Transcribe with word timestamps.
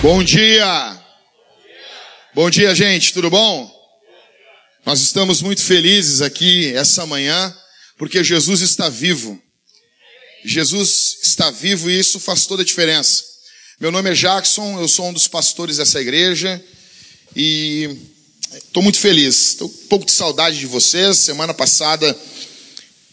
Bom 0.00 0.22
dia! 0.22 1.04
Bom 2.32 2.48
dia, 2.48 2.72
gente, 2.72 3.12
tudo 3.12 3.28
bom? 3.28 3.68
Nós 4.86 5.00
estamos 5.00 5.42
muito 5.42 5.60
felizes 5.60 6.22
aqui 6.22 6.72
essa 6.72 7.04
manhã, 7.04 7.52
porque 7.96 8.22
Jesus 8.22 8.60
está 8.60 8.88
vivo. 8.88 9.42
Jesus 10.44 11.18
está 11.24 11.50
vivo 11.50 11.90
e 11.90 11.98
isso 11.98 12.20
faz 12.20 12.46
toda 12.46 12.62
a 12.62 12.64
diferença. 12.64 13.24
Meu 13.80 13.90
nome 13.90 14.10
é 14.10 14.14
Jackson, 14.14 14.80
eu 14.80 14.86
sou 14.86 15.08
um 15.08 15.12
dos 15.12 15.26
pastores 15.26 15.78
dessa 15.78 16.00
igreja 16.00 16.62
e 17.34 17.96
estou 18.54 18.84
muito 18.84 19.00
feliz. 19.00 19.48
Estou 19.48 19.66
um 19.66 19.86
pouco 19.88 20.06
de 20.06 20.12
saudade 20.12 20.60
de 20.60 20.66
vocês. 20.66 21.16
Semana 21.16 21.52
passada 21.52 22.16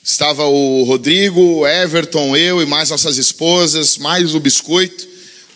estava 0.03 0.45
o 0.45 0.83
Rodrigo, 0.83 1.65
Everton, 1.65 2.37
eu 2.37 2.61
e 2.61 2.65
mais 2.67 2.91
nossas 2.91 3.17
esposas, 3.17 3.97
mais 3.97 4.35
o 4.35 4.39
biscoito. 4.39 5.07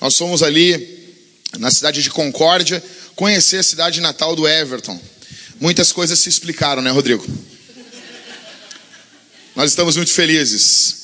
Nós 0.01 0.17
fomos 0.17 0.41
ali 0.41 0.98
na 1.57 1.71
cidade 1.71 2.03
de 2.03 2.09
Concórdia 2.09 2.83
conhecer 3.15 3.57
a 3.57 3.63
cidade 3.63 3.99
natal 4.01 4.35
do 4.35 4.47
Everton. 4.47 4.99
Muitas 5.59 5.91
coisas 5.91 6.19
se 6.19 6.29
explicaram, 6.29 6.81
né, 6.81 6.91
Rodrigo? 6.91 7.25
Nós 9.55 9.71
estamos 9.71 9.97
muito 9.97 10.11
felizes. 10.11 10.99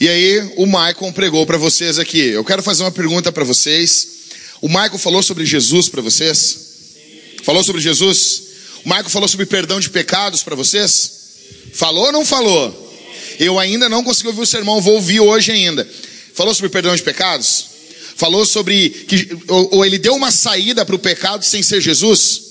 E 0.00 0.08
aí, 0.08 0.52
o 0.56 0.66
Michael 0.66 1.12
pregou 1.12 1.44
para 1.44 1.58
vocês 1.58 1.98
aqui. 1.98 2.20
Eu 2.28 2.44
quero 2.44 2.62
fazer 2.62 2.84
uma 2.84 2.92
pergunta 2.92 3.32
para 3.32 3.42
vocês. 3.42 4.08
O 4.60 4.68
Michael 4.68 4.98
falou 4.98 5.22
sobre 5.22 5.44
Jesus 5.44 5.88
para 5.88 6.00
vocês? 6.00 6.38
Sim. 6.38 7.42
Falou 7.42 7.64
sobre 7.64 7.80
Jesus? 7.80 8.42
O 8.84 8.88
Michael 8.88 9.08
falou 9.08 9.28
sobre 9.28 9.46
perdão 9.46 9.80
de 9.80 9.90
pecados 9.90 10.44
para 10.44 10.54
vocês? 10.54 10.90
Sim. 10.90 11.70
Falou 11.72 12.06
ou 12.06 12.12
não 12.12 12.24
falou? 12.24 12.70
Sim. 12.70 13.44
Eu 13.44 13.58
ainda 13.58 13.88
não 13.88 14.04
consegui 14.04 14.28
ouvir 14.28 14.42
o 14.42 14.46
sermão, 14.46 14.80
vou 14.80 14.94
ouvir 14.94 15.18
hoje 15.18 15.50
ainda. 15.50 15.88
Falou 16.34 16.54
sobre 16.54 16.70
perdão 16.70 16.94
de 16.94 17.02
pecados? 17.02 17.77
Falou 18.18 18.44
sobre 18.44 18.90
que 18.90 19.28
ou, 19.46 19.76
ou 19.76 19.86
ele 19.86 19.96
deu 19.96 20.12
uma 20.12 20.32
saída 20.32 20.84
para 20.84 20.96
o 20.96 20.98
pecado 20.98 21.44
sem 21.44 21.62
ser 21.62 21.80
Jesus? 21.80 22.42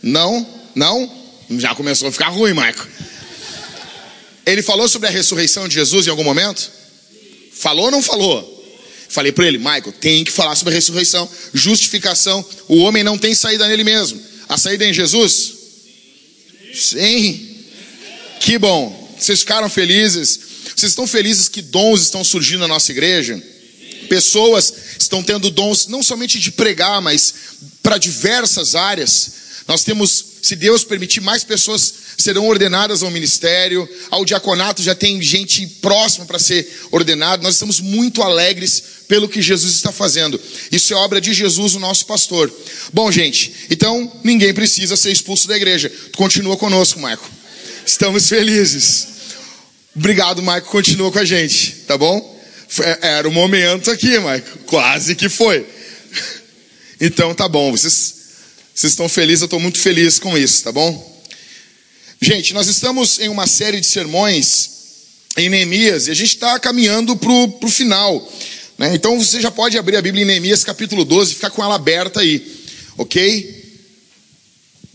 Não, 0.00 0.46
não. 0.76 1.12
Já 1.58 1.74
começou 1.74 2.08
a 2.08 2.12
ficar 2.12 2.28
ruim, 2.28 2.52
Michael. 2.52 2.86
Ele 4.46 4.62
falou 4.62 4.88
sobre 4.88 5.08
a 5.08 5.10
ressurreição 5.10 5.66
de 5.66 5.74
Jesus 5.74 6.06
em 6.06 6.10
algum 6.10 6.22
momento? 6.22 6.70
Falou 7.52 7.86
ou 7.86 7.90
não 7.90 8.00
falou? 8.00 8.54
Falei 9.08 9.32
para 9.32 9.44
ele, 9.48 9.58
Michael, 9.58 9.92
tem 10.00 10.22
que 10.22 10.30
falar 10.30 10.54
sobre 10.54 10.72
a 10.72 10.76
ressurreição, 10.76 11.28
justificação. 11.52 12.46
O 12.68 12.76
homem 12.76 13.02
não 13.02 13.18
tem 13.18 13.34
saída 13.34 13.66
nele 13.66 13.82
mesmo. 13.82 14.22
A 14.48 14.56
saída 14.56 14.84
é 14.84 14.90
em 14.90 14.94
Jesus? 14.94 15.52
Sim. 16.72 17.64
Que 18.38 18.56
bom. 18.56 19.16
Vocês 19.18 19.40
ficaram 19.40 19.68
felizes? 19.68 20.38
Vocês 20.76 20.92
estão 20.92 21.08
felizes 21.08 21.48
que 21.48 21.60
dons 21.60 22.02
estão 22.02 22.22
surgindo 22.22 22.60
na 22.60 22.68
nossa 22.68 22.92
igreja? 22.92 23.42
Pessoas 24.08 24.72
estão 25.02 25.22
tendo 25.22 25.50
dons 25.50 25.86
não 25.86 26.02
somente 26.02 26.38
de 26.38 26.50
pregar, 26.52 27.00
mas 27.00 27.34
para 27.82 27.98
diversas 27.98 28.74
áreas. 28.74 29.32
Nós 29.66 29.84
temos, 29.84 30.24
se 30.42 30.56
Deus 30.56 30.82
permitir, 30.82 31.20
mais 31.20 31.44
pessoas 31.44 31.92
serão 32.16 32.48
ordenadas 32.48 33.02
ao 33.02 33.10
ministério, 33.10 33.88
ao 34.10 34.24
diaconato 34.24 34.82
já 34.82 34.94
tem 34.94 35.22
gente 35.22 35.66
próxima 35.66 36.24
para 36.24 36.38
ser 36.38 36.66
ordenado. 36.90 37.42
Nós 37.42 37.54
estamos 37.54 37.78
muito 37.78 38.22
alegres 38.22 38.82
pelo 39.06 39.28
que 39.28 39.42
Jesus 39.42 39.74
está 39.74 39.92
fazendo. 39.92 40.40
Isso 40.72 40.92
é 40.94 40.96
obra 40.96 41.20
de 41.20 41.34
Jesus, 41.34 41.74
o 41.74 41.78
nosso 41.78 42.06
pastor. 42.06 42.52
Bom, 42.92 43.12
gente, 43.12 43.52
então 43.70 44.10
ninguém 44.24 44.54
precisa 44.54 44.96
ser 44.96 45.12
expulso 45.12 45.46
da 45.46 45.56
igreja. 45.56 45.92
Continua 46.16 46.56
conosco, 46.56 46.98
Marco. 46.98 47.28
Estamos 47.86 48.28
felizes. 48.28 49.06
Obrigado, 49.94 50.42
Marco. 50.42 50.70
Continua 50.70 51.12
com 51.12 51.18
a 51.18 51.24
gente, 51.24 51.72
tá 51.86 51.96
bom? 51.96 52.37
Era 53.00 53.28
o 53.28 53.32
momento 53.32 53.90
aqui, 53.90 54.18
Marco. 54.18 54.58
Quase 54.60 55.14
que 55.14 55.28
foi. 55.28 55.66
Então 57.00 57.32
tá 57.32 57.46
bom. 57.48 57.70
Vocês, 57.70 58.14
vocês 58.74 58.92
estão 58.92 59.08
felizes, 59.08 59.42
eu 59.42 59.44
estou 59.44 59.60
muito 59.60 59.80
feliz 59.80 60.18
com 60.18 60.36
isso, 60.36 60.64
tá 60.64 60.72
bom? 60.72 61.22
Gente, 62.20 62.52
nós 62.52 62.66
estamos 62.66 63.20
em 63.20 63.28
uma 63.28 63.46
série 63.46 63.80
de 63.80 63.86
sermões 63.86 64.70
em 65.36 65.48
Neemias 65.48 66.08
e 66.08 66.10
a 66.10 66.14
gente 66.14 66.34
está 66.34 66.58
caminhando 66.58 67.16
para 67.16 67.30
o 67.30 67.68
final. 67.68 68.32
Né? 68.76 68.96
Então 68.96 69.16
você 69.18 69.40
já 69.40 69.52
pode 69.52 69.78
abrir 69.78 69.96
a 69.96 70.02
Bíblia 70.02 70.24
em 70.24 70.26
Neemias 70.26 70.64
capítulo 70.64 71.04
12 71.04 71.30
e 71.30 71.34
ficar 71.36 71.50
com 71.50 71.62
ela 71.62 71.76
aberta 71.76 72.18
aí, 72.18 72.44
ok? 72.96 73.80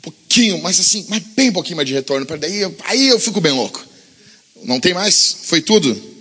Pouquinho, 0.02 0.62
mas 0.62 0.78
assim, 0.82 1.06
mas 1.08 1.24
bem 1.34 1.50
pouquinho 1.50 1.78
mais 1.78 1.88
de 1.88 1.94
retorno, 1.94 2.26
para 2.26 2.36
daí 2.36 2.70
aí 2.84 3.08
eu 3.08 3.20
fico 3.20 3.40
bem 3.40 3.54
louco. 3.54 3.82
Não 4.64 4.82
tem 4.82 4.94
mais? 4.94 5.38
Foi 5.44 5.62
tudo? 5.62 6.13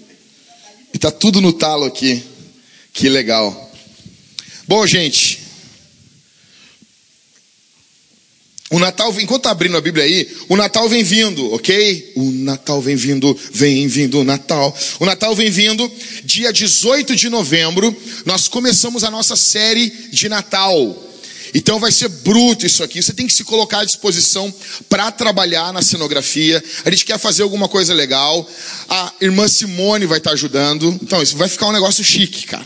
E 0.92 0.98
tá 0.98 1.10
tudo 1.10 1.41
no 1.41 1.53
talo 1.53 1.84
aqui. 1.84 2.22
Que 2.92 3.08
legal. 3.08 3.70
Bom, 4.69 4.86
gente, 4.86 5.42
O 8.72 8.78
Natal, 8.78 9.14
enquanto 9.20 9.42
tá 9.42 9.50
abrindo 9.50 9.76
a 9.76 9.82
Bíblia 9.82 10.06
aí, 10.06 10.26
o 10.48 10.56
Natal 10.56 10.88
vem 10.88 11.04
vindo, 11.04 11.53
ok? 11.53 12.14
O 12.16 12.30
Natal 12.30 12.80
vem 12.80 12.97
vindo, 12.97 13.38
vem 13.53 13.86
vindo 13.86 14.19
o 14.19 14.25
Natal. 14.25 14.75
O 14.98 15.04
Natal 15.04 15.36
vem 15.36 15.50
vindo, 15.50 15.92
dia 16.25 16.50
18 16.50 17.14
de 17.14 17.28
novembro, 17.28 17.94
nós 18.24 18.48
começamos 18.48 19.04
a 19.04 19.10
nossa 19.10 19.36
série 19.36 19.91
de 20.10 20.26
Natal. 20.26 21.11
Então 21.54 21.78
vai 21.78 21.92
ser 21.92 22.08
bruto 22.08 22.66
isso 22.66 22.82
aqui. 22.82 23.02
Você 23.02 23.12
tem 23.12 23.26
que 23.26 23.32
se 23.32 23.44
colocar 23.44 23.80
à 23.80 23.84
disposição 23.84 24.52
para 24.88 25.10
trabalhar 25.10 25.72
na 25.72 25.82
cenografia. 25.82 26.62
A 26.84 26.90
gente 26.90 27.04
quer 27.04 27.18
fazer 27.18 27.42
alguma 27.42 27.68
coisa 27.68 27.92
legal. 27.92 28.48
A 28.88 29.12
irmã 29.20 29.46
Simone 29.46 30.06
vai 30.06 30.18
estar 30.18 30.30
tá 30.30 30.34
ajudando. 30.34 30.98
Então 31.02 31.22
isso 31.22 31.36
vai 31.36 31.48
ficar 31.48 31.68
um 31.68 31.72
negócio 31.72 32.02
chique, 32.02 32.46
cara. 32.46 32.64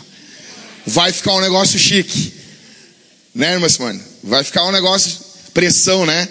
Vai 0.86 1.12
ficar 1.12 1.32
um 1.32 1.41
negócio 1.41 1.78
chique. 1.78 2.34
Né, 3.34 3.52
irmã 3.52 3.69
Simone? 3.69 4.00
Vai 4.22 4.44
ficar 4.44 4.64
um 4.64 4.72
negócio 4.72 5.19
pressão, 5.52 6.06
né? 6.06 6.28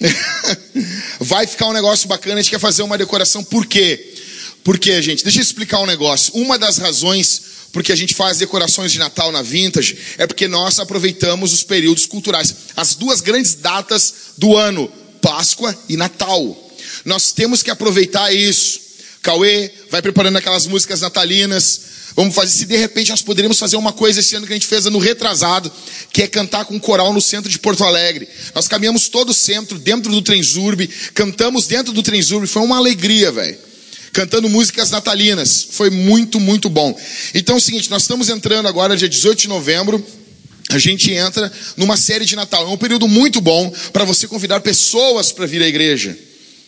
Vai 1.20 1.46
ficar 1.46 1.68
um 1.68 1.72
negócio 1.72 2.08
bacana, 2.08 2.34
a 2.34 2.42
gente 2.42 2.50
quer 2.50 2.60
fazer 2.60 2.82
uma 2.82 2.98
decoração, 2.98 3.42
por 3.42 3.66
quê? 3.66 4.14
Porque, 4.62 5.00
gente, 5.00 5.22
deixa 5.22 5.38
eu 5.38 5.42
explicar 5.42 5.80
um 5.80 5.86
negócio. 5.86 6.34
Uma 6.34 6.58
das 6.58 6.78
razões 6.78 7.42
porque 7.76 7.92
a 7.92 7.96
gente 7.96 8.14
faz 8.14 8.38
decorações 8.38 8.90
de 8.90 8.98
Natal 8.98 9.30
na 9.30 9.42
Vintage 9.42 9.98
é 10.16 10.26
porque 10.26 10.48
nós 10.48 10.78
aproveitamos 10.78 11.52
os 11.52 11.62
períodos 11.62 12.06
culturais, 12.06 12.54
as 12.74 12.94
duas 12.94 13.20
grandes 13.20 13.54
datas 13.54 14.14
do 14.38 14.56
ano, 14.56 14.90
Páscoa 15.20 15.76
e 15.86 15.94
Natal. 15.94 16.56
Nós 17.04 17.32
temos 17.32 17.62
que 17.62 17.70
aproveitar 17.70 18.34
isso. 18.34 18.80
Cauê 19.20 19.70
vai 19.90 20.00
preparando 20.00 20.38
aquelas 20.38 20.66
músicas 20.66 21.02
natalinas, 21.02 21.82
Vamos 22.14 22.34
fazer, 22.34 22.50
se 22.50 22.64
de 22.64 22.78
repente 22.78 23.10
nós 23.10 23.20
poderíamos 23.20 23.58
fazer 23.58 23.76
uma 23.76 23.92
coisa 23.92 24.20
esse 24.20 24.34
ano 24.34 24.46
que 24.46 24.54
a 24.54 24.56
gente 24.56 24.66
fez 24.66 24.86
no 24.86 24.98
retrasado, 24.98 25.70
que 26.10 26.22
é 26.22 26.26
cantar 26.26 26.64
com 26.64 26.76
um 26.76 26.78
coral 26.78 27.12
no 27.12 27.20
centro 27.20 27.50
de 27.50 27.58
Porto 27.58 27.84
Alegre. 27.84 28.26
Nós 28.54 28.66
caminhamos 28.66 29.10
todo 29.10 29.28
o 29.28 29.34
centro, 29.34 29.78
dentro 29.78 30.10
do 30.10 30.22
Trenzurbe, 30.22 30.88
cantamos 31.12 31.66
dentro 31.66 31.92
do 31.92 32.02
Trenzurbe, 32.02 32.46
foi 32.46 32.62
uma 32.62 32.78
alegria, 32.78 33.30
velho. 33.30 33.66
Cantando 34.12 34.48
músicas 34.48 34.90
natalinas. 34.90 35.68
Foi 35.70 35.90
muito, 35.90 36.40
muito 36.40 36.68
bom. 36.68 36.98
Então 37.34 37.56
é 37.56 37.58
o 37.58 37.60
seguinte, 37.60 37.90
nós 37.90 38.02
estamos 38.02 38.28
entrando 38.28 38.66
agora, 38.66 38.96
dia 38.96 39.08
18 39.08 39.40
de 39.40 39.48
novembro, 39.48 40.04
a 40.70 40.78
gente 40.78 41.12
entra 41.12 41.52
numa 41.76 41.96
série 41.96 42.24
de 42.24 42.34
Natal. 42.36 42.66
É 42.66 42.70
um 42.70 42.78
período 42.78 43.06
muito 43.06 43.40
bom 43.40 43.72
para 43.92 44.04
você 44.04 44.26
convidar 44.26 44.60
pessoas 44.60 45.32
para 45.32 45.46
vir 45.46 45.62
à 45.62 45.68
igreja 45.68 46.16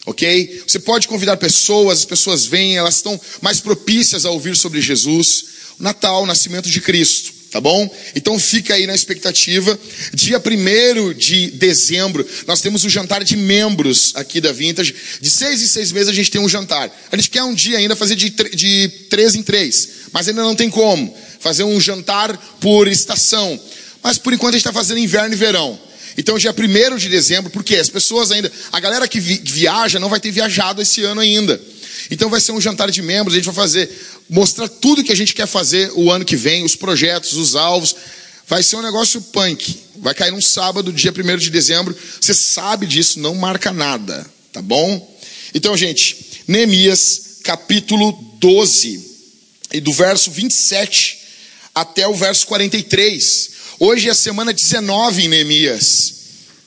ok? 0.09 0.63
Você 0.67 0.79
pode 0.79 1.07
convidar 1.07 1.37
pessoas, 1.37 1.99
as 1.99 2.05
pessoas 2.07 2.47
vêm, 2.47 2.79
elas 2.79 2.97
estão 2.97 3.21
mais 3.43 3.61
propícias 3.61 4.25
a 4.25 4.31
ouvir 4.31 4.57
sobre 4.57 4.81
Jesus. 4.81 5.45
Natal, 5.79 6.27
nascimento 6.27 6.69
de 6.69 6.81
Cristo, 6.81 7.33
tá 7.51 7.61
bom? 7.61 7.89
Então 8.15 8.39
fica 8.39 8.75
aí 8.75 8.87
na 8.87 8.95
expectativa. 8.95 9.79
Dia 10.13 10.39
1 10.39 11.15
de 11.15 11.51
dezembro, 11.53 12.27
nós 12.47 12.61
temos 12.61 12.85
o 12.85 12.91
jantar 12.91 13.25
de 13.25 13.37
membros 13.37 14.13
aqui 14.15 14.41
da 14.41 14.53
Vintage. 14.53 14.95
De 15.21 15.31
seis 15.31 15.63
em 15.63 15.67
seis 15.67 15.93
meses 15.93 16.09
a 16.09 16.13
gente 16.13 16.31
tem 16.31 16.41
um 16.41 16.49
jantar. 16.49 16.91
A 17.11 17.17
gente 17.17 17.31
quer 17.31 17.43
um 17.43 17.55
dia 17.55 17.79
ainda 17.79 17.97
fazer 17.97 18.17
de, 18.17 18.31
de 18.31 18.89
três 19.09 19.35
em 19.35 19.43
três, 19.43 19.89
mas 20.13 20.29
ainda 20.29 20.43
não 20.43 20.55
tem 20.55 20.71
como. 20.71 21.15
Fazer 21.41 21.65
um 21.65 21.81
jantar 21.81 22.37
por 22.61 22.89
estação. 22.89 23.59
Mas 24.03 24.19
por 24.19 24.33
enquanto 24.33 24.55
a 24.55 24.59
gente 24.59 24.67
está 24.67 24.73
fazendo 24.73 24.99
inverno 24.99 25.35
e 25.35 25.37
verão. 25.37 25.79
Então, 26.17 26.37
dia 26.37 26.53
1 26.53 26.97
de 26.97 27.09
dezembro, 27.09 27.49
porque 27.49 27.77
as 27.77 27.89
pessoas 27.89 28.33
ainda, 28.33 28.51
a 28.73 28.81
galera 28.81 29.07
que 29.07 29.21
vi, 29.21 29.41
viaja 29.45 30.01
não 30.01 30.09
vai 30.09 30.19
ter 30.19 30.33
viajado 30.33 30.83
esse 30.83 31.05
ano 31.05 31.21
ainda. 31.21 31.61
Então, 32.11 32.31
vai 32.31 32.41
ser 32.41 32.53
um 32.53 32.61
jantar 32.61 32.91
de 32.91 33.03
membros, 33.03 33.35
a 33.35 33.37
gente 33.37 33.47
vai 33.47 33.55
fazer, 33.55 33.91
mostrar 34.29 34.69
tudo 34.69 35.05
que 35.05 35.13
a 35.13 35.17
gente 35.17 35.35
quer 35.35 35.47
fazer 35.47 35.91
o 35.95 36.11
ano 36.11 36.25
que 36.25 36.37
vem, 36.37 36.65
os 36.65 36.77
projetos, 36.77 37.35
os 37.35 37.57
alvos. 37.57 37.95
Vai 38.47 38.63
ser 38.63 38.77
um 38.77 38.83
negócio 38.83 39.21
punk. 39.21 39.79
Vai 39.97 40.15
cair 40.15 40.31
num 40.31 40.41
sábado, 40.41 40.93
dia 40.93 41.13
1 41.13 41.37
de 41.37 41.51
dezembro. 41.51 41.97
Você 42.21 42.33
sabe 42.33 42.87
disso, 42.87 43.21
não 43.21 43.35
marca 43.35 43.73
nada, 43.73 44.27
tá 44.53 44.63
bom? 44.63 45.19
Então, 45.55 45.77
gente, 45.77 46.17
Neemias, 46.47 47.39
capítulo 47.43 48.13
12, 48.39 49.09
e 49.73 49.81
do 49.81 49.93
verso 49.93 50.31
27 50.31 51.19
até 51.75 52.07
o 52.09 52.15
verso 52.15 52.47
43. 52.47 53.51
Hoje 53.79 54.09
é 54.09 54.15
semana 54.15 54.53
19 54.53 55.25
em 55.25 55.29
Neemias. 55.29 56.15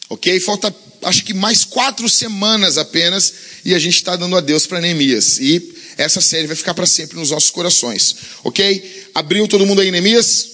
Ok? 0.10 0.40
Falta 0.40 0.74
acho 1.04 1.24
que 1.24 1.34
mais 1.34 1.64
quatro 1.64 2.08
semanas 2.10 2.78
apenas 2.78 3.34
e 3.66 3.74
a 3.74 3.80
gente 3.80 3.96
está 3.96 4.16
dando 4.16 4.36
adeus 4.36 4.66
para 4.66 4.82
Neemias. 4.82 5.40
E 5.40 5.74
essa 5.98 6.22
série 6.22 6.48
vai 6.48 6.56
ficar 6.56 6.74
para 6.74 6.86
sempre 6.86 7.18
nos 7.18 7.32
nossos 7.32 7.50
corações. 7.50 8.16
Ok? 8.44 9.10
Abriu 9.14 9.48
todo 9.48 9.66
mundo 9.66 9.82
aí 9.82 9.92
Neemias? 9.92 10.50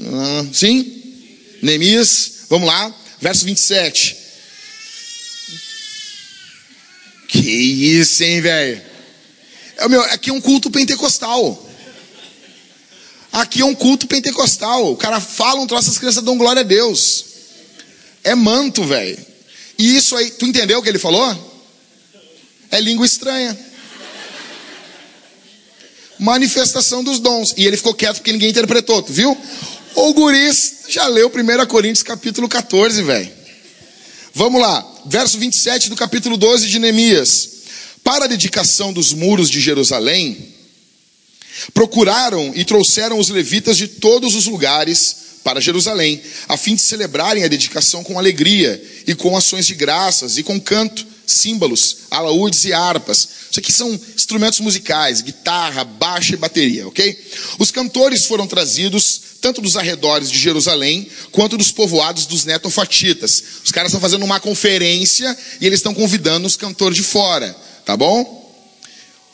Ah, 0.00 0.46
sim? 0.52 1.02
Neemias, 1.62 2.32
vamos 2.48 2.66
lá, 2.66 2.94
verso 3.20 3.44
27. 3.44 4.16
Que 7.28 7.38
isso, 7.38 8.22
hein, 8.24 8.40
velho? 8.40 8.82
É, 9.78 9.88
meu, 9.88 10.02
aqui 10.02 10.30
é 10.30 10.32
um 10.32 10.40
culto 10.40 10.70
pentecostal. 10.70 11.70
Aqui 13.32 13.62
é 13.62 13.64
um 13.64 13.74
culto 13.74 14.06
pentecostal. 14.06 14.92
O 14.92 14.96
cara 14.96 15.18
fala 15.18 15.60
um 15.60 15.66
troço, 15.66 15.88
as 15.88 15.98
crianças 15.98 16.22
dão 16.22 16.36
glória 16.36 16.60
a 16.60 16.64
Deus. 16.64 17.24
É 18.22 18.34
manto, 18.34 18.84
velho. 18.84 19.31
E 19.82 19.96
isso 19.96 20.14
aí, 20.14 20.30
tu 20.30 20.46
entendeu 20.46 20.78
o 20.78 20.82
que 20.82 20.88
ele 20.88 20.98
falou? 21.00 21.26
É 22.70 22.80
língua 22.80 23.04
estranha. 23.04 23.58
Manifestação 26.20 27.02
dos 27.02 27.18
dons. 27.18 27.52
E 27.56 27.66
ele 27.66 27.76
ficou 27.76 27.92
quieto 27.92 28.18
porque 28.18 28.30
ninguém 28.30 28.50
interpretou, 28.50 29.02
tu 29.02 29.12
viu? 29.12 29.36
O 29.96 30.14
guris 30.14 30.84
já 30.88 31.08
leu 31.08 31.26
1 31.26 31.66
Coríntios 31.66 32.04
capítulo 32.04 32.48
14, 32.48 33.02
velho. 33.02 33.28
Vamos 34.32 34.60
lá, 34.60 34.88
verso 35.06 35.36
27 35.36 35.88
do 35.88 35.96
capítulo 35.96 36.36
12 36.36 36.68
de 36.68 36.78
Neemias. 36.78 37.50
Para 38.04 38.26
a 38.26 38.28
dedicação 38.28 38.92
dos 38.92 39.12
muros 39.12 39.50
de 39.50 39.60
Jerusalém, 39.60 40.54
procuraram 41.74 42.52
e 42.54 42.64
trouxeram 42.64 43.18
os 43.18 43.30
levitas 43.30 43.76
de 43.76 43.88
todos 43.88 44.36
os 44.36 44.46
lugares 44.46 45.22
para 45.42 45.60
Jerusalém, 45.60 46.20
a 46.48 46.56
fim 46.56 46.74
de 46.74 46.82
celebrarem 46.82 47.44
a 47.44 47.48
dedicação 47.48 48.02
com 48.04 48.18
alegria 48.18 48.82
e 49.06 49.14
com 49.14 49.36
ações 49.36 49.66
de 49.66 49.74
graças 49.74 50.38
e 50.38 50.42
com 50.42 50.60
canto, 50.60 51.06
símbolos, 51.26 51.98
alaúdes 52.10 52.64
e 52.64 52.72
harpas. 52.72 53.28
Isso 53.50 53.60
aqui 53.60 53.72
são 53.72 53.92
instrumentos 54.14 54.60
musicais, 54.60 55.20
guitarra, 55.20 55.84
baixa 55.84 56.34
e 56.34 56.36
bateria, 56.36 56.86
ok? 56.86 57.18
Os 57.58 57.70
cantores 57.70 58.24
foram 58.24 58.46
trazidos 58.46 59.20
tanto 59.40 59.60
dos 59.60 59.76
arredores 59.76 60.30
de 60.30 60.38
Jerusalém 60.38 61.08
quanto 61.32 61.58
dos 61.58 61.72
povoados 61.72 62.26
dos 62.26 62.44
netofatitas. 62.44 63.42
Os 63.64 63.72
caras 63.72 63.90
estão 63.90 64.00
fazendo 64.00 64.24
uma 64.24 64.40
conferência 64.40 65.36
e 65.60 65.66
eles 65.66 65.80
estão 65.80 65.94
convidando 65.94 66.46
os 66.46 66.56
cantores 66.56 66.96
de 66.96 67.02
fora, 67.02 67.54
tá 67.84 67.96
bom? 67.96 68.40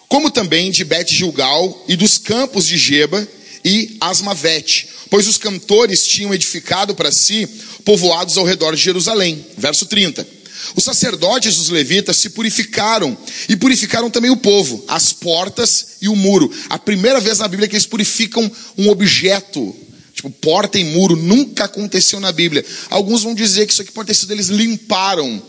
Como 0.08 0.30
também 0.30 0.70
de 0.70 0.84
Bet 0.84 1.14
Gilgal 1.14 1.84
e 1.86 1.94
dos 1.94 2.16
campos 2.16 2.66
de 2.66 2.78
Geba 2.78 3.28
e 3.68 3.98
Asmavete, 4.00 4.88
pois 5.10 5.28
os 5.28 5.36
cantores 5.36 6.06
tinham 6.06 6.32
edificado 6.32 6.94
para 6.94 7.12
si 7.12 7.46
povoados 7.84 8.38
ao 8.38 8.46
redor 8.46 8.74
de 8.74 8.82
Jerusalém. 8.82 9.44
Verso 9.58 9.84
30. 9.84 10.26
Os 10.74 10.84
sacerdotes 10.84 11.56
dos 11.56 11.68
levitas 11.68 12.16
se 12.16 12.30
purificaram 12.30 13.16
e 13.46 13.56
purificaram 13.56 14.10
também 14.10 14.30
o 14.30 14.38
povo, 14.38 14.82
as 14.88 15.12
portas 15.12 15.98
e 16.00 16.08
o 16.08 16.16
muro. 16.16 16.50
A 16.70 16.78
primeira 16.78 17.20
vez 17.20 17.38
na 17.38 17.46
Bíblia 17.46 17.68
que 17.68 17.76
eles 17.76 17.86
purificam 17.86 18.50
um 18.76 18.88
objeto, 18.88 19.76
tipo 20.14 20.30
porta 20.30 20.78
e 20.78 20.84
muro, 20.84 21.14
nunca 21.14 21.64
aconteceu 21.64 22.18
na 22.20 22.32
Bíblia. 22.32 22.64
Alguns 22.88 23.22
vão 23.22 23.34
dizer 23.34 23.66
que 23.66 23.72
isso 23.74 23.82
aqui 23.82 23.92
pode 23.92 24.06
ter 24.06 24.14
sido 24.14 24.32
eles 24.32 24.48
limparam, 24.48 25.42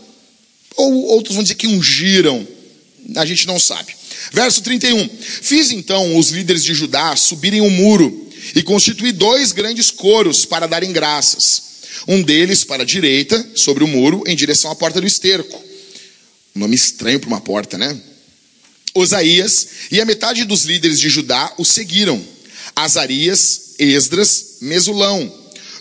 ou 0.76 1.06
outros 1.06 1.34
vão 1.34 1.42
dizer 1.42 1.54
que 1.54 1.66
ungiram. 1.66 2.46
A 3.16 3.24
gente 3.24 3.46
não 3.46 3.58
sabe. 3.58 3.94
Verso 4.32 4.62
31. 4.62 5.08
Fiz 5.18 5.70
então 5.70 6.16
os 6.16 6.30
líderes 6.30 6.62
de 6.62 6.74
Judá 6.74 7.16
subirem 7.16 7.60
o 7.60 7.70
muro 7.70 8.28
e 8.54 8.62
constituí 8.62 9.12
dois 9.12 9.52
grandes 9.52 9.90
coros 9.90 10.44
para 10.44 10.66
darem 10.66 10.92
graças. 10.92 11.70
Um 12.06 12.22
deles 12.22 12.64
para 12.64 12.82
a 12.82 12.86
direita, 12.86 13.50
sobre 13.54 13.84
o 13.84 13.88
muro, 13.88 14.22
em 14.26 14.36
direção 14.36 14.70
à 14.70 14.74
porta 14.74 15.00
do 15.00 15.06
esterco. 15.06 15.62
nome 16.54 16.74
estranho 16.74 17.20
para 17.20 17.28
uma 17.28 17.40
porta, 17.40 17.76
né? 17.76 18.00
Osaías 18.94 19.68
e 19.90 20.00
a 20.00 20.04
metade 20.04 20.44
dos 20.44 20.64
líderes 20.64 20.98
de 20.98 21.08
Judá 21.08 21.52
o 21.58 21.64
seguiram. 21.64 22.22
Azarias, 22.74 23.74
Esdras, 23.78 24.58
Mesulão, 24.60 25.32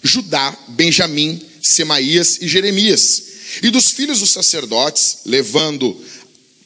Judá, 0.03 0.57
Benjamim, 0.69 1.41
Semaías 1.61 2.37
e 2.41 2.47
Jeremias. 2.47 3.23
E 3.63 3.69
dos 3.69 3.89
filhos 3.91 4.19
dos 4.19 4.31
sacerdotes, 4.31 5.19
levando 5.25 5.99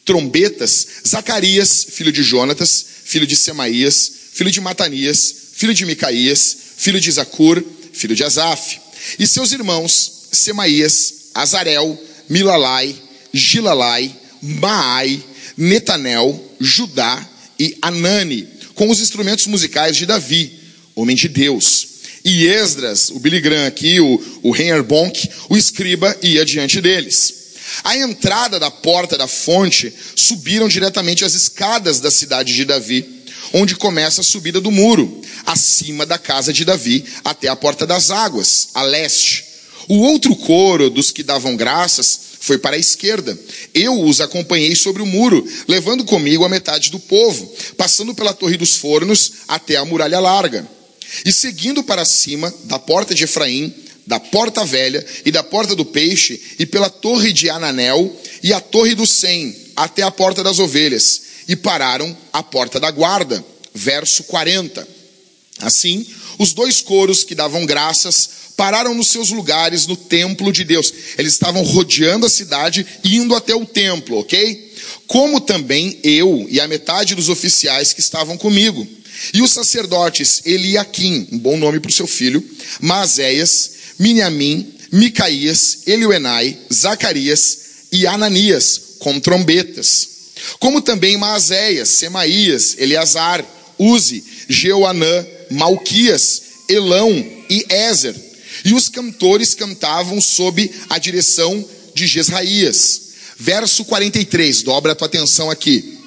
trombetas, 0.06 0.88
Zacarias, 1.08 1.86
filho 1.90 2.12
de 2.12 2.24
Jonatas, 2.24 2.86
filho 3.04 3.28
de 3.28 3.36
Semaías, 3.36 4.12
filho 4.34 4.52
de 4.52 4.60
Matanias, 4.60 5.34
filho 5.54 5.74
de 5.74 5.86
Micaías, 5.86 6.58
filho 6.78 7.00
de 7.00 7.12
Zacur, 7.12 7.64
filho 7.94 8.16
de 8.16 8.24
Asaf. 8.24 8.80
E 9.20 9.28
seus 9.28 9.52
irmãos, 9.52 10.28
Semaías, 10.32 11.14
Azarel, 11.34 12.00
Milalai, 12.30 12.96
Gilalai, 13.34 14.16
Maai, 14.42 15.24
Netanel, 15.56 16.56
Judá 16.60 17.28
e 17.60 17.78
Anani, 17.82 18.48
com 18.74 18.90
os 18.90 19.00
instrumentos 19.00 19.46
musicais 19.46 19.96
de 19.96 20.06
Davi, 20.06 20.60
homem 20.96 21.16
de 21.16 21.28
Deus. 21.28 21.88
E 22.26 22.48
Esdras, 22.48 23.10
o 23.10 23.20
Graham 23.20 23.68
aqui, 23.68 24.00
o, 24.00 24.40
o 24.42 24.84
Bonk, 24.84 25.30
o 25.50 25.58
escriba, 25.58 26.16
ia 26.22 26.46
diante 26.46 26.80
deles. 26.80 27.43
A 27.84 27.98
entrada 27.98 28.60
da 28.60 28.70
porta 28.70 29.18
da 29.18 29.28
fonte 29.28 29.94
subiram 30.16 30.68
diretamente 30.68 31.24
as 31.24 31.34
escadas 31.34 32.00
da 32.00 32.12
cidade 32.12 32.54
de 32.54 32.66
Davi, 32.66 33.24
onde 33.54 33.76
começa 33.76 34.22
a 34.22 34.24
subida 34.24 34.60
do 34.60 34.72
muro, 34.72 35.22
acima 35.46 36.06
da 36.06 36.18
casa 36.18 36.52
de 36.52 36.66
Davi, 36.66 37.06
até 37.24 37.48
a 37.48 37.56
porta 37.56 37.86
das 37.86 38.12
águas, 38.12 38.70
a 38.74 38.84
leste. 38.84 39.46
O 39.88 40.00
outro 40.00 40.36
coro 40.36 40.90
dos 40.90 41.12
que 41.12 41.24
davam 41.24 41.56
graças 41.56 42.20
foi 42.40 42.58
para 42.58 42.76
a 42.76 42.80
esquerda. 42.80 43.38
Eu 43.74 44.02
os 44.02 44.22
acompanhei 44.22 44.76
sobre 44.76 45.02
o 45.02 45.06
muro, 45.06 45.46
levando 45.68 46.04
comigo 46.04 46.44
a 46.44 46.50
metade 46.50 46.90
do 46.90 47.00
povo, 47.00 47.54
passando 47.78 48.14
pela 48.14 48.34
torre 48.34 48.58
dos 48.58 48.76
fornos 48.76 49.34
até 49.48 49.76
a 49.76 49.86
muralha 49.86 50.20
larga. 50.20 50.68
E 51.26 51.32
seguindo 51.32 51.84
para 51.84 52.06
cima 52.06 52.54
da 52.64 52.80
porta 52.80 53.14
de 53.14 53.26
Efraim, 53.26 53.74
da 54.06 54.20
porta 54.20 54.66
velha 54.66 55.06
e 55.26 55.32
da 55.32 55.44
porta 55.44 55.76
do 55.76 55.86
peixe, 55.86 56.42
e 56.60 56.66
pela 56.66 56.90
torre 56.90 57.32
de 57.32 57.50
Ananel 57.50 58.16
e 58.42 58.54
a 58.54 58.60
torre 58.60 58.96
do 58.96 59.08
Sem, 59.08 59.56
até 59.76 60.02
a 60.04 60.12
porta 60.12 60.44
das 60.44 60.60
ovelhas, 60.60 61.22
e 61.48 61.56
pararam 61.56 62.16
à 62.32 62.44
porta 62.44 62.80
da 62.80 62.92
guarda. 62.92 63.44
Verso 63.74 64.24
40. 64.26 64.88
Assim, 65.60 66.06
os 66.38 66.54
dois 66.54 66.82
coros 66.82 67.24
que 67.24 67.36
davam 67.36 67.66
graças 67.66 68.44
pararam 68.56 68.94
nos 68.94 69.10
seus 69.10 69.30
lugares 69.30 69.88
no 69.88 69.96
templo 69.96 70.52
de 70.52 70.64
Deus. 70.64 70.94
Eles 71.18 71.34
estavam 71.34 71.64
rodeando 71.64 72.26
a 72.26 72.30
cidade, 72.30 72.86
indo 73.04 73.36
até 73.36 73.56
o 73.56 73.66
templo, 73.66 74.20
ok? 74.20 74.74
Como 75.08 75.42
também 75.42 76.00
eu 76.04 76.46
e 76.50 76.60
a 76.60 76.68
metade 76.68 77.16
dos 77.16 77.30
oficiais 77.30 77.94
que 77.94 78.00
estavam 78.00 78.38
comigo. 78.38 78.88
E 79.34 79.42
os 79.42 79.52
sacerdotes 79.52 80.42
Eliakim, 80.46 81.28
um 81.32 81.38
bom 81.38 81.58
nome 81.58 81.80
para 81.80 81.90
o 81.90 81.94
seu 81.94 82.08
filho, 82.08 82.44
Maséias, 82.82 83.72
Miniamim, 84.04 84.74
Micaías, 84.92 85.88
Elioenai, 85.88 86.58
Zacarias 86.72 87.60
e 87.90 88.06
Ananias, 88.06 88.98
com 89.00 89.18
trombetas. 89.18 90.10
Como 90.60 90.82
também 90.82 91.16
Maazéias, 91.16 91.88
Semaías, 91.88 92.76
Eleazar, 92.78 93.46
Uzi, 93.80 94.22
Jeoanã, 94.50 95.26
Malquias, 95.50 96.42
Elão 96.68 97.12
e 97.50 97.66
Ézer. 97.70 98.14
E 98.66 98.74
os 98.74 98.90
cantores 98.90 99.54
cantavam 99.54 100.20
sob 100.20 100.70
a 100.90 100.98
direção 100.98 101.66
de 101.96 102.06
Jezraías. 102.06 103.02
Verso 103.40 103.86
43, 103.86 104.64
dobra 104.64 104.92
a 104.92 104.96
tua 104.96 105.08
atenção 105.08 105.50
aqui. 105.50 105.98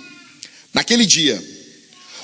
Naquele 0.75 1.07
dia, 1.07 1.43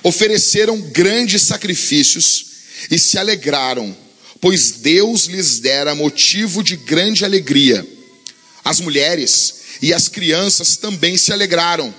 ofereceram 0.02 0.78
grandes 0.92 1.40
sacrifícios 1.40 2.44
e 2.90 2.98
se 2.98 3.16
alegraram 3.16 3.96
pois 4.42 4.72
Deus 4.72 5.26
lhes 5.26 5.60
dera 5.60 5.94
motivo 5.94 6.64
de 6.64 6.76
grande 6.76 7.24
alegria. 7.24 7.86
As 8.64 8.80
mulheres 8.80 9.54
e 9.80 9.94
as 9.94 10.08
crianças 10.08 10.76
também 10.76 11.16
se 11.16 11.32
alegraram, 11.32 11.94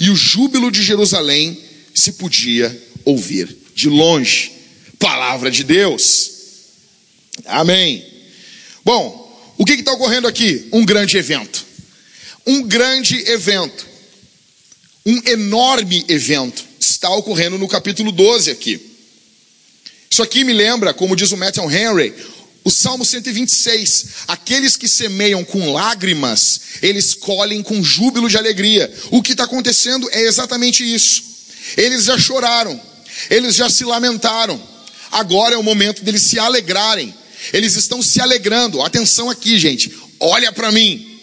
e 0.00 0.08
o 0.08 0.16
júbilo 0.16 0.70
de 0.70 0.82
Jerusalém 0.82 1.62
se 1.94 2.12
podia 2.12 2.88
ouvir 3.04 3.54
de 3.74 3.90
longe. 3.90 4.52
Palavra 4.98 5.50
de 5.50 5.62
Deus. 5.64 6.30
Amém. 7.44 8.04
Bom, 8.82 9.54
o 9.58 9.64
que 9.64 9.74
está 9.74 9.92
ocorrendo 9.92 10.26
aqui? 10.26 10.68
Um 10.72 10.86
grande 10.86 11.18
evento. 11.18 11.64
Um 12.46 12.62
grande 12.62 13.16
evento. 13.30 13.86
Um 15.04 15.20
enorme 15.26 16.06
evento 16.08 16.64
está 16.80 17.10
ocorrendo 17.10 17.58
no 17.58 17.68
capítulo 17.68 18.10
12 18.10 18.50
aqui. 18.50 18.91
Isso 20.12 20.22
aqui 20.22 20.44
me 20.44 20.52
lembra, 20.52 20.92
como 20.92 21.16
diz 21.16 21.32
o 21.32 21.38
Matthew 21.38 21.70
Henry, 21.70 22.14
o 22.62 22.70
Salmo 22.70 23.02
126. 23.02 24.06
Aqueles 24.28 24.76
que 24.76 24.86
semeiam 24.86 25.42
com 25.42 25.72
lágrimas, 25.72 26.60
eles 26.82 27.14
colhem 27.14 27.62
com 27.62 27.82
júbilo 27.82 28.28
de 28.28 28.36
alegria. 28.36 28.92
O 29.10 29.22
que 29.22 29.32
está 29.32 29.44
acontecendo 29.44 30.06
é 30.12 30.20
exatamente 30.20 30.84
isso. 30.84 31.22
Eles 31.78 32.04
já 32.04 32.18
choraram, 32.18 32.78
eles 33.30 33.54
já 33.54 33.70
se 33.70 33.84
lamentaram. 33.86 34.62
Agora 35.10 35.54
é 35.54 35.58
o 35.58 35.62
momento 35.62 36.04
deles 36.04 36.20
se 36.20 36.38
alegrarem. 36.38 37.14
Eles 37.50 37.74
estão 37.76 38.02
se 38.02 38.20
alegrando. 38.20 38.82
Atenção 38.82 39.30
aqui, 39.30 39.58
gente. 39.58 39.90
Olha 40.20 40.52
para 40.52 40.70
mim. 40.70 41.20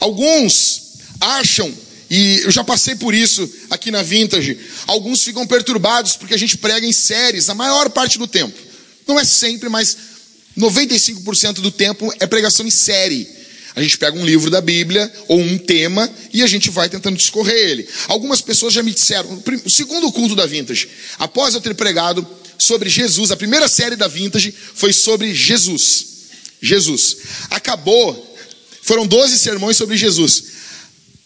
Alguns 0.00 0.82
acham 1.20 1.72
e 2.10 2.40
eu 2.44 2.50
já 2.50 2.62
passei 2.62 2.94
por 2.94 3.14
isso 3.14 3.48
aqui 3.68 3.90
na 3.90 4.02
Vintage. 4.02 4.58
Alguns 4.86 5.22
ficam 5.22 5.46
perturbados 5.46 6.16
porque 6.16 6.34
a 6.34 6.38
gente 6.38 6.56
prega 6.56 6.86
em 6.86 6.92
séries 6.92 7.48
a 7.48 7.54
maior 7.54 7.90
parte 7.90 8.18
do 8.18 8.26
tempo. 8.26 8.56
Não 9.06 9.18
é 9.18 9.24
sempre, 9.24 9.68
mas 9.68 9.96
95% 10.58 11.54
do 11.54 11.70
tempo 11.70 12.12
é 12.20 12.26
pregação 12.26 12.66
em 12.66 12.70
série. 12.70 13.28
A 13.74 13.82
gente 13.82 13.98
pega 13.98 14.16
um 14.16 14.24
livro 14.24 14.50
da 14.50 14.60
Bíblia 14.60 15.12
ou 15.28 15.38
um 15.38 15.58
tema 15.58 16.10
e 16.32 16.42
a 16.42 16.46
gente 16.46 16.70
vai 16.70 16.88
tentando 16.88 17.16
discorrer 17.16 17.54
ele. 17.54 17.88
Algumas 18.08 18.40
pessoas 18.40 18.72
já 18.72 18.82
me 18.82 18.92
disseram, 18.92 19.42
o 19.64 19.70
segundo 19.70 20.10
culto 20.12 20.34
da 20.34 20.46
Vintage, 20.46 20.88
após 21.18 21.54
eu 21.54 21.60
ter 21.60 21.74
pregado 21.74 22.26
sobre 22.58 22.88
Jesus, 22.88 23.30
a 23.30 23.36
primeira 23.36 23.68
série 23.68 23.96
da 23.96 24.08
Vintage 24.08 24.54
foi 24.74 24.94
sobre 24.94 25.34
Jesus. 25.34 26.06
Jesus. 26.62 27.18
Acabou, 27.50 28.36
foram 28.80 29.06
12 29.06 29.38
sermões 29.38 29.76
sobre 29.76 29.96
Jesus. 29.96 30.55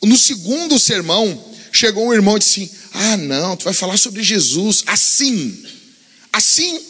No 0.02 0.16
segundo 0.16 0.78
sermão, 0.78 1.52
chegou 1.73 2.07
um 2.07 2.12
irmão 2.12 2.37
e 2.37 2.40
disse 2.40 2.62
assim: 2.62 2.71
Ah, 2.92 3.16
não, 3.16 3.57
tu 3.57 3.64
vai 3.64 3.75
falar 3.75 3.97
sobre 3.97 4.23
Jesus 4.23 4.83
assim. 4.87 5.64
Assim. 6.33 6.80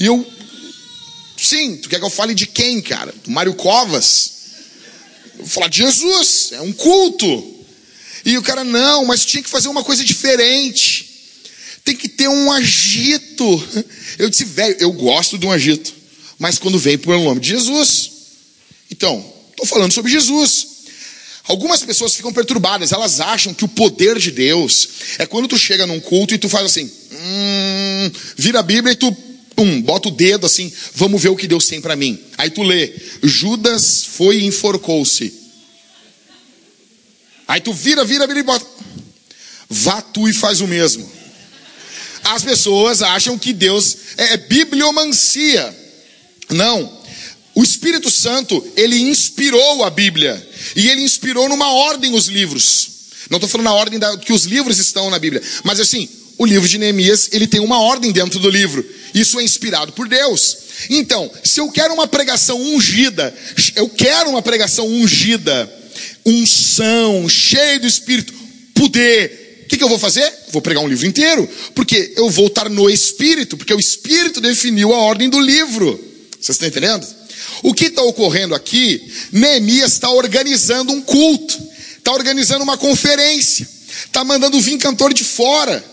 E 0.00 0.06
eu, 0.06 0.26
sim, 1.36 1.76
tu 1.76 1.88
quer 1.88 1.98
que 1.98 2.04
eu 2.04 2.10
fale 2.10 2.34
de 2.34 2.46
quem, 2.46 2.80
cara? 2.80 3.14
Do 3.24 3.30
Mário 3.30 3.54
Covas? 3.54 4.32
Eu 5.34 5.40
vou 5.40 5.48
falar 5.48 5.68
de 5.68 5.78
Jesus, 5.78 6.50
é 6.52 6.60
um 6.60 6.72
culto. 6.72 7.54
E 8.24 8.38
o 8.38 8.42
cara, 8.42 8.64
não, 8.64 9.04
mas 9.04 9.24
tinha 9.24 9.42
que 9.42 9.48
fazer 9.48 9.68
uma 9.68 9.84
coisa 9.84 10.02
diferente. 10.02 11.10
Tem 11.84 11.94
que 11.94 12.08
ter 12.08 12.28
um 12.28 12.50
agito. 12.50 13.44
Eu 14.18 14.30
disse, 14.30 14.44
velho, 14.44 14.76
eu 14.80 14.92
gosto 14.92 15.36
de 15.36 15.44
um 15.44 15.52
agito. 15.52 15.92
Mas 16.38 16.58
quando 16.58 16.78
vem 16.78 16.96
pelo 16.96 17.22
nome 17.22 17.40
de 17.40 17.50
Jesus. 17.50 18.10
Então, 18.90 19.24
estou 19.50 19.66
falando 19.66 19.92
sobre 19.92 20.10
Jesus. 20.10 20.73
Algumas 21.46 21.82
pessoas 21.82 22.14
ficam 22.14 22.32
perturbadas, 22.32 22.92
elas 22.92 23.20
acham 23.20 23.52
que 23.52 23.64
o 23.64 23.68
poder 23.68 24.18
de 24.18 24.30
Deus 24.30 24.88
é 25.18 25.26
quando 25.26 25.46
tu 25.46 25.58
chega 25.58 25.86
num 25.86 26.00
culto 26.00 26.32
e 26.32 26.38
tu 26.38 26.48
faz 26.48 26.64
assim, 26.64 26.90
hum, 27.12 28.10
vira 28.36 28.60
a 28.60 28.62
Bíblia 28.62 28.92
e 28.92 28.96
tu, 28.96 29.12
pum, 29.54 29.82
bota 29.82 30.08
o 30.08 30.10
dedo 30.10 30.46
assim, 30.46 30.72
vamos 30.94 31.22
ver 31.22 31.28
o 31.28 31.36
que 31.36 31.46
Deus 31.46 31.66
tem 31.66 31.82
para 31.82 31.96
mim. 31.96 32.18
Aí 32.38 32.48
tu 32.48 32.62
lê, 32.62 32.94
Judas 33.22 34.04
foi 34.04 34.38
e 34.38 34.46
enforcou-se. 34.46 35.34
Aí 37.46 37.60
tu 37.60 37.74
vira, 37.74 38.04
vira, 38.04 38.26
vira 38.26 38.40
e 38.40 38.42
bota, 38.42 38.66
vá 39.68 40.00
tu 40.00 40.26
e 40.26 40.32
faz 40.32 40.62
o 40.62 40.66
mesmo. 40.66 41.12
As 42.24 42.42
pessoas 42.42 43.02
acham 43.02 43.38
que 43.38 43.52
Deus 43.52 43.96
é, 44.16 44.32
é 44.32 44.36
bibliomancia. 44.38 45.76
Não. 46.48 47.04
O 47.54 47.62
Espírito 47.62 48.10
Santo, 48.10 48.66
ele 48.76 48.98
inspirou 48.98 49.84
a 49.84 49.90
Bíblia. 49.90 50.53
E 50.76 50.88
ele 50.88 51.02
inspirou 51.02 51.48
numa 51.48 51.72
ordem 51.72 52.14
os 52.14 52.28
livros. 52.28 52.88
Não 53.30 53.36
estou 53.36 53.48
falando 53.48 53.66
na 53.66 53.74
ordem 53.74 53.98
da, 53.98 54.16
que 54.18 54.32
os 54.32 54.44
livros 54.44 54.78
estão 54.78 55.10
na 55.10 55.18
Bíblia. 55.18 55.42
Mas 55.62 55.80
assim, 55.80 56.08
o 56.36 56.44
livro 56.44 56.68
de 56.68 56.78
Neemias, 56.78 57.28
ele 57.32 57.46
tem 57.46 57.60
uma 57.60 57.80
ordem 57.80 58.12
dentro 58.12 58.38
do 58.38 58.50
livro. 58.50 58.84
Isso 59.14 59.38
é 59.38 59.42
inspirado 59.42 59.92
por 59.92 60.08
Deus. 60.08 60.56
Então, 60.90 61.30
se 61.44 61.60
eu 61.60 61.70
quero 61.70 61.94
uma 61.94 62.06
pregação 62.06 62.60
ungida, 62.60 63.34
eu 63.76 63.88
quero 63.88 64.30
uma 64.30 64.42
pregação 64.42 64.86
ungida, 64.86 65.72
unção, 66.26 67.28
cheio 67.28 67.80
do 67.80 67.86
Espírito, 67.86 68.34
poder. 68.74 69.62
O 69.64 69.68
que, 69.68 69.76
que 69.78 69.84
eu 69.84 69.88
vou 69.88 69.98
fazer? 69.98 70.30
Vou 70.50 70.60
pregar 70.60 70.82
um 70.82 70.88
livro 70.88 71.06
inteiro. 71.06 71.48
Porque 71.74 72.12
eu 72.16 72.28
vou 72.28 72.48
estar 72.48 72.68
no 72.68 72.90
Espírito, 72.90 73.56
porque 73.56 73.72
o 73.72 73.80
Espírito 73.80 74.40
definiu 74.40 74.92
a 74.92 74.98
ordem 74.98 75.30
do 75.30 75.40
livro. 75.40 75.98
Vocês 76.32 76.56
estão 76.56 76.68
entendendo? 76.68 77.06
O 77.62 77.74
que 77.74 77.86
está 77.86 78.02
ocorrendo 78.02 78.54
aqui? 78.54 79.02
Neemias 79.32 79.92
está 79.92 80.10
organizando 80.10 80.92
um 80.92 81.00
culto, 81.00 81.60
está 81.98 82.12
organizando 82.12 82.62
uma 82.62 82.76
conferência, 82.76 83.68
está 84.06 84.24
mandando 84.24 84.60
vir 84.60 84.78
cantor 84.78 85.12
de 85.14 85.24
fora, 85.24 85.84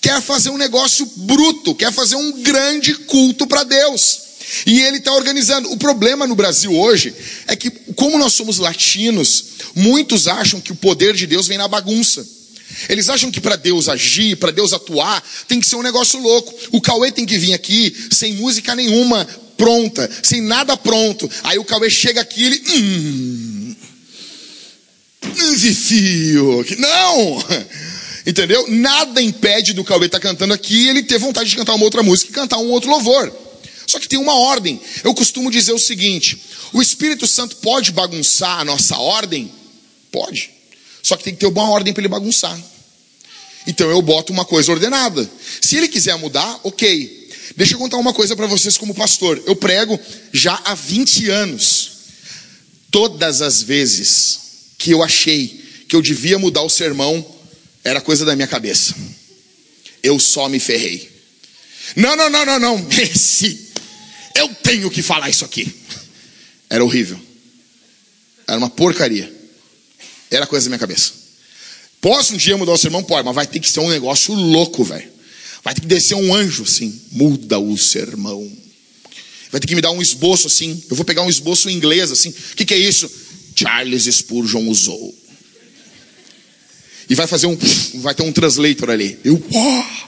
quer 0.00 0.20
fazer 0.22 0.50
um 0.50 0.56
negócio 0.56 1.06
bruto, 1.16 1.74
quer 1.74 1.92
fazer 1.92 2.16
um 2.16 2.42
grande 2.42 2.94
culto 2.94 3.46
para 3.46 3.64
Deus. 3.64 4.30
E 4.66 4.80
ele 4.82 4.96
está 4.96 5.12
organizando. 5.12 5.70
O 5.70 5.76
problema 5.76 6.26
no 6.26 6.34
Brasil 6.34 6.74
hoje 6.74 7.14
é 7.46 7.54
que, 7.54 7.70
como 7.94 8.18
nós 8.18 8.32
somos 8.32 8.58
latinos, 8.58 9.44
muitos 9.74 10.26
acham 10.26 10.60
que 10.60 10.72
o 10.72 10.76
poder 10.76 11.14
de 11.14 11.26
Deus 11.26 11.46
vem 11.46 11.58
na 11.58 11.68
bagunça. 11.68 12.26
Eles 12.88 13.08
acham 13.08 13.30
que 13.30 13.40
para 13.40 13.56
Deus 13.56 13.88
agir, 13.88 14.36
para 14.36 14.50
Deus 14.50 14.72
atuar, 14.72 15.22
tem 15.46 15.60
que 15.60 15.66
ser 15.66 15.76
um 15.76 15.82
negócio 15.82 16.20
louco. 16.20 16.54
O 16.72 16.80
Cauê 16.80 17.12
tem 17.12 17.26
que 17.26 17.38
vir 17.38 17.52
aqui 17.52 17.94
sem 18.10 18.34
música 18.34 18.74
nenhuma, 18.74 19.26
pronta, 19.60 20.10
sem 20.22 20.40
nada 20.40 20.74
pronto. 20.74 21.30
Aí 21.44 21.58
o 21.58 21.64
Cauê 21.64 21.90
chega 21.90 22.22
aqui 22.22 22.40
e 22.40 22.46
ele. 22.46 22.62
Hum, 22.72 23.76
desafio. 25.34 26.64
Não! 26.78 27.44
Entendeu? 28.26 28.66
Nada 28.68 29.20
impede 29.20 29.74
do 29.74 29.84
Cauê 29.84 30.06
estar 30.06 30.18
tá 30.18 30.28
cantando 30.28 30.54
aqui 30.54 30.88
ele 30.88 31.02
ter 31.02 31.18
vontade 31.18 31.50
de 31.50 31.56
cantar 31.56 31.74
uma 31.74 31.84
outra 31.84 32.02
música 32.02 32.30
e 32.30 32.34
cantar 32.34 32.56
um 32.56 32.70
outro 32.70 32.88
louvor. 32.88 33.30
Só 33.86 33.98
que 33.98 34.08
tem 34.08 34.18
uma 34.18 34.34
ordem. 34.34 34.80
Eu 35.04 35.12
costumo 35.12 35.50
dizer 35.50 35.72
o 35.72 35.78
seguinte: 35.78 36.40
o 36.72 36.80
Espírito 36.80 37.26
Santo 37.26 37.56
pode 37.56 37.92
bagunçar 37.92 38.60
a 38.60 38.64
nossa 38.64 38.96
ordem? 38.96 39.52
Pode. 40.10 40.50
Só 41.02 41.16
que 41.16 41.24
tem 41.24 41.34
que 41.34 41.40
ter 41.40 41.46
uma 41.46 41.68
ordem 41.68 41.92
para 41.92 42.00
ele 42.00 42.08
bagunçar. 42.08 42.58
Então 43.66 43.90
eu 43.90 44.00
boto 44.00 44.32
uma 44.32 44.44
coisa 44.46 44.72
ordenada. 44.72 45.28
Se 45.60 45.76
ele 45.76 45.88
quiser 45.88 46.16
mudar, 46.16 46.60
ok. 46.62 47.19
Deixa 47.60 47.74
eu 47.74 47.78
contar 47.78 47.98
uma 47.98 48.14
coisa 48.14 48.34
para 48.34 48.46
vocês 48.46 48.78
como 48.78 48.94
pastor. 48.94 49.42
Eu 49.44 49.54
prego 49.54 50.00
já 50.32 50.58
há 50.64 50.74
20 50.74 51.28
anos. 51.28 51.90
Todas 52.90 53.42
as 53.42 53.62
vezes 53.62 54.38
que 54.78 54.92
eu 54.92 55.02
achei 55.02 55.62
que 55.86 55.94
eu 55.94 56.00
devia 56.00 56.38
mudar 56.38 56.62
o 56.62 56.70
sermão, 56.70 57.22
era 57.84 58.00
coisa 58.00 58.24
da 58.24 58.34
minha 58.34 58.48
cabeça. 58.48 58.94
Eu 60.02 60.18
só 60.18 60.48
me 60.48 60.58
ferrei. 60.58 61.12
Não, 61.94 62.16
não, 62.16 62.30
não, 62.30 62.46
não, 62.46 62.58
não. 62.58 62.88
Esse 62.98 63.68
eu 64.34 64.48
tenho 64.62 64.90
que 64.90 65.02
falar 65.02 65.28
isso 65.28 65.44
aqui. 65.44 65.70
Era 66.70 66.82
horrível. 66.82 67.20
Era 68.48 68.56
uma 68.56 68.70
porcaria. 68.70 69.30
Era 70.30 70.46
coisa 70.46 70.64
da 70.64 70.70
minha 70.70 70.78
cabeça. 70.78 71.12
Posso 72.00 72.32
um 72.32 72.38
dia 72.38 72.56
mudar 72.56 72.72
o 72.72 72.78
sermão? 72.78 73.04
Pode, 73.04 73.26
mas 73.26 73.34
vai 73.34 73.46
ter 73.46 73.60
que 73.60 73.70
ser 73.70 73.80
um 73.80 73.90
negócio 73.90 74.32
louco, 74.32 74.82
velho. 74.82 75.19
Vai 75.62 75.74
ter 75.74 75.82
que 75.82 75.86
descer 75.86 76.14
um 76.14 76.34
anjo 76.34 76.62
assim, 76.62 77.00
muda 77.12 77.58
o 77.58 77.76
sermão. 77.76 78.50
Vai 79.50 79.60
ter 79.60 79.66
que 79.66 79.74
me 79.74 79.82
dar 79.82 79.90
um 79.90 80.00
esboço 80.00 80.46
assim. 80.46 80.82
Eu 80.88 80.96
vou 80.96 81.04
pegar 81.04 81.22
um 81.22 81.28
esboço 81.28 81.68
em 81.68 81.74
inglês 81.74 82.10
assim. 82.10 82.30
O 82.30 82.56
que, 82.56 82.64
que 82.64 82.74
é 82.74 82.78
isso? 82.78 83.10
Charles 83.54 84.04
Spurgeon 84.04 84.68
usou. 84.68 85.14
E 87.08 87.14
vai 87.14 87.26
fazer 87.26 87.46
um. 87.46 87.58
Vai 87.94 88.14
ter 88.14 88.22
um 88.22 88.32
translator 88.32 88.90
ali. 88.90 89.18
Eu. 89.24 89.42
Oh! 89.52 90.06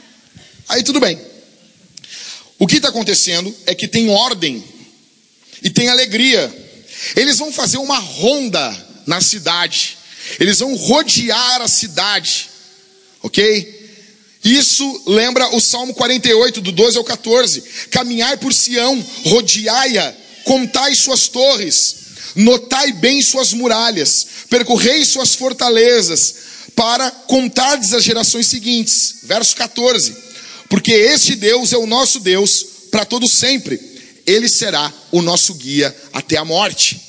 Aí 0.68 0.82
tudo 0.84 1.00
bem. 1.00 1.18
O 2.58 2.66
que 2.66 2.76
está 2.76 2.88
acontecendo 2.88 3.52
é 3.66 3.74
que 3.74 3.88
tem 3.88 4.08
ordem 4.08 4.62
e 5.62 5.68
tem 5.68 5.88
alegria. 5.88 6.50
Eles 7.16 7.38
vão 7.38 7.52
fazer 7.52 7.78
uma 7.78 7.98
ronda 7.98 8.86
na 9.04 9.20
cidade. 9.20 9.98
Eles 10.38 10.60
vão 10.60 10.74
rodear 10.76 11.60
a 11.60 11.66
cidade. 11.66 12.48
Ok? 13.20 13.81
Isso 14.44 15.02
lembra 15.06 15.54
o 15.54 15.60
Salmo 15.60 15.94
48, 15.94 16.60
do 16.60 16.72
12 16.72 16.98
ao 16.98 17.04
14. 17.04 17.62
Caminhai 17.90 18.36
por 18.36 18.52
Sião, 18.52 19.04
rodeai-a, 19.26 20.14
contai 20.44 20.94
suas 20.94 21.28
torres, 21.28 21.96
notai 22.34 22.92
bem 22.92 23.22
suas 23.22 23.52
muralhas, 23.52 24.26
percorrei 24.48 25.04
suas 25.04 25.34
fortalezas, 25.34 26.34
para 26.74 27.10
contardes 27.10 27.92
as 27.92 28.02
gerações 28.02 28.46
seguintes. 28.46 29.16
Verso 29.22 29.54
14. 29.56 30.14
Porque 30.68 30.92
este 30.92 31.34
Deus 31.34 31.72
é 31.72 31.76
o 31.76 31.86
nosso 31.86 32.20
Deus 32.20 32.66
para 32.90 33.04
todo 33.04 33.28
sempre. 33.28 33.80
Ele 34.26 34.48
será 34.48 34.92
o 35.10 35.20
nosso 35.20 35.54
guia 35.54 35.94
até 36.12 36.36
a 36.36 36.44
morte. 36.44 37.00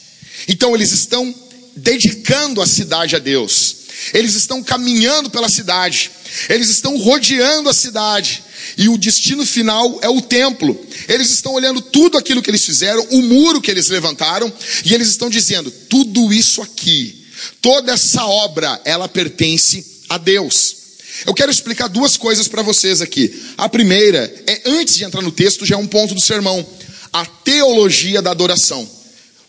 Então 0.48 0.76
eles 0.76 0.92
estão 0.92 1.34
dedicando 1.76 2.62
a 2.62 2.68
cidade 2.68 3.16
a 3.16 3.20
Deus. 3.20 3.83
Eles 4.14 4.34
estão 4.34 4.64
caminhando 4.64 5.30
pela 5.30 5.48
cidade. 5.48 6.12
Eles 6.50 6.70
estão 6.70 6.98
rodeando 6.98 7.70
a 7.70 7.74
cidade. 7.74 8.44
E 8.78 8.90
o 8.90 8.98
destino 8.98 9.46
final 9.46 10.00
é 10.02 10.10
o 10.10 10.22
templo. 10.22 10.80
Eles 11.08 11.30
estão 11.30 11.54
olhando 11.54 11.82
tudo 11.82 12.18
aquilo 12.18 12.42
que 12.42 12.50
eles 12.50 12.66
fizeram, 12.66 13.06
o 13.12 13.22
muro 13.22 13.62
que 13.62 13.70
eles 13.70 13.90
levantaram, 13.90 14.52
e 14.84 14.94
eles 14.94 15.10
estão 15.10 15.30
dizendo: 15.30 15.70
tudo 15.72 16.34
isso 16.34 16.62
aqui, 16.62 17.26
toda 17.62 17.94
essa 17.94 18.26
obra, 18.26 18.82
ela 18.86 19.08
pertence 19.08 19.86
a 20.10 20.18
Deus. 20.18 20.78
Eu 21.26 21.34
quero 21.34 21.52
explicar 21.52 21.88
duas 21.88 22.18
coisas 22.18 22.48
para 22.48 22.64
vocês 22.64 23.02
aqui. 23.02 23.34
A 23.58 23.70
primeira 23.70 24.34
é, 24.48 24.62
antes 24.66 24.96
de 24.96 25.04
entrar 25.04 25.22
no 25.22 25.32
texto, 25.32 25.66
já 25.66 25.76
é 25.76 25.78
um 25.78 25.88
ponto 25.88 26.16
do 26.16 26.22
sermão: 26.22 26.66
a 27.12 27.26
teologia 27.26 28.22
da 28.22 28.32
adoração. 28.32 28.90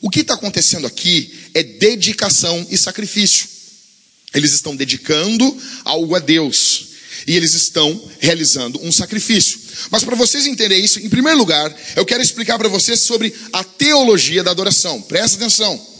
O 0.00 0.10
que 0.10 0.20
está 0.20 0.34
acontecendo 0.34 0.86
aqui 0.86 1.32
é 1.54 1.62
dedicação 1.62 2.66
e 2.70 2.76
sacrifício. 2.76 3.53
Eles 4.34 4.52
estão 4.52 4.74
dedicando 4.74 5.56
algo 5.84 6.14
a 6.14 6.18
Deus. 6.18 6.88
E 7.26 7.36
eles 7.36 7.54
estão 7.54 8.00
realizando 8.18 8.78
um 8.82 8.92
sacrifício. 8.92 9.58
Mas 9.90 10.04
para 10.04 10.16
vocês 10.16 10.46
entenderem 10.46 10.84
isso, 10.84 11.00
em 11.00 11.08
primeiro 11.08 11.38
lugar, 11.38 11.74
eu 11.96 12.04
quero 12.04 12.22
explicar 12.22 12.58
para 12.58 12.68
vocês 12.68 13.00
sobre 13.00 13.32
a 13.52 13.64
teologia 13.64 14.42
da 14.42 14.50
adoração. 14.50 15.00
Presta 15.02 15.36
atenção. 15.36 15.94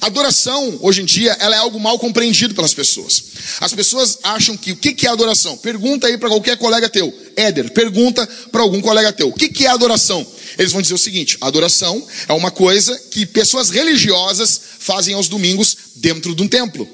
Adoração, 0.00 0.78
hoje 0.80 1.02
em 1.02 1.04
dia, 1.04 1.36
ela 1.40 1.56
é 1.56 1.58
algo 1.58 1.78
mal 1.78 1.98
compreendido 1.98 2.54
pelas 2.54 2.74
pessoas. 2.74 3.22
As 3.60 3.72
pessoas 3.72 4.18
acham 4.22 4.56
que 4.56 4.72
o 4.72 4.76
que 4.76 5.06
é 5.06 5.10
adoração? 5.10 5.56
Pergunta 5.56 6.06
aí 6.06 6.18
para 6.18 6.28
qualquer 6.28 6.56
colega 6.56 6.88
teu. 6.88 7.12
Éder, 7.36 7.72
pergunta 7.72 8.26
para 8.50 8.62
algum 8.62 8.80
colega 8.80 9.12
teu. 9.12 9.28
O 9.28 9.32
que 9.32 9.66
é 9.66 9.68
adoração? 9.68 10.26
Eles 10.58 10.72
vão 10.72 10.82
dizer 10.82 10.94
o 10.94 10.98
seguinte: 10.98 11.36
adoração 11.40 12.06
é 12.28 12.32
uma 12.32 12.50
coisa 12.50 12.98
que 13.10 13.24
pessoas 13.26 13.70
religiosas 13.70 14.60
fazem 14.78 15.14
aos 15.14 15.28
domingos 15.28 15.76
dentro 15.96 16.34
de 16.34 16.42
um 16.42 16.48
templo. 16.48 16.88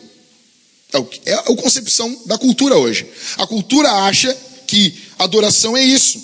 É, 0.93 1.33
é 1.33 1.35
a 1.35 1.43
concepção 1.43 2.23
da 2.27 2.39
cultura 2.39 2.77
hoje. 2.77 3.07
A 3.37 3.47
cultura 3.47 3.91
acha 3.91 4.37
que 4.67 4.95
adoração 5.19 5.77
é 5.77 5.83
isso. 5.83 6.21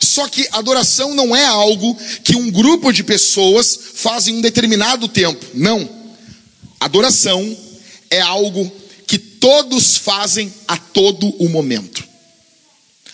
Só 0.00 0.28
que 0.28 0.46
adoração 0.52 1.14
não 1.14 1.34
é 1.34 1.44
algo 1.44 1.96
que 2.24 2.36
um 2.36 2.50
grupo 2.50 2.92
de 2.92 3.02
pessoas 3.04 3.78
faz 3.94 4.28
em 4.28 4.34
um 4.34 4.40
determinado 4.40 5.08
tempo. 5.08 5.44
Não. 5.54 5.88
Adoração 6.80 7.56
é 8.10 8.20
algo 8.20 8.70
que 9.06 9.18
todos 9.18 9.96
fazem 9.96 10.52
a 10.66 10.76
todo 10.76 11.28
o 11.42 11.48
momento. 11.48 12.04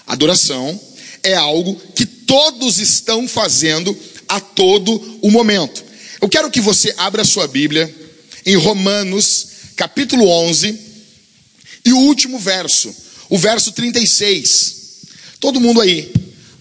Adoração 0.07 0.79
é 1.23 1.35
algo 1.35 1.81
que 1.95 2.05
todos 2.05 2.79
estão 2.79 3.29
fazendo 3.29 3.97
a 4.29 4.41
todo 4.41 5.19
o 5.23 5.31
momento. 5.31 5.85
Eu 6.21 6.29
quero 6.29 6.51
que 6.51 6.61
você 6.61 6.95
abra 6.97 7.25
sua 7.25 7.47
Bíblia 7.47 7.93
em 8.45 8.57
Romanos, 8.57 9.49
capítulo 9.77 10.29
11, 10.29 10.79
e 11.85 11.93
o 11.93 11.99
último 11.99 12.39
verso, 12.39 12.95
o 13.29 13.39
verso 13.39 13.73
36. 13.73 14.85
Todo 15.41 15.61
mundo 15.61 15.81
aí, 15.81 16.13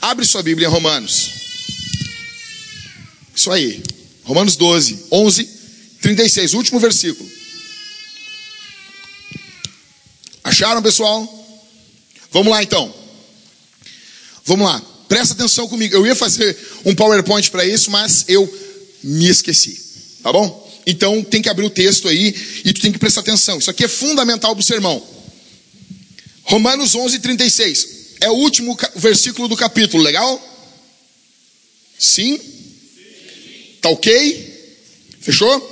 Abre 0.03 0.25
sua 0.25 0.43
Bíblia 0.43 0.67
em 0.67 0.69
Romanos. 0.69 1.29
Isso 3.33 3.49
aí. 3.49 3.81
Romanos 4.25 4.57
12, 4.57 5.05
11, 5.09 5.49
36, 6.01 6.53
último 6.55 6.77
versículo. 6.77 7.31
Acharam, 10.43 10.81
pessoal? 10.81 11.23
Vamos 12.31 12.51
lá 12.51 12.61
então. 12.61 12.93
Vamos 14.43 14.67
lá. 14.67 14.81
Presta 15.07 15.33
atenção 15.33 15.69
comigo. 15.69 15.95
Eu 15.95 16.05
ia 16.05 16.15
fazer 16.15 16.57
um 16.83 16.93
PowerPoint 16.93 17.49
para 17.49 17.63
isso, 17.63 17.89
mas 17.89 18.25
eu 18.27 18.45
me 19.01 19.29
esqueci. 19.29 19.79
Tá 20.21 20.33
bom? 20.33 20.62
Então 20.85 21.23
tem 21.23 21.41
que 21.41 21.49
abrir 21.49 21.65
o 21.65 21.69
texto 21.69 22.07
aí 22.07 22.35
e 22.65 22.73
tu 22.73 22.81
tem 22.81 22.91
que 22.91 22.99
prestar 22.99 23.21
atenção. 23.21 23.59
Isso 23.59 23.69
aqui 23.69 23.85
é 23.85 23.87
fundamental 23.87 24.55
para 24.55 24.61
o 24.61 24.65
sermão. 24.65 25.01
Romanos 26.43 26.93
11, 26.93 27.19
36 27.19 27.87
é 28.19 28.29
o 28.29 28.35
último 28.35 28.77
versículo 28.95 29.47
do 29.47 29.55
capítulo, 29.55 30.03
legal? 30.03 30.41
Sim? 31.97 32.39
Tá 33.81 33.89
ok? 33.89 34.77
Fechou? 35.19 35.71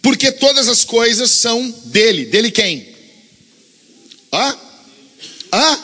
Porque 0.00 0.30
todas 0.32 0.68
as 0.68 0.84
coisas 0.84 1.30
são 1.30 1.68
dele. 1.86 2.26
Dele 2.26 2.50
quem? 2.50 2.88
Hã? 4.32 4.56
Hã? 5.52 5.78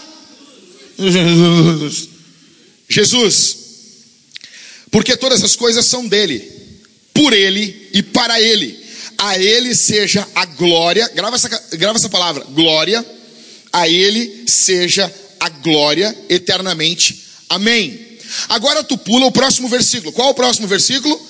Jesus. 2.88 3.58
Porque 4.90 5.16
todas 5.16 5.42
as 5.42 5.56
coisas 5.56 5.84
são 5.86 6.06
dele, 6.06 6.48
por 7.12 7.32
ele 7.32 7.83
e 7.94 8.02
para 8.02 8.40
ele. 8.40 8.82
A 9.16 9.38
ele 9.38 9.74
seja 9.76 10.26
a 10.34 10.44
glória, 10.44 11.08
grava 11.14 11.36
essa, 11.36 11.48
grava 11.76 11.96
essa 11.96 12.08
palavra, 12.08 12.44
glória, 12.50 13.06
a 13.72 13.88
ele 13.88 14.44
seja 14.48 15.10
a 15.38 15.48
glória 15.48 16.14
eternamente. 16.28 17.22
Amém. 17.48 18.18
Agora 18.48 18.82
tu 18.82 18.98
pula 18.98 19.26
o 19.26 19.32
próximo 19.32 19.68
versículo. 19.68 20.12
Qual 20.12 20.30
o 20.30 20.34
próximo 20.34 20.66
versículo? 20.66 21.20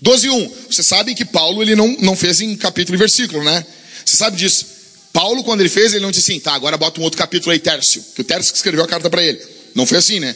12, 0.00 0.30
1. 0.30 0.52
Você 0.68 0.82
sabe 0.82 1.14
que 1.14 1.24
Paulo 1.24 1.62
ele 1.62 1.76
não, 1.76 1.96
não 2.00 2.16
fez 2.16 2.40
em 2.40 2.56
capítulo 2.56 2.96
e 2.96 2.98
versículo, 2.98 3.44
né? 3.44 3.64
Você 4.04 4.16
sabe 4.16 4.36
disso. 4.36 4.66
Paulo, 5.12 5.44
quando 5.44 5.60
ele 5.60 5.68
fez, 5.68 5.92
ele 5.92 6.02
não 6.02 6.10
disse 6.10 6.32
assim, 6.32 6.40
tá, 6.40 6.54
agora 6.54 6.76
bota 6.76 7.00
um 7.00 7.04
outro 7.04 7.18
capítulo 7.18 7.52
aí, 7.52 7.58
Tércio. 7.60 8.04
Que 8.14 8.22
o 8.22 8.24
Tércio 8.24 8.50
que 8.50 8.58
escreveu 8.58 8.82
a 8.82 8.88
carta 8.88 9.08
para 9.08 9.22
ele. 9.22 9.40
Não 9.74 9.86
foi 9.86 9.98
assim, 9.98 10.18
né? 10.18 10.34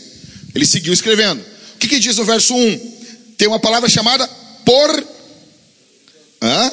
Ele 0.55 0.65
seguiu 0.65 0.93
escrevendo. 0.93 1.41
O 1.75 1.79
que, 1.79 1.89
que 1.89 1.99
diz 1.99 2.17
no 2.17 2.25
verso 2.25 2.55
1? 2.55 2.97
Tem 3.37 3.49
uma 3.49 3.59
palavra 3.59 3.89
chamada 3.89 4.29
por. 4.67 5.07
Hã? 6.43 6.73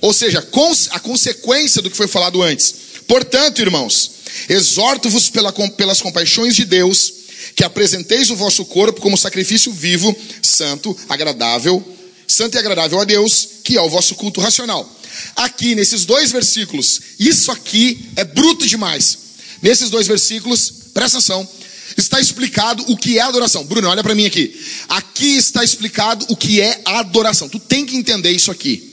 Ou 0.00 0.12
seja, 0.12 0.46
a 0.90 1.00
consequência 1.00 1.82
do 1.82 1.90
que 1.90 1.96
foi 1.96 2.06
falado 2.06 2.40
antes. 2.42 2.74
Portanto, 3.08 3.60
irmãos, 3.60 4.14
Exorto-vos 4.48 5.30
pela, 5.30 5.52
pelas 5.52 6.00
compaixões 6.00 6.54
de 6.54 6.64
Deus, 6.64 7.12
que 7.54 7.64
apresenteis 7.64 8.30
o 8.30 8.36
vosso 8.36 8.64
corpo 8.64 9.00
como 9.00 9.16
sacrifício 9.16 9.72
vivo, 9.72 10.14
santo, 10.42 10.96
agradável, 11.08 11.82
santo 12.26 12.56
e 12.56 12.58
agradável 12.58 13.00
a 13.00 13.04
Deus, 13.04 13.48
que 13.62 13.76
é 13.76 13.80
o 13.80 13.88
vosso 13.88 14.14
culto 14.14 14.40
racional. 14.40 14.88
Aqui, 15.36 15.74
nesses 15.74 16.04
dois 16.04 16.32
versículos, 16.32 17.00
isso 17.18 17.50
aqui 17.50 18.10
é 18.16 18.24
bruto 18.24 18.66
demais. 18.66 19.18
Nesses 19.62 19.88
dois 19.88 20.06
versículos, 20.06 20.72
presta 20.92 21.18
atenção, 21.18 21.48
está 21.96 22.20
explicado 22.20 22.84
o 22.88 22.96
que 22.96 23.18
é 23.18 23.22
adoração. 23.22 23.64
Bruno, 23.64 23.88
olha 23.88 24.02
para 24.02 24.14
mim 24.14 24.26
aqui. 24.26 24.54
Aqui 24.88 25.36
está 25.36 25.62
explicado 25.62 26.26
o 26.28 26.36
que 26.36 26.60
é 26.60 26.80
adoração. 26.84 27.48
Tu 27.48 27.58
tem 27.58 27.86
que 27.86 27.96
entender 27.96 28.30
isso 28.30 28.50
aqui. 28.50 28.92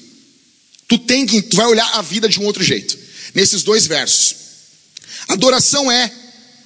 Tu 0.88 0.98
tem 1.00 1.26
que, 1.26 1.42
tu 1.42 1.56
vai 1.56 1.66
olhar 1.68 1.90
a 1.94 2.02
vida 2.02 2.28
de 2.28 2.40
um 2.40 2.46
outro 2.46 2.64
jeito. 2.64 2.98
Nesses 3.34 3.64
dois 3.64 3.88
versos. 3.88 4.36
Adoração 5.28 5.92
é, 5.92 6.12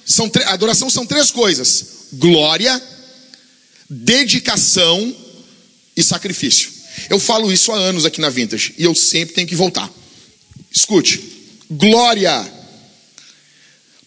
são, 0.04 0.30
adoração 0.46 0.90
são 0.90 1.06
três 1.06 1.30
coisas: 1.30 1.84
glória, 2.14 2.82
dedicação 3.88 5.14
e 5.96 6.02
sacrifício. 6.02 6.70
Eu 7.10 7.20
falo 7.20 7.52
isso 7.52 7.72
há 7.72 7.76
anos 7.76 8.04
aqui 8.04 8.20
na 8.20 8.30
Vintage 8.30 8.74
e 8.78 8.84
eu 8.84 8.94
sempre 8.94 9.34
tenho 9.34 9.46
que 9.46 9.54
voltar. 9.54 9.90
Escute, 10.72 11.22
glória, 11.70 12.52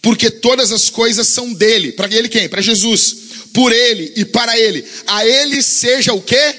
porque 0.01 0.29
todas 0.29 0.71
as 0.71 0.89
coisas 0.89 1.27
são 1.27 1.53
dele. 1.53 1.91
Para 1.91 2.13
ele 2.13 2.29
quem? 2.29 2.47
Para 2.47 2.62
Jesus. 2.62 3.15
Por 3.53 3.71
ele 3.73 4.13
e 4.15 4.25
para 4.25 4.57
ele. 4.57 4.85
A 5.07 5.25
ele 5.25 5.62
seja 5.62 6.13
o 6.13 6.21
quê? 6.21 6.55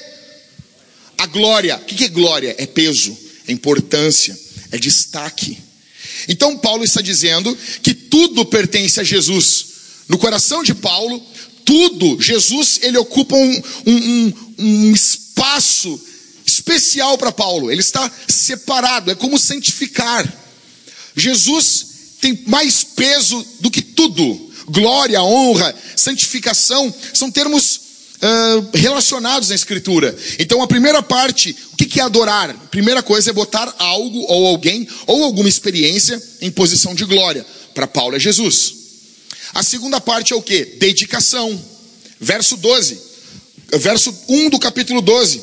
A 1.18 1.26
glória. 1.26 1.76
O 1.76 1.84
que 1.84 2.04
é 2.04 2.08
glória? 2.08 2.54
É 2.58 2.66
peso, 2.66 3.16
é 3.46 3.52
importância, 3.52 4.38
é 4.70 4.78
destaque. 4.78 5.58
Então 6.28 6.58
Paulo 6.58 6.84
está 6.84 7.00
dizendo 7.00 7.56
que 7.82 7.94
tudo 7.94 8.44
pertence 8.44 9.00
a 9.00 9.04
Jesus. 9.04 9.66
No 10.08 10.18
coração 10.18 10.62
de 10.62 10.74
Paulo, 10.74 11.24
tudo, 11.64 12.20
Jesus, 12.20 12.80
ele 12.82 12.98
ocupa 12.98 13.36
um, 13.36 13.62
um, 13.86 14.32
um 14.58 14.92
espaço 14.92 16.00
especial 16.44 17.16
para 17.16 17.32
Paulo. 17.32 17.70
Ele 17.70 17.80
está 17.80 18.10
separado, 18.28 19.10
é 19.10 19.14
como 19.14 19.38
santificar. 19.38 20.30
Jesus 21.16 21.89
tem 22.20 22.42
mais 22.46 22.84
peso 22.84 23.44
do 23.60 23.70
que 23.70 23.82
tudo. 23.82 24.50
Glória, 24.66 25.22
honra, 25.22 25.74
santificação 25.96 26.92
são 27.12 27.30
termos 27.30 27.80
uh, 28.20 28.76
relacionados 28.76 29.48
na 29.48 29.54
Escritura. 29.54 30.16
Então, 30.38 30.62
a 30.62 30.66
primeira 30.66 31.02
parte, 31.02 31.56
o 31.72 31.76
que 31.76 31.98
é 31.98 32.02
adorar? 32.02 32.50
A 32.50 32.54
primeira 32.54 33.02
coisa 33.02 33.30
é 33.30 33.32
botar 33.32 33.74
algo 33.78 34.20
ou 34.28 34.46
alguém 34.46 34.86
ou 35.06 35.24
alguma 35.24 35.48
experiência 35.48 36.22
em 36.40 36.50
posição 36.50 36.94
de 36.94 37.04
glória. 37.04 37.44
Para 37.74 37.86
Paulo 37.86 38.16
é 38.16 38.20
Jesus. 38.20 38.74
A 39.54 39.62
segunda 39.62 40.00
parte 40.00 40.32
é 40.32 40.36
o 40.36 40.42
que? 40.42 40.64
Dedicação. 40.64 41.60
Verso 42.20 42.56
12. 42.56 43.00
Verso 43.78 44.14
1 44.28 44.50
do 44.50 44.58
capítulo 44.58 45.00
12. 45.00 45.42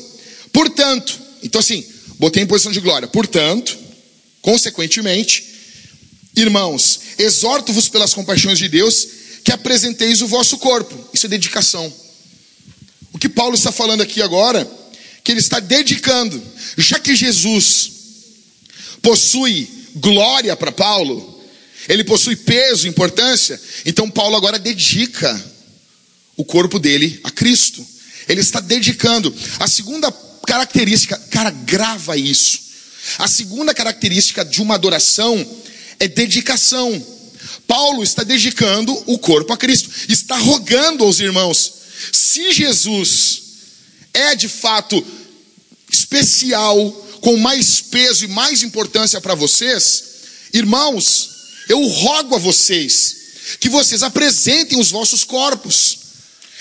Portanto, 0.52 1.18
então 1.42 1.60
assim, 1.60 1.84
botei 2.18 2.42
em 2.42 2.46
posição 2.46 2.72
de 2.72 2.80
glória. 2.80 3.08
Portanto, 3.08 3.76
consequentemente, 4.40 5.57
irmãos, 6.40 7.00
exorto-vos 7.18 7.88
pelas 7.88 8.14
compaixões 8.14 8.58
de 8.58 8.68
Deus 8.68 9.08
que 9.44 9.52
apresenteis 9.52 10.20
o 10.20 10.28
vosso 10.28 10.58
corpo. 10.58 11.08
Isso 11.12 11.26
é 11.26 11.28
dedicação. 11.28 11.92
O 13.12 13.18
que 13.18 13.28
Paulo 13.28 13.54
está 13.54 13.72
falando 13.72 14.02
aqui 14.02 14.20
agora, 14.20 14.68
que 15.24 15.32
ele 15.32 15.40
está 15.40 15.60
dedicando, 15.60 16.40
já 16.76 16.98
que 16.98 17.16
Jesus 17.16 17.90
possui 19.02 19.68
glória 19.96 20.54
para 20.54 20.70
Paulo, 20.70 21.42
ele 21.88 22.04
possui 22.04 22.36
peso, 22.36 22.86
importância, 22.86 23.60
então 23.86 24.10
Paulo 24.10 24.36
agora 24.36 24.58
dedica 24.58 25.42
o 26.36 26.44
corpo 26.44 26.78
dele 26.78 27.18
a 27.24 27.30
Cristo. 27.30 27.84
Ele 28.28 28.40
está 28.40 28.60
dedicando. 28.60 29.34
A 29.58 29.66
segunda 29.66 30.12
característica, 30.46 31.18
cara, 31.30 31.50
grava 31.50 32.16
isso. 32.16 32.60
A 33.18 33.26
segunda 33.26 33.72
característica 33.72 34.44
de 34.44 34.60
uma 34.60 34.74
adoração 34.74 35.46
é 35.98 36.08
dedicação. 36.08 37.04
Paulo 37.66 38.02
está 38.02 38.22
dedicando 38.22 38.92
o 39.06 39.18
corpo 39.18 39.52
a 39.52 39.56
Cristo, 39.56 39.90
está 40.08 40.36
rogando 40.36 41.04
aos 41.04 41.20
irmãos 41.20 41.78
se 42.12 42.52
Jesus 42.52 43.42
é 44.14 44.34
de 44.34 44.48
fato 44.48 45.04
especial, 45.90 46.90
com 47.20 47.36
mais 47.36 47.80
peso 47.80 48.24
e 48.24 48.28
mais 48.28 48.62
importância 48.62 49.20
para 49.20 49.34
vocês, 49.34 50.04
irmãos, 50.52 51.30
eu 51.68 51.84
rogo 51.86 52.36
a 52.36 52.38
vocês 52.38 53.16
que 53.60 53.68
vocês 53.68 54.02
apresentem 54.02 54.78
os 54.78 54.90
vossos 54.90 55.24
corpos. 55.24 55.98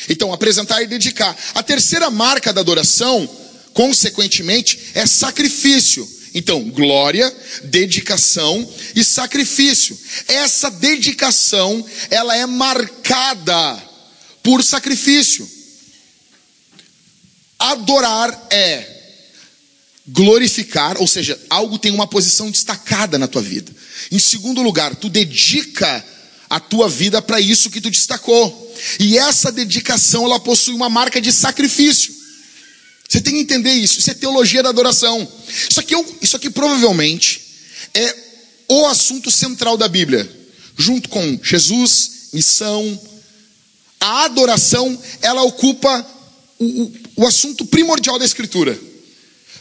Então, 0.10 0.32
apresentar 0.32 0.82
e 0.82 0.88
dedicar. 0.88 1.38
A 1.54 1.62
terceira 1.62 2.10
marca 2.10 2.54
da 2.54 2.62
adoração, 2.62 3.30
consequentemente, 3.73 4.80
é 4.93 5.06
sacrifício. 5.06 6.08
Então, 6.38 6.69
glória, 6.69 7.36
dedicação 7.63 8.71
e 8.95 9.04
sacrifício. 9.04 9.97
Essa 10.28 10.69
dedicação, 10.69 11.84
ela 12.12 12.38
é 12.38 12.45
marcada 12.45 13.84
por 14.43 14.63
sacrifício. 14.63 15.50
Adorar 17.58 18.50
é 18.52 18.88
glorificar, 20.08 21.02
ou 21.02 21.08
seja, 21.08 21.39
algo 21.50 21.80
tem 21.80 21.91
uma 21.91 22.06
posição 22.06 22.52
destacada 22.52 23.17
na 23.17 23.28
tua 23.28 23.41
vida. 23.41 23.76
Em 24.12 24.19
segundo 24.19 24.62
lugar, 24.62 24.95
tu 24.95 25.10
dedica 25.10 26.06
a 26.47 26.60
tua 26.60 26.88
vida 26.88 27.19
para 27.19 27.41
isso 27.41 27.71
que 27.71 27.82
tu 27.82 27.89
destacou. 27.89 28.76
E 29.00 29.17
essa 29.17 29.52
dedicação, 29.52 30.26
ela 30.26 30.39
possui 30.39 30.76
uma 30.76 30.88
marca 30.88 31.19
de 31.19 31.34
sacrifício. 31.34 32.15
Você 33.08 33.22
tem 33.22 33.34
que 33.34 33.39
entender 33.39 33.72
isso. 33.72 34.00
Isso 34.00 34.12
é 34.12 34.13
teologia 34.13 34.62
da 34.62 34.70
adoração. 34.70 35.28
Isso 35.70 35.80
aqui, 35.80 35.96
é, 35.96 36.06
isso 36.22 36.36
aqui 36.36 36.50
provavelmente 36.50 37.41
é 37.93 38.15
o 38.67 38.86
assunto 38.88 39.32
central 39.32 39.78
da 39.78 39.88
Bíblia, 39.88 40.30
junto 40.78 41.08
com 41.08 41.39
Jesus, 41.41 42.30
missão. 42.34 43.00
A 44.00 44.26
adoração, 44.26 45.02
ela 45.22 45.41
ocupa 45.43 46.06
o, 46.60 46.65
o, 46.65 46.93
o 47.17 47.28
assunto 47.28 47.65
primordial 47.65 48.20
da 48.20 48.26
Escritura. 48.26 48.78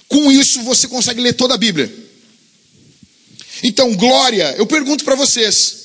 Com 0.09 0.31
isso, 0.31 0.63
você 0.63 0.89
consegue 0.89 1.21
ler 1.21 1.35
toda 1.35 1.55
a 1.55 1.59
Bíblia. 1.59 1.93
Então, 3.63 3.95
glória, 3.95 4.55
eu 4.59 4.67
pergunto 4.67 5.05
para 5.05 5.15
vocês: 5.15 5.77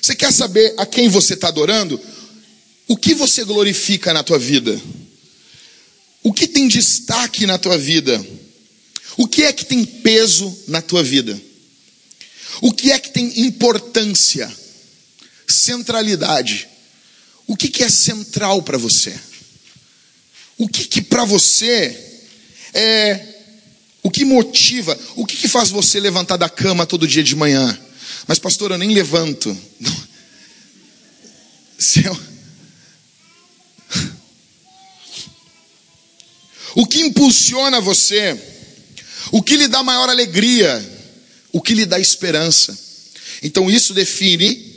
você 0.00 0.14
quer 0.14 0.32
saber 0.32 0.74
a 0.76 0.86
quem 0.86 1.08
você 1.08 1.34
está 1.34 1.48
adorando? 1.48 2.00
O 2.88 2.96
que 2.96 3.14
você 3.14 3.44
glorifica 3.44 4.12
na 4.12 4.22
tua 4.22 4.38
vida? 4.38 4.80
O 6.22 6.32
que 6.32 6.46
tem 6.46 6.68
destaque 6.68 7.46
na 7.46 7.58
tua 7.58 7.78
vida? 7.78 8.24
O 9.16 9.26
que 9.26 9.42
é 9.42 9.52
que 9.52 9.64
tem 9.64 9.84
peso 9.84 10.56
na 10.68 10.82
tua 10.82 11.02
vida? 11.02 11.40
O 12.60 12.72
que 12.72 12.92
é 12.92 12.98
que 12.98 13.10
tem 13.10 13.40
importância? 13.40 14.50
Centralidade. 15.46 16.68
O 17.46 17.56
que, 17.56 17.68
que 17.68 17.82
é 17.82 17.88
central 17.88 18.62
para 18.62 18.78
você? 18.78 19.18
O 20.56 20.68
que, 20.68 20.84
que 20.84 21.02
para 21.02 21.24
você 21.24 21.98
é. 22.74 23.26
O 24.02 24.10
que 24.10 24.24
motiva? 24.24 24.98
O 25.16 25.26
que, 25.26 25.36
que 25.36 25.48
faz 25.48 25.70
você 25.70 26.00
levantar 26.00 26.36
da 26.36 26.48
cama 26.48 26.86
todo 26.86 27.08
dia 27.08 27.22
de 27.22 27.36
manhã? 27.36 27.78
Mas, 28.26 28.38
pastor, 28.38 28.70
eu 28.70 28.78
nem 28.78 28.92
levanto. 28.94 29.56
O 36.74 36.86
que 36.86 37.00
impulsiona 37.00 37.80
você? 37.80 38.38
O 39.32 39.42
que 39.42 39.56
lhe 39.56 39.68
dá 39.68 39.82
maior 39.82 40.08
alegria? 40.08 40.98
O 41.52 41.60
que 41.60 41.74
lhe 41.74 41.86
dá 41.86 41.98
esperança? 41.98 42.78
Então, 43.42 43.70
isso 43.70 43.94
define 43.94 44.70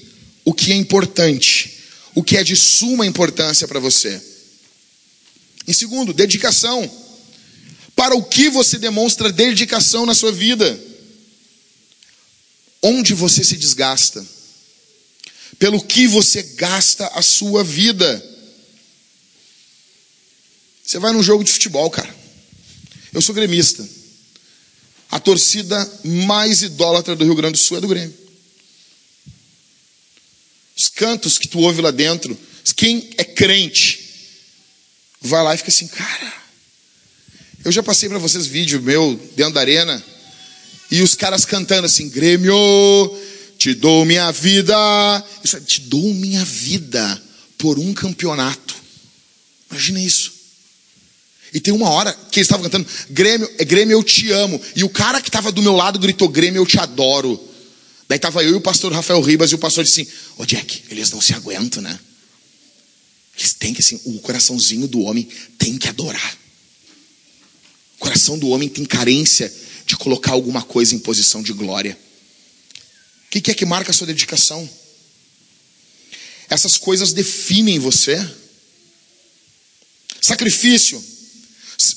o 0.46 0.54
que 0.54 0.72
é 0.72 0.76
importante, 0.76 1.80
o 2.16 2.24
que 2.24 2.38
é 2.38 2.44
de 2.44 2.56
suma 2.56 3.06
importância 3.06 3.68
para 3.68 3.80
você. 3.80 4.22
Em 5.68 5.74
segundo, 5.74 6.14
dedicação. 6.14 6.90
Para 7.96 8.16
o 8.16 8.24
que 8.24 8.50
você 8.50 8.78
demonstra 8.78 9.32
dedicação 9.32 10.06
na 10.06 10.16
sua 10.16 10.32
vida? 10.32 10.80
Onde 12.82 13.14
você 13.14 13.44
se 13.44 13.56
desgasta? 13.56 14.26
Pelo 15.60 15.82
que 15.82 16.08
você 16.08 16.44
gasta 16.58 17.08
a 17.08 17.22
sua 17.22 17.64
vida? 17.64 18.33
Você 20.94 21.00
vai 21.00 21.12
num 21.12 21.24
jogo 21.24 21.44
de 21.44 21.52
futebol, 21.52 21.90
cara. 21.90 22.16
Eu 23.12 23.20
sou 23.20 23.34
gremista. 23.34 23.84
A 25.10 25.20
torcida 25.20 25.92
mais 26.04 26.62
idólatra 26.62 27.16
do 27.16 27.24
Rio 27.24 27.34
Grande 27.34 27.54
do 27.54 27.58
Sul 27.58 27.78
é 27.78 27.82
do 27.82 27.88
Grêmio. 27.88 28.16
Os 30.78 30.90
cantos 30.90 31.40
que 31.40 31.48
tu 31.48 31.58
ouve 31.62 31.82
lá 31.82 31.90
dentro, 31.90 32.38
quem 32.76 33.10
é 33.18 33.24
crente, 33.24 34.08
vai 35.20 35.44
lá 35.44 35.56
e 35.56 35.58
fica 35.58 35.72
assim, 35.72 35.88
cara. 35.88 36.34
Eu 37.66 37.72
já 37.72 37.82
passei 37.82 38.08
para 38.08 38.20
vocês 38.20 38.46
vídeo 38.46 38.80
meu 38.80 39.20
dentro 39.36 39.56
da 39.56 39.62
arena 39.62 40.04
e 40.92 41.02
os 41.02 41.16
caras 41.16 41.44
cantando 41.44 41.88
assim: 41.88 42.08
Grêmio, 42.08 42.54
te 43.58 43.74
dou 43.74 44.06
minha 44.06 44.32
vida. 44.32 44.76
Isso, 45.44 45.60
te 45.62 45.82
dou 45.82 46.14
minha 46.14 46.46
vida 46.46 47.20
por 47.58 47.80
um 47.80 47.96
campeonato. 47.96 48.76
Imagina 49.72 50.00
isso. 50.00 50.43
E 51.54 51.60
tem 51.60 51.74
uma 51.74 51.90
hora 51.90 52.12
que 52.32 52.40
eles 52.40 52.48
estavam 52.48 52.64
cantando, 52.64 52.88
Grêmio, 53.12 53.50
é 53.60 53.64
Grêmio, 53.64 53.94
eu 53.94 54.04
te 54.04 54.32
amo. 54.32 54.60
E 54.76 54.84
o 54.84 54.90
cara 54.90 55.22
que 55.22 55.30
estava 55.30 55.52
do 55.52 55.62
meu 55.62 55.76
lado 55.76 56.00
gritou, 56.00 56.28
Grêmio, 56.28 56.60
eu 56.60 56.66
te 56.66 56.80
adoro. 56.80 57.40
Daí 58.10 58.18
estava 58.18 58.44
eu 58.44 58.52
e 58.52 58.56
o 58.56 58.62
pastor 58.62 58.92
Rafael 58.92 59.22
Ribas, 59.22 59.52
e 59.52 59.56
o 59.56 59.60
pastor 59.60 59.84
disse 59.84 60.02
assim, 60.02 60.12
ô 60.38 60.42
oh, 60.42 60.46
Jack, 60.46 60.84
eles 60.90 61.12
não 61.12 61.22
se 61.22 61.34
aguentam, 61.34 61.82
né? 61.82 61.98
Eles 63.38 63.54
têm 63.54 63.74
que, 63.74 63.82
assim, 63.82 64.00
o 64.04 64.20
coraçãozinho 64.20 64.88
do 64.88 65.02
homem 65.02 65.28
tem 65.60 65.78
que 65.78 65.88
adorar. 65.88 66.38
O 67.98 68.00
coração 68.00 68.38
do 68.38 68.50
homem 68.50 68.68
tem 68.68 68.84
carência 68.84 69.54
de 69.86 69.96
colocar 69.96 70.32
alguma 70.32 70.64
coisa 70.64 70.96
em 70.96 71.00
posição 71.00 71.44
de 71.44 71.54
glória. 71.54 71.98
O 73.28 73.30
que, 73.30 73.42
que 73.42 73.52
é 73.52 73.54
que 73.54 73.66
marca 73.66 73.92
a 73.92 73.94
sua 73.94 74.08
dedicação? 74.08 74.68
Essas 76.50 76.78
coisas 76.78 77.14
definem 77.14 77.80
você. 77.80 78.28
Sacrifício 80.20 81.13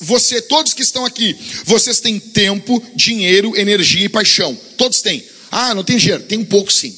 você, 0.00 0.40
todos 0.40 0.72
que 0.72 0.82
estão 0.82 1.04
aqui, 1.04 1.36
vocês 1.64 2.00
têm 2.00 2.18
tempo, 2.18 2.82
dinheiro, 2.94 3.56
energia 3.56 4.04
e 4.04 4.08
paixão. 4.08 4.56
Todos 4.76 5.02
têm. 5.02 5.24
Ah, 5.50 5.74
não 5.74 5.84
tem 5.84 5.96
dinheiro. 5.96 6.22
Tem 6.24 6.38
um 6.38 6.44
pouco 6.44 6.72
sim. 6.72 6.94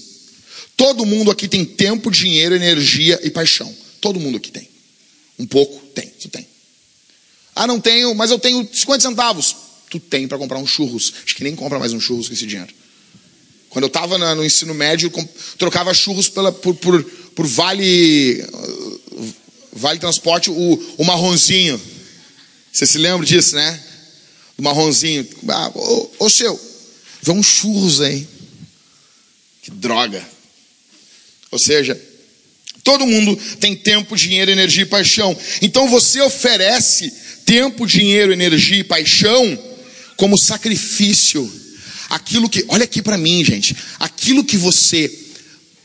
Todo 0.77 1.05
mundo 1.05 1.31
aqui 1.31 1.49
tem 1.49 1.65
tempo, 1.65 2.11
dinheiro, 2.11 2.55
energia 2.55 3.19
e 3.23 3.31
paixão. 3.31 3.75
Todo 4.01 4.21
mundo 4.21 4.39
aqui 4.39 4.51
tem. 4.51 4.69
Um 5.39 5.47
pouco 5.47 5.85
tem, 5.89 6.07
tu 6.21 6.29
tem. 6.29 6.47
Ah, 7.55 7.67
não 7.67 7.81
tenho, 7.81 8.15
mas 8.15 8.31
eu 8.31 8.39
tenho 8.39 8.69
50 8.73 9.03
centavos. 9.03 9.57
Tu 9.91 9.99
tem 9.99 10.29
para 10.29 10.39
comprar 10.39 10.59
um 10.59 10.67
churros. 10.67 11.13
Acho 11.25 11.35
que 11.35 11.43
nem 11.43 11.57
compra 11.57 11.79
mais 11.79 11.93
um 11.93 12.01
churros 12.01 12.29
com 12.29 12.35
esse 12.35 12.47
dinheiro. 12.47 12.73
Quando 13.71 13.85
eu 13.85 13.89
estava 13.89 14.17
no 14.35 14.45
ensino 14.45 14.73
médio, 14.75 15.13
trocava 15.59 15.93
churros 15.93 16.29
pela, 16.29 16.51
por, 16.51 16.75
por, 16.75 17.03
por 17.35 17.47
vale, 17.47 18.45
vale 19.73 19.99
transporte, 19.99 20.51
o, 20.51 20.95
o 20.97 21.05
marronzinho. 21.05 21.81
Você 22.73 22.87
se 22.87 22.99
lembra 22.99 23.27
disso, 23.27 23.55
né? 23.55 23.81
Do 24.57 24.63
marronzinho. 24.63 25.27
Ah, 25.49 25.73
seu, 26.31 26.61
vê 27.23 27.33
uns 27.33 27.47
churros 27.47 28.01
aí. 28.01 28.27
Que 29.63 29.71
droga. 29.71 30.27
Ou 31.51 31.59
seja, 31.59 32.01
todo 32.85 33.07
mundo 33.07 33.37
tem 33.61 33.75
tempo, 33.75 34.17
dinheiro, 34.17 34.51
energia 34.51 34.83
e 34.83 34.87
paixão. 34.87 35.37
Então 35.63 35.89
você 35.89 36.21
oferece 36.21 37.13
tempo, 37.45 37.87
dinheiro, 37.87 38.33
energia 38.33 38.79
e 38.79 38.85
paixão 38.85 39.59
como 40.17 40.39
sacrifício. 40.39 41.51
Aquilo 42.11 42.49
que, 42.49 42.65
olha 42.69 42.85
aqui 42.85 43.03
para 43.03 43.19
mim, 43.19 43.45
gente, 43.45 43.77
aquilo 43.99 44.45
que 44.45 44.57
você 44.57 45.13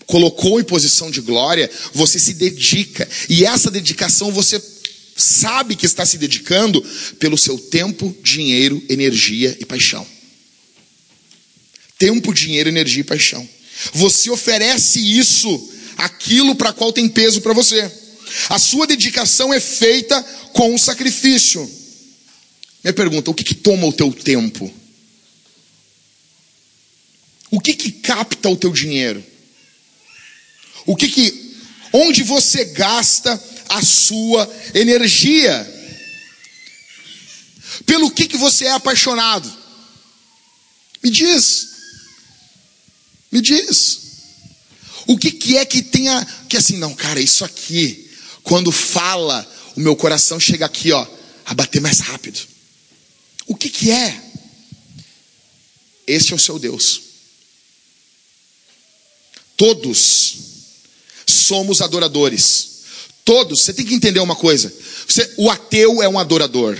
colocou 0.06 0.60
em 0.60 0.64
posição 0.64 1.10
de 1.10 1.22
glória, 1.22 1.70
você 1.94 2.20
se 2.20 2.34
dedica. 2.34 3.08
E 3.30 3.46
essa 3.46 3.72
dedicação 3.72 4.32
você 4.32 4.62
sabe 5.16 5.76
que 5.76 5.86
está 5.86 6.06
se 6.06 6.18
dedicando 6.18 6.82
pelo 7.20 7.38
seu 7.38 7.58
tempo, 7.58 8.16
dinheiro, 8.24 8.82
energia 8.90 9.56
e 9.60 9.66
paixão. 9.66 10.06
Tempo, 11.98 12.34
dinheiro, 12.34 12.70
energia 12.70 13.02
e 13.02 13.06
paixão. 13.06 13.48
Você 13.94 14.30
oferece 14.30 15.00
isso, 15.00 15.72
aquilo 15.98 16.56
para 16.56 16.74
qual 16.74 16.92
tem 16.92 17.08
peso 17.08 17.42
para 17.42 17.54
você. 17.54 17.92
A 18.50 18.58
sua 18.58 18.88
dedicação 18.88 19.54
é 19.54 19.60
feita 19.60 20.22
com 20.54 20.74
o 20.74 20.80
sacrifício. 20.80 21.70
Minha 22.84 22.94
pergunta: 22.94 23.32
o 23.32 23.34
que, 23.34 23.44
que 23.44 23.56
toma 23.56 23.86
o 23.88 23.94
teu 23.94 24.12
tempo? 24.12 24.72
O 27.52 27.60
que 27.60 27.74
que 27.74 27.92
capta 27.92 28.50
o 28.50 28.58
teu 28.58 28.72
dinheiro? 28.72 29.24
O 30.86 30.96
que 30.96 31.08
que 31.08 31.56
onde 31.94 32.24
você 32.24 32.66
gasta 32.66 33.42
a 33.74 33.82
sua 33.82 34.50
energia. 34.74 35.70
Pelo 37.86 38.12
que, 38.12 38.28
que 38.28 38.38
você 38.38 38.66
é 38.66 38.72
apaixonado? 38.72 39.52
Me 41.04 41.10
diz. 41.10 41.68
Me 43.32 43.42
diz. 43.42 44.00
O 45.08 45.18
que, 45.18 45.32
que 45.32 45.58
é 45.58 45.66
que 45.66 45.82
tenha. 45.82 46.26
Que 46.48 46.58
assim, 46.58 46.78
não, 46.78 46.94
cara, 46.94 47.20
isso 47.20 47.44
aqui, 47.44 48.10
quando 48.44 48.72
fala, 48.72 49.46
o 49.76 49.80
meu 49.80 49.96
coração 49.96 50.40
chega 50.40 50.66
aqui, 50.66 50.92
ó, 50.92 51.06
a 51.46 51.54
bater 51.54 51.82
mais 51.82 52.00
rápido. 52.00 52.40
O 53.48 53.56
que, 53.56 53.70
que 53.70 53.92
é? 53.92 54.22
Este 56.06 56.34
é 56.34 56.36
o 56.36 56.40
seu 56.40 56.60
Deus. 56.60 57.02
Todos 59.58 60.36
somos 61.28 61.82
adoradores. 61.82 62.73
Todos, 63.26 63.62
você 63.62 63.74
tem 63.74 63.86
que 63.86 63.94
entender 63.94 64.20
uma 64.20 64.36
coisa: 64.36 64.74
você, 65.08 65.34
o 65.38 65.50
ateu 65.50 66.02
é 66.02 66.10
um 66.10 66.20
adorador, 66.20 66.78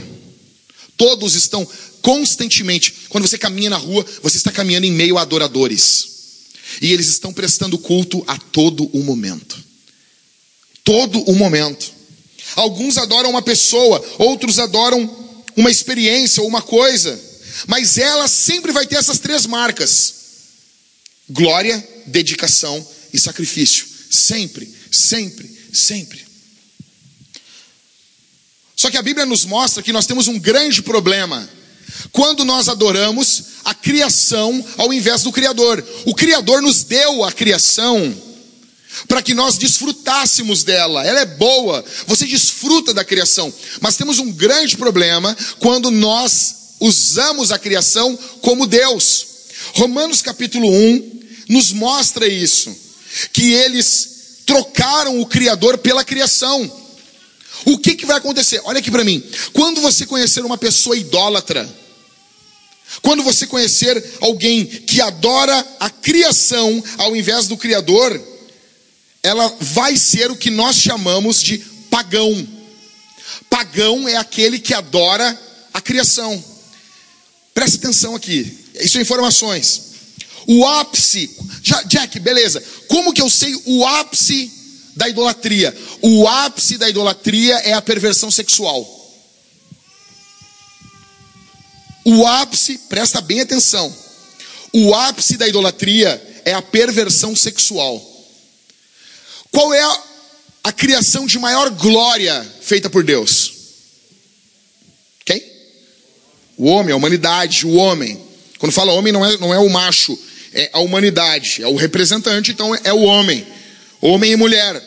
Todos 0.96 1.36
estão 1.36 1.68
constantemente. 2.02 2.94
Quando 3.10 3.28
você 3.28 3.38
caminha 3.38 3.70
na 3.70 3.78
rua, 3.78 4.06
você 4.22 4.38
está 4.38 4.52
caminhando 4.52 4.86
em 4.86 4.92
meio 4.92 5.18
a 5.18 5.22
adoradores. 5.22 6.08
E 6.82 6.92
eles 6.92 7.08
estão 7.08 7.34
prestando 7.34 7.78
culto 7.78 8.24
a 8.28 8.38
todo 8.38 8.86
o 8.94 9.04
momento. 9.04 9.62
Todo 10.84 11.22
o 11.24 11.36
momento. 11.36 11.92
Alguns 12.56 12.98
adoram 12.98 13.30
uma 13.32 13.42
pessoa, 13.42 14.04
outros 14.20 14.60
adoram 14.60 15.10
uma 15.56 15.72
experiência 15.72 16.42
ou 16.42 16.48
uma 16.48 16.62
coisa. 16.62 17.20
Mas 17.68 17.98
ela 17.98 18.28
sempre 18.28 18.72
vai 18.72 18.86
ter 18.86 18.96
essas 18.96 19.20
três 19.20 19.46
marcas: 19.46 20.14
glória, 21.30 21.86
dedicação 22.06 22.86
e 23.14 23.20
sacrifício. 23.20 23.86
Sempre, 24.10 24.72
sempre, 24.92 25.50
sempre. 25.74 26.33
Só 28.84 28.92
que 28.92 28.98
a 28.98 29.02
Bíblia 29.02 29.26
nos 29.26 29.46
mostra 29.46 29.82
que 29.82 29.94
nós 29.94 30.06
temos 30.06 30.28
um 30.28 30.38
grande 30.38 30.82
problema 30.82 31.50
quando 32.12 32.44
nós 32.44 32.68
adoramos 32.68 33.44
a 33.64 33.74
criação 33.74 34.62
ao 34.76 34.94
invés 34.94 35.24
do 35.24 35.32
Criador. 35.32 35.82
O 36.06 36.14
Criador 36.14 36.62
nos 36.62 36.84
deu 36.84 37.24
a 37.24 37.32
criação 37.32 38.14
para 39.08 39.22
que 39.22 39.34
nós 39.34 39.58
desfrutássemos 39.58 40.66
dela. 40.66 41.08
Ela 41.08 41.22
é 41.22 41.26
boa, 41.26 41.82
você 42.08 42.26
desfruta 42.26 42.94
da 42.94 43.06
criação. 43.06 43.54
Mas 43.80 43.96
temos 43.96 44.20
um 44.20 44.34
grande 44.34 44.76
problema 44.76 45.34
quando 45.60 45.90
nós 45.90 46.76
usamos 46.82 47.54
a 47.54 47.58
criação 47.58 48.20
como 48.42 48.68
Deus. 48.68 49.26
Romanos 49.76 50.22
capítulo 50.22 50.70
1 50.70 51.22
nos 51.48 51.72
mostra 51.72 52.28
isso, 52.28 52.76
que 53.32 53.54
eles 53.54 54.42
trocaram 54.46 55.22
o 55.22 55.26
Criador 55.26 55.78
pela 55.78 56.04
criação. 56.04 56.83
O 57.66 57.78
que, 57.78 57.96
que 57.96 58.06
vai 58.06 58.18
acontecer? 58.18 58.62
Olha 58.66 58.80
aqui 58.80 58.92
para 58.92 59.04
mim. 59.04 59.24
Quando 59.54 59.82
você 59.82 60.06
conhecer 60.06 60.44
uma 60.44 60.58
pessoa 60.58 60.98
idólatra, 60.98 61.70
quando 63.02 63.24
você 63.24 63.48
conhecer 63.48 64.04
alguém 64.22 64.66
que 64.66 65.02
adora 65.02 65.66
a 65.80 65.90
criação 65.90 66.84
ao 66.98 67.16
invés 67.16 67.48
do 67.48 67.58
Criador, 67.58 68.22
ela 69.22 69.56
vai 69.60 69.98
ser 69.98 70.30
o 70.30 70.36
que 70.36 70.50
nós 70.50 70.76
chamamos 70.76 71.42
de 71.42 71.58
pagão. 71.90 72.48
Pagão 73.50 74.08
é 74.08 74.16
aquele 74.16 74.60
que 74.60 74.74
adora 74.74 75.40
a 75.74 75.82
criação. 75.82 76.44
Preste 77.54 77.78
atenção 77.78 78.16
aqui, 78.16 78.66
isso 78.76 78.98
é 78.98 79.02
informações. 79.02 79.94
O 80.46 80.66
ápice, 80.66 81.30
Jack, 81.88 82.20
beleza. 82.20 82.62
Como 82.88 83.14
que 83.14 83.22
eu 83.22 83.30
sei 83.30 83.56
o 83.66 83.86
ápice 83.86 84.52
da 84.96 85.10
idolatria? 85.10 85.76
O 86.02 86.28
ápice 86.28 86.78
da 86.78 86.90
idolatria 86.90 87.56
é 87.60 87.74
a 87.74 87.82
perversão 87.82 88.30
sexual. 88.30 89.02
O 92.06 92.28
ápice, 92.28 92.78
presta 92.90 93.22
bem 93.22 93.42
atenção. 93.42 93.94
O 94.74 94.94
ápice 94.94 95.38
da 95.38 95.48
idolatria 95.48 96.42
é 96.44 96.54
a 96.54 96.62
perversão 96.62 97.36
sexual. 97.36 98.02
Qual 99.52 99.74
é 99.74 99.82
a, 99.82 100.04
a 100.66 100.72
criação 100.72 101.26
de 101.26 101.40
maior 101.40 101.70
glória 101.70 102.46
feita 102.62 102.90
por 102.90 103.04
Deus? 103.04 103.54
Quem? 105.24 105.42
O 106.58 106.66
homem, 106.66 106.92
a 106.92 106.98
humanidade, 106.98 107.66
o 107.66 107.76
homem. 107.76 108.20
Quando 108.58 108.74
fala 108.74 108.92
homem, 108.92 109.14
não 109.14 109.26
é, 109.26 109.38
não 109.38 109.54
é 109.54 109.60
o 109.60 109.70
macho, 109.70 110.18
é 110.54 110.70
a 110.74 110.80
humanidade, 110.80 111.62
é 111.62 111.68
o 111.68 111.76
representante, 111.76 112.52
então 112.52 112.76
é 112.84 112.94
o 112.94 113.02
homem, 113.02 113.46
homem 114.04 114.34
e 114.34 114.36
mulher. 114.36 114.82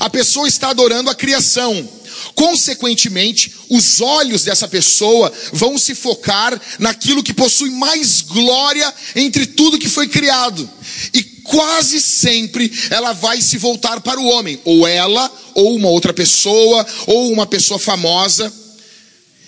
A 0.00 0.10
pessoa 0.10 0.48
está 0.48 0.70
adorando 0.70 1.08
a 1.08 1.14
criação. 1.14 1.88
Consequentemente, 2.34 3.52
os 3.68 4.00
olhos 4.00 4.44
dessa 4.44 4.68
pessoa 4.68 5.32
vão 5.52 5.78
se 5.78 5.94
focar 5.94 6.60
naquilo 6.78 7.22
que 7.22 7.32
possui 7.32 7.70
mais 7.70 8.20
glória 8.20 8.92
entre 9.16 9.46
tudo 9.46 9.78
que 9.78 9.88
foi 9.88 10.08
criado. 10.08 10.68
E 11.12 11.22
quase 11.22 12.00
sempre 12.00 12.70
ela 12.90 13.12
vai 13.12 13.40
se 13.40 13.58
voltar 13.58 14.00
para 14.00 14.20
o 14.20 14.26
homem, 14.26 14.60
ou 14.64 14.86
ela, 14.86 15.30
ou 15.54 15.74
uma 15.76 15.88
outra 15.88 16.12
pessoa, 16.12 16.86
ou 17.06 17.32
uma 17.32 17.46
pessoa 17.46 17.78
famosa. 17.78 18.52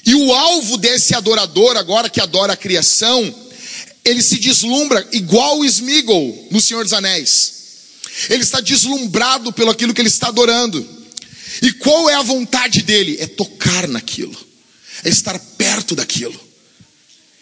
E 0.07 0.15
o 0.15 0.35
alvo 0.35 0.77
desse 0.77 1.15
adorador, 1.15 1.77
agora 1.77 2.11
que 2.11 2.21
adora 2.21 2.53
a 2.53 2.57
criação, 2.57 3.35
ele 4.05 4.23
se 4.23 4.39
deslumbra 4.39 5.07
igual 5.13 5.61
o 5.61 5.65
Smigol 5.65 6.49
no 6.51 6.61
Senhor 6.61 6.85
dos 6.85 6.93
Anéis. 6.93 7.64
Ele 8.29 8.43
está 8.43 8.61
deslumbrado 8.61 9.53
pelo 9.53 9.71
aquilo 9.71 9.93
que 9.93 10.01
ele 10.01 10.09
está 10.09 10.29
adorando. 10.29 10.87
E 11.63 11.73
qual 11.73 12.09
é 12.09 12.15
a 12.15 12.23
vontade 12.23 12.83
dele? 12.83 13.17
É 13.21 13.27
tocar 13.27 13.87
naquilo, 13.89 14.37
é 15.03 15.09
estar 15.09 15.39
perto 15.57 15.95
daquilo. 15.95 16.39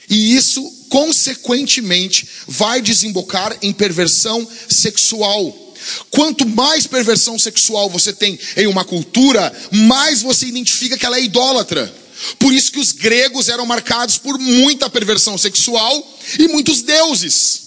E 0.09 0.37
isso, 0.37 0.63
consequentemente, 0.89 2.29
vai 2.47 2.83
desembocar 2.83 3.57
em 3.63 3.73
perversão 3.73 4.47
sexual. 4.69 5.75
Quanto 6.11 6.47
mais 6.47 6.87
perversão 6.87 7.39
sexual 7.39 7.89
você 7.89 8.13
tem 8.13 8.39
em 8.57 8.67
uma 8.67 8.85
cultura, 8.85 9.53
mais 9.71 10.23
você 10.23 10.47
identifica 10.47 10.99
que 10.99 11.07
ela 11.07 11.17
é 11.17 11.23
idólatra. 11.23 11.93
Por 12.39 12.53
isso 12.53 12.71
que 12.71 12.79
os 12.79 12.93
gregos 12.93 13.49
eram 13.49 13.67
marcados 13.67 14.19
por 14.19 14.39
muita 14.39 14.91
perversão 14.91 15.37
sexual 15.37 16.19
e 16.39 16.47
muitos 16.49 16.83
deuses. 16.83 17.62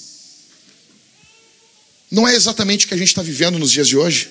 Não 2.16 2.26
é 2.26 2.34
exatamente 2.34 2.86
o 2.86 2.88
que 2.88 2.94
a 2.94 2.98
gente 2.98 3.10
está 3.10 3.22
vivendo 3.22 3.60
nos 3.60 3.70
dias 3.70 3.90
de 3.90 3.98
hoje. 3.98 4.30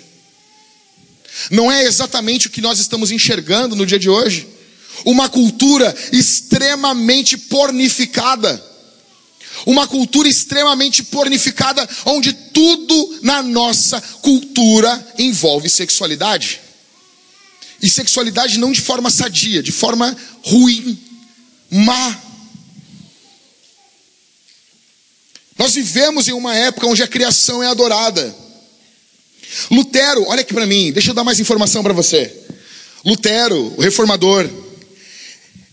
Não 1.51 1.71
é 1.71 1.85
exatamente 1.85 2.47
o 2.47 2.51
que 2.51 2.63
nós 2.63 2.79
estamos 2.79 3.11
enxergando 3.11 3.77
no 3.77 3.85
dia 3.85 3.99
de 3.99 4.09
hoje. 4.09 4.49
Uma 5.05 5.29
cultura 5.29 5.95
extremamente 6.11 7.37
pornificada. 7.37 8.65
Uma 9.67 9.87
cultura 9.87 10.27
extremamente 10.27 11.03
pornificada, 11.03 11.87
onde 12.07 12.33
tudo 12.33 13.19
na 13.21 13.43
nossa 13.43 14.01
cultura 14.23 15.07
envolve 15.19 15.69
sexualidade. 15.69 16.63
E 17.83 17.91
sexualidade 17.91 18.57
não 18.57 18.73
de 18.73 18.81
forma 18.81 19.11
sadia, 19.11 19.63
de 19.63 19.73
forma 19.73 20.17
ruim, 20.43 20.99
má. 21.71 22.24
Nós 25.59 25.75
vivemos 25.75 26.29
em 26.29 26.33
uma 26.33 26.55
época 26.55 26.87
onde 26.87 27.03
a 27.03 27.09
criação 27.09 27.63
é 27.63 27.67
adorada. 27.67 28.35
Lutero, 29.71 30.25
olha 30.29 30.41
aqui 30.41 30.53
para 30.53 30.67
mim, 30.67 30.93
deixa 30.93 31.11
eu 31.11 31.15
dar 31.15 31.25
mais 31.25 31.39
informação 31.39 31.83
para 31.83 31.93
você. 31.93 32.33
Lutero, 33.05 33.75
o 33.77 33.81
reformador, 33.81 34.49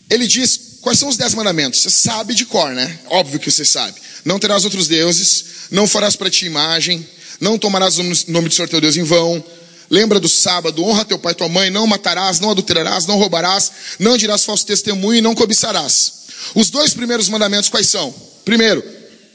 ele 0.09 0.27
diz 0.27 0.77
quais 0.81 0.99
são 0.99 1.09
os 1.09 1.17
dez 1.17 1.33
mandamentos. 1.33 1.79
Você 1.79 1.89
sabe 1.89 2.33
de 2.33 2.45
cor, 2.45 2.71
né? 2.71 2.99
Óbvio 3.07 3.39
que 3.39 3.49
você 3.49 3.65
sabe. 3.65 3.99
Não 4.23 4.39
terás 4.39 4.65
outros 4.65 4.87
deuses, 4.87 5.45
não 5.71 5.87
farás 5.87 6.15
para 6.15 6.29
ti 6.29 6.45
imagem, 6.45 7.07
não 7.39 7.57
tomarás 7.57 7.97
o 7.97 8.03
nome 8.27 8.49
do 8.49 8.53
Senhor 8.53 8.67
teu 8.67 8.81
Deus 8.81 8.97
em 8.97 9.03
vão, 9.03 9.43
Lembra 9.91 10.21
do 10.21 10.29
sábado, 10.29 10.85
honra 10.85 11.03
teu 11.03 11.19
pai 11.19 11.33
e 11.33 11.35
tua 11.35 11.49
mãe, 11.49 11.69
não 11.69 11.85
matarás, 11.85 12.39
não 12.39 12.49
adulterarás, 12.49 13.05
não 13.05 13.17
roubarás, 13.17 13.73
não 13.99 14.15
dirás 14.15 14.45
falso 14.45 14.65
testemunho 14.65 15.17
e 15.17 15.21
não 15.21 15.35
cobiçarás. 15.35 16.13
Os 16.55 16.69
dois 16.69 16.93
primeiros 16.93 17.27
mandamentos 17.27 17.69
quais 17.69 17.87
são? 17.87 18.15
Primeiro, 18.45 18.81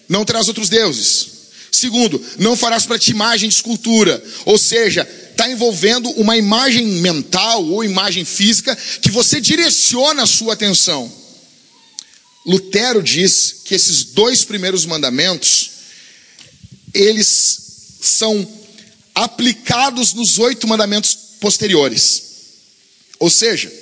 não 0.08 0.24
terás 0.24 0.48
outros 0.48 0.68
deuses. 0.68 1.36
Segundo, 1.70 2.24
não 2.38 2.56
farás 2.56 2.86
para 2.86 2.98
ti 2.98 3.10
imagem 3.10 3.48
de 3.48 3.54
escultura. 3.54 4.22
Ou 4.44 4.56
seja, 4.56 5.06
está 5.30 5.50
envolvendo 5.50 6.08
uma 6.12 6.36
imagem 6.36 6.86
mental 6.86 7.64
ou 7.64 7.84
imagem 7.84 8.24
física 8.24 8.76
que 9.02 9.10
você 9.10 9.40
direciona 9.40 10.22
a 10.22 10.26
sua 10.26 10.54
atenção. 10.54 11.12
Lutero 12.46 13.02
diz 13.02 13.56
que 13.64 13.74
esses 13.74 14.04
dois 14.04 14.44
primeiros 14.44 14.86
mandamentos, 14.86 15.70
eles 16.94 17.58
são 18.00 18.48
aplicados 19.14 20.14
nos 20.14 20.38
oito 20.38 20.66
mandamentos 20.66 21.14
posteriores. 21.40 22.22
Ou 23.18 23.28
seja, 23.28 23.72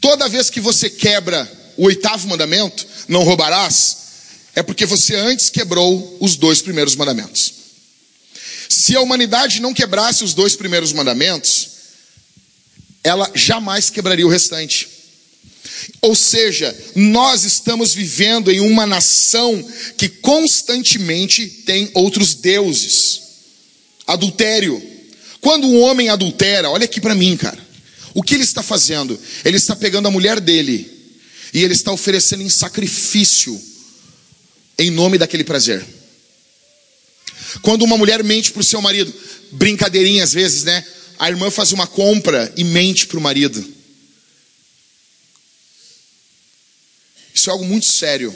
toda 0.00 0.28
vez 0.28 0.48
que 0.48 0.60
você 0.60 0.88
quebra 0.88 1.50
o 1.76 1.84
oitavo 1.86 2.28
mandamento, 2.28 2.86
não 3.08 3.22
roubarás, 3.22 3.96
é 4.54 4.62
porque 4.62 4.84
você 4.86 5.14
antes 5.14 5.48
quebrou 5.48 6.18
os 6.20 6.36
dois 6.36 6.60
primeiros 6.60 6.94
mandamentos. 6.94 7.52
Se 8.68 8.94
a 8.96 9.00
humanidade 9.00 9.60
não 9.60 9.74
quebrasse 9.74 10.24
os 10.24 10.34
dois 10.34 10.54
primeiros 10.54 10.92
mandamentos, 10.92 11.68
ela 13.02 13.30
jamais 13.34 13.90
quebraria 13.90 14.26
o 14.26 14.30
restante. 14.30 14.88
Ou 16.00 16.14
seja, 16.14 16.76
nós 16.94 17.44
estamos 17.44 17.94
vivendo 17.94 18.50
em 18.50 18.60
uma 18.60 18.86
nação 18.86 19.62
que 19.96 20.08
constantemente 20.08 21.46
tem 21.46 21.90
outros 21.94 22.34
deuses. 22.34 23.20
Adultério. 24.06 24.82
Quando 25.40 25.66
um 25.66 25.80
homem 25.80 26.08
adultera, 26.08 26.70
olha 26.70 26.84
aqui 26.84 27.00
para 27.00 27.14
mim, 27.14 27.36
cara. 27.36 27.58
O 28.12 28.22
que 28.22 28.34
ele 28.34 28.44
está 28.44 28.62
fazendo? 28.62 29.18
Ele 29.44 29.56
está 29.56 29.74
pegando 29.74 30.08
a 30.08 30.10
mulher 30.10 30.40
dele 30.40 30.90
e 31.54 31.62
ele 31.62 31.72
está 31.72 31.92
oferecendo 31.92 32.42
em 32.42 32.48
sacrifício 32.48 33.60
em 34.80 34.90
nome 34.90 35.18
daquele 35.18 35.44
prazer. 35.44 35.84
Quando 37.62 37.82
uma 37.82 37.98
mulher 37.98 38.22
mente 38.24 38.50
para 38.50 38.60
o 38.60 38.64
seu 38.64 38.80
marido, 38.80 39.12
brincadeirinha 39.52 40.24
às 40.24 40.32
vezes, 40.32 40.64
né? 40.64 40.86
A 41.18 41.28
irmã 41.28 41.50
faz 41.50 41.72
uma 41.72 41.86
compra 41.86 42.52
e 42.56 42.64
mente 42.64 43.06
para 43.06 43.18
o 43.18 43.20
marido. 43.20 43.62
Isso 47.34 47.50
é 47.50 47.52
algo 47.52 47.64
muito 47.64 47.86
sério. 47.86 48.34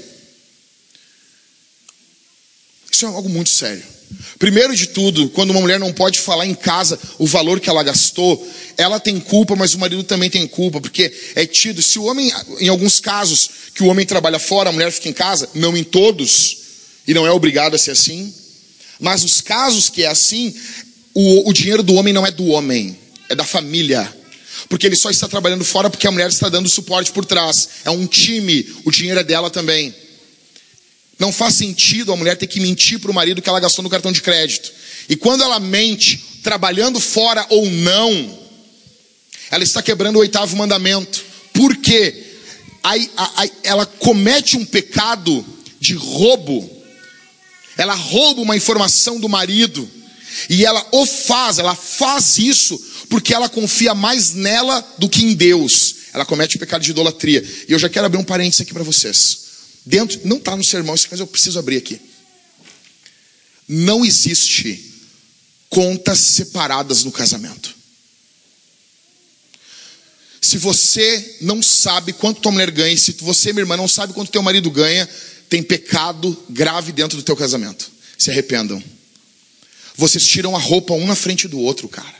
Isso 2.91 3.05
é 3.07 3.09
algo 3.09 3.29
muito 3.29 3.51
sério. 3.51 3.94
Primeiro 4.39 4.75
de 4.75 4.89
tudo, 4.89 5.29
quando 5.31 5.51
uma 5.51 5.61
mulher 5.61 5.79
não 5.79 5.93
pode 5.93 6.19
falar 6.19 6.47
em 6.47 6.55
casa 6.55 6.99
o 7.19 7.27
valor 7.27 7.61
que 7.61 7.71
ela 7.71 7.83
gastou, 7.83 8.47
ela 8.77 8.99
tem 9.01 9.19
culpa, 9.21 9.57
mas 9.57 9.75
o 9.75 9.79
marido 9.79 10.03
também 10.03 10.29
tem 10.29 10.47
culpa, 10.47 10.81
porque 10.81 11.13
é 11.35 11.47
tido, 11.47 11.83
se 11.83 11.99
o 11.99 12.05
homem, 12.05 12.33
em 12.61 12.69
alguns 12.69 13.01
casos, 13.01 13.49
que 13.75 13.83
o 13.83 13.87
homem 13.87 14.05
trabalha 14.05 14.39
fora, 14.39 14.69
a 14.69 14.73
mulher 14.73 14.91
fica 14.91 15.09
em 15.09 15.13
casa, 15.13 15.49
não 15.55 15.77
em 15.77 15.85
todos, 15.85 16.59
e 17.07 17.15
não 17.15 17.27
é 17.27 17.31
obrigado 17.31 17.75
a 17.75 17.79
ser 17.79 17.93
assim, 17.93 18.35
mas 19.01 19.25
os 19.25 19.41
casos 19.41 19.89
que 19.89 20.03
é 20.03 20.09
assim, 20.09 20.55
o, 21.13 21.49
o 21.49 21.53
dinheiro 21.53 21.83
do 21.83 21.95
homem 21.95 22.13
não 22.13 22.27
é 22.27 22.31
do 22.31 22.47
homem, 22.47 22.99
é 23.29 23.35
da 23.35 23.45
família. 23.45 24.13
Porque 24.69 24.87
ele 24.87 24.97
só 24.97 25.11
está 25.11 25.29
trabalhando 25.29 25.65
fora 25.65 25.91
porque 25.91 26.07
a 26.07 26.11
mulher 26.11 26.29
está 26.29 26.49
dando 26.49 26.69
suporte 26.69 27.13
por 27.13 27.25
trás. 27.25 27.69
É 27.85 27.91
um 27.91 28.07
time, 28.07 28.67
o 28.85 28.91
dinheiro 28.91 29.21
é 29.21 29.25
dela 29.25 29.51
também. 29.51 29.95
Não 31.19 31.33
faz 31.33 31.55
sentido 31.55 32.13
a 32.13 32.17
mulher 32.17 32.37
ter 32.37 32.47
que 32.47 32.61
mentir 32.61 32.99
para 32.99 33.11
o 33.11 33.15
marido 33.15 33.41
que 33.41 33.49
ela 33.49 33.61
gastou 33.61 33.83
no 33.83 33.91
cartão 33.91 34.13
de 34.13 34.21
crédito. 34.21 34.73
E 35.09 35.17
quando 35.17 35.43
ela 35.43 35.61
mente, 35.61 36.23
trabalhando 36.43 36.99
fora 36.99 37.47
ou 37.49 37.71
não, 37.71 38.39
ela 39.51 39.63
está 39.63 39.83
quebrando 39.83 40.17
o 40.17 40.21
oitavo 40.21 40.57
mandamento. 40.57 41.25
Por 41.53 41.77
quê? 41.77 42.25
Aí, 42.83 43.11
aí, 43.37 43.53
ela 43.63 43.87
comete 43.87 44.57
um 44.57 44.65
pecado 44.65 45.45
de 45.81 45.95
roubo. 45.95 46.69
Ela 47.77 47.95
rouba 47.95 48.43
uma 48.43 48.57
informação 48.57 49.21
do 49.21 49.29
marido. 49.29 49.89
E 50.51 50.65
ela 50.65 50.85
o 50.91 51.07
faz, 51.07 51.59
ela 51.59 51.77
faz 51.77 52.39
isso 52.39 52.79
porque 53.09 53.33
ela 53.33 53.49
confia 53.49 53.95
mais 53.95 54.35
nela 54.35 54.85
do 54.99 55.09
que 55.09 55.25
em 55.25 55.35
Deus. 55.35 55.95
Ela 56.13 56.25
comete 56.25 56.57
o 56.57 56.59
pecado 56.59 56.83
de 56.83 56.91
idolatria. 56.91 57.45
E 57.69 57.73
eu 57.73 57.79
já 57.79 57.89
quero 57.89 58.07
abrir 58.07 58.19
um 58.19 58.25
parênteses 58.25 58.61
aqui 58.61 58.73
para 58.73 58.83
vocês. 58.83 59.44
Dentro, 59.85 60.21
não 60.25 60.39
está 60.39 60.57
no 60.57 60.65
sermão, 60.65 60.95
mas 61.11 61.21
eu 61.21 61.27
preciso 61.27 61.59
abrir 61.59 61.77
aqui. 61.77 62.01
Não 63.69 64.05
existe 64.05 64.93
contas 65.69 66.19
separadas 66.19 67.05
no 67.05 67.13
casamento. 67.13 67.75
Se 70.41 70.59
você 70.59 71.39
não 71.41 71.63
sabe 71.63 72.13
quanto 72.13 72.41
tua 72.41 72.53
mulher 72.53 72.71
ganha, 72.71 72.97
se 72.97 73.13
você, 73.21 73.53
minha 73.53 73.63
irmã, 73.63 73.77
não 73.77 73.89
sabe 73.89 74.13
quanto 74.13 74.31
teu 74.31 74.43
marido 74.43 74.71
ganha, 74.71 75.09
tem 75.49 75.63
pecado 75.63 76.37
grave 76.51 76.93
dentro 76.93 77.17
do 77.17 77.23
teu 77.23 77.35
casamento. 77.35 77.91
Se 78.19 78.31
arrependam. 78.31 78.83
Vocês 79.97 80.27
tiram 80.27 80.55
a 80.55 80.59
roupa 80.59 80.95
um 80.95 81.07
na 81.07 81.15
frente 81.15 81.49
do 81.49 81.59
outro, 81.59 81.89
cara. 81.89 82.15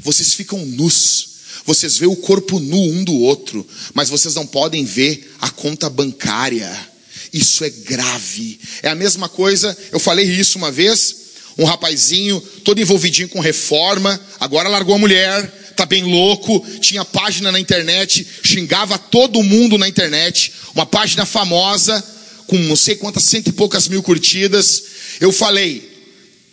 Vocês 0.00 0.34
ficam 0.34 0.64
nus. 0.64 1.28
Vocês 1.64 1.96
veem 1.96 2.10
o 2.10 2.16
corpo 2.16 2.58
nu 2.58 2.76
um 2.76 3.04
do 3.04 3.14
outro, 3.14 3.66
mas 3.94 4.08
vocês 4.08 4.34
não 4.34 4.46
podem 4.46 4.84
ver 4.84 5.34
a 5.40 5.48
conta 5.50 5.88
bancária. 5.88 6.91
Isso 7.32 7.64
é 7.64 7.70
grave. 7.70 8.58
É 8.82 8.88
a 8.88 8.94
mesma 8.94 9.28
coisa, 9.28 9.76
eu 9.90 9.98
falei 9.98 10.26
isso 10.26 10.58
uma 10.58 10.70
vez, 10.70 11.16
um 11.56 11.64
rapazinho 11.64 12.40
todo 12.64 12.80
envolvidinho 12.80 13.28
com 13.28 13.40
reforma, 13.40 14.20
agora 14.38 14.68
largou 14.68 14.94
a 14.94 14.98
mulher, 14.98 15.46
tá 15.76 15.86
bem 15.86 16.04
louco, 16.04 16.64
tinha 16.80 17.04
página 17.04 17.50
na 17.50 17.58
internet, 17.58 18.26
xingava 18.42 18.98
todo 18.98 19.42
mundo 19.42 19.78
na 19.78 19.88
internet, 19.88 20.52
uma 20.74 20.84
página 20.84 21.24
famosa, 21.24 22.04
com 22.46 22.58
não 22.58 22.76
sei 22.76 22.96
quantas 22.96 23.24
cento 23.24 23.48
e 23.48 23.52
poucas 23.52 23.88
mil 23.88 24.02
curtidas. 24.02 24.82
Eu 25.20 25.32
falei, 25.32 25.90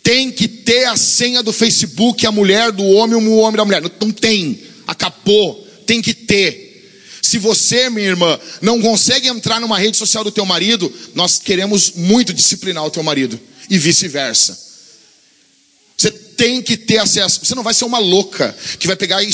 tem 0.02 0.30
que 0.30 0.48
ter 0.48 0.86
a 0.86 0.96
senha 0.96 1.42
do 1.42 1.52
Facebook, 1.52 2.26
a 2.26 2.32
mulher 2.32 2.72
do 2.72 2.84
homem, 2.84 3.16
o 3.16 3.36
homem 3.36 3.56
da 3.56 3.64
mulher. 3.64 3.82
Não 4.00 4.10
tem, 4.10 4.60
acabou, 4.86 5.66
tem 5.86 6.00
que 6.00 6.14
ter. 6.14 6.69
Se 7.30 7.38
você, 7.38 7.88
minha 7.88 8.08
irmã, 8.08 8.40
não 8.60 8.82
consegue 8.82 9.28
entrar 9.28 9.60
numa 9.60 9.78
rede 9.78 9.96
social 9.96 10.24
do 10.24 10.32
teu 10.32 10.44
marido, 10.44 10.92
nós 11.14 11.38
queremos 11.38 11.92
muito 11.94 12.32
disciplinar 12.32 12.84
o 12.84 12.90
teu 12.90 13.04
marido 13.04 13.38
e 13.70 13.78
vice-versa. 13.78 14.58
Você 15.96 16.10
tem 16.10 16.60
que 16.60 16.76
ter 16.76 16.98
acesso. 16.98 17.38
Você 17.44 17.54
não 17.54 17.62
vai 17.62 17.72
ser 17.72 17.84
uma 17.84 18.00
louca 18.00 18.52
que 18.80 18.88
vai 18.88 18.96
pegar 18.96 19.22
e 19.22 19.30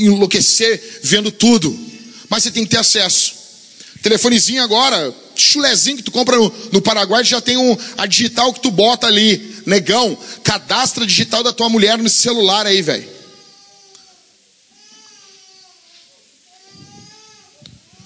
enlouquecer 0.00 1.00
vendo 1.02 1.30
tudo. 1.30 1.78
Mas 2.30 2.44
você 2.44 2.50
tem 2.50 2.64
que 2.64 2.70
ter 2.70 2.78
acesso. 2.78 3.34
Telefonezinho 4.00 4.62
agora, 4.62 5.14
chulezinho 5.36 5.98
que 5.98 6.04
tu 6.04 6.10
compra 6.10 6.38
no, 6.38 6.50
no 6.72 6.80
Paraguai, 6.80 7.22
já 7.22 7.38
tem 7.38 7.58
um, 7.58 7.76
a 7.98 8.06
digital 8.06 8.50
que 8.50 8.60
tu 8.60 8.70
bota 8.70 9.06
ali. 9.06 9.56
Negão, 9.66 10.16
cadastra 10.42 11.04
digital 11.04 11.42
da 11.42 11.52
tua 11.52 11.68
mulher 11.68 11.98
no 11.98 12.08
celular 12.08 12.64
aí, 12.64 12.80
velho. 12.80 13.13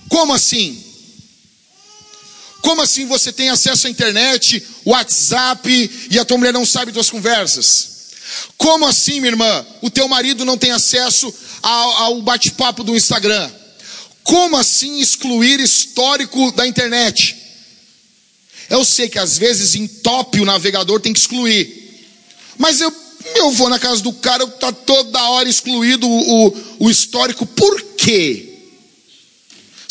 Como 0.09 0.33
assim? 0.33 0.85
Como 2.61 2.83
assim 2.83 3.07
você 3.07 3.33
tem 3.33 3.51
acesso 3.51 3.87
à 3.87 3.91
internet, 3.91 4.63
WhatsApp 4.85 6.09
e 6.11 6.19
a 6.19 6.25
tua 6.25 6.39
mulher 6.39 6.53
não 6.53 6.67
sabe 6.67 6.93
tuas 6.93 7.11
conversas? 7.11 7.99
Como 8.57 8.87
assim, 8.87 9.21
minha 9.21 9.33
irmã, 9.33 9.67
o 9.81 9.91
teu 9.91 10.09
marido 10.09 10.45
não 10.45 10.59
tem 10.59 10.71
acesso 10.71 11.33
ao, 11.63 11.91
ao 11.97 12.23
bate-papo 12.23 12.83
do 12.83 12.97
Instagram? 12.97 13.51
Como 14.23 14.57
assim 14.57 15.01
excluir 15.01 15.61
histórico 15.61 16.53
da 16.53 16.67
internet? 16.67 17.37
Eu 18.69 18.85
sei 18.85 19.09
que 19.09 19.19
às 19.19 19.39
vezes 19.39 19.75
entope 19.75 20.41
o 20.41 20.45
navegador 20.45 21.01
tem 21.01 21.13
que 21.13 21.21
excluir. 21.21 22.07
Mas 22.59 22.81
eu, 22.81 22.93
eu 23.37 23.51
vou 23.53 23.71
na 23.71 23.79
casa 23.79 24.03
do 24.03 24.13
cara, 24.13 24.47
tá 24.47 24.71
toda 24.73 25.31
hora 25.31 25.49
excluído 25.49 26.07
o, 26.07 26.49
o, 26.49 26.57
o 26.81 26.91
histórico. 26.91 27.47
Por 27.47 27.81
quê? 27.97 28.48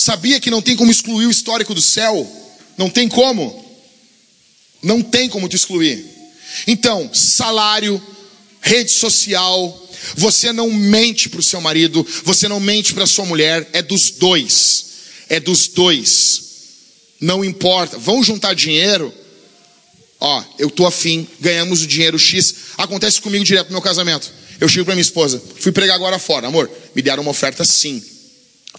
Sabia 0.07 0.39
que 0.39 0.49
não 0.49 0.61
tem 0.61 0.73
como 0.73 0.89
excluir 0.89 1.25
o 1.25 1.29
histórico 1.29 1.73
do 1.73 1.81
céu? 1.81 2.25
Não 2.77 2.89
tem 2.89 3.09
como. 3.09 3.77
Não 4.81 5.01
tem 5.01 5.27
como 5.27 5.49
te 5.49 5.57
excluir. 5.57 6.01
Então, 6.65 7.13
salário, 7.13 8.01
rede 8.61 8.89
social, 8.89 9.89
você 10.15 10.53
não 10.53 10.71
mente 10.71 11.27
para 11.27 11.41
o 11.41 11.43
seu 11.43 11.59
marido, 11.59 12.07
você 12.23 12.47
não 12.47 12.57
mente 12.57 12.93
para 12.93 13.05
sua 13.05 13.25
mulher, 13.25 13.69
é 13.73 13.81
dos 13.81 14.11
dois. 14.11 14.85
É 15.27 15.41
dos 15.41 15.67
dois. 15.67 16.41
Não 17.19 17.43
importa. 17.43 17.97
Vão 17.97 18.23
juntar 18.23 18.55
dinheiro. 18.55 19.13
Ó, 20.21 20.41
eu 20.57 20.69
tô 20.69 20.87
afim, 20.87 21.27
ganhamos 21.41 21.81
o 21.81 21.87
dinheiro 21.87 22.17
X. 22.17 22.55
Acontece 22.77 23.19
comigo 23.19 23.43
direto 23.43 23.67
no 23.67 23.73
meu 23.73 23.81
casamento. 23.81 24.31
Eu 24.57 24.69
chego 24.69 24.85
para 24.85 24.95
minha 24.95 25.01
esposa, 25.01 25.43
fui 25.59 25.73
pregar 25.73 25.95
agora 25.97 26.17
fora, 26.17 26.47
amor, 26.47 26.71
me 26.95 27.01
deram 27.01 27.23
uma 27.23 27.31
oferta 27.31 27.65
sim. 27.65 28.01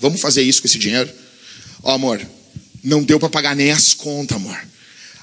Vamos 0.01 0.21
fazer 0.21 0.43
isso 0.43 0.61
com 0.61 0.69
esse 0.69 0.79
dinheiro? 0.79 1.11
Ó, 1.83 1.93
amor, 1.93 2.21
não 2.83 3.03
deu 3.03 3.19
para 3.19 3.29
pagar 3.29 3.57
nem 3.57 3.71
as 3.71 3.95
contas, 3.95 4.37
amor. 4.37 4.59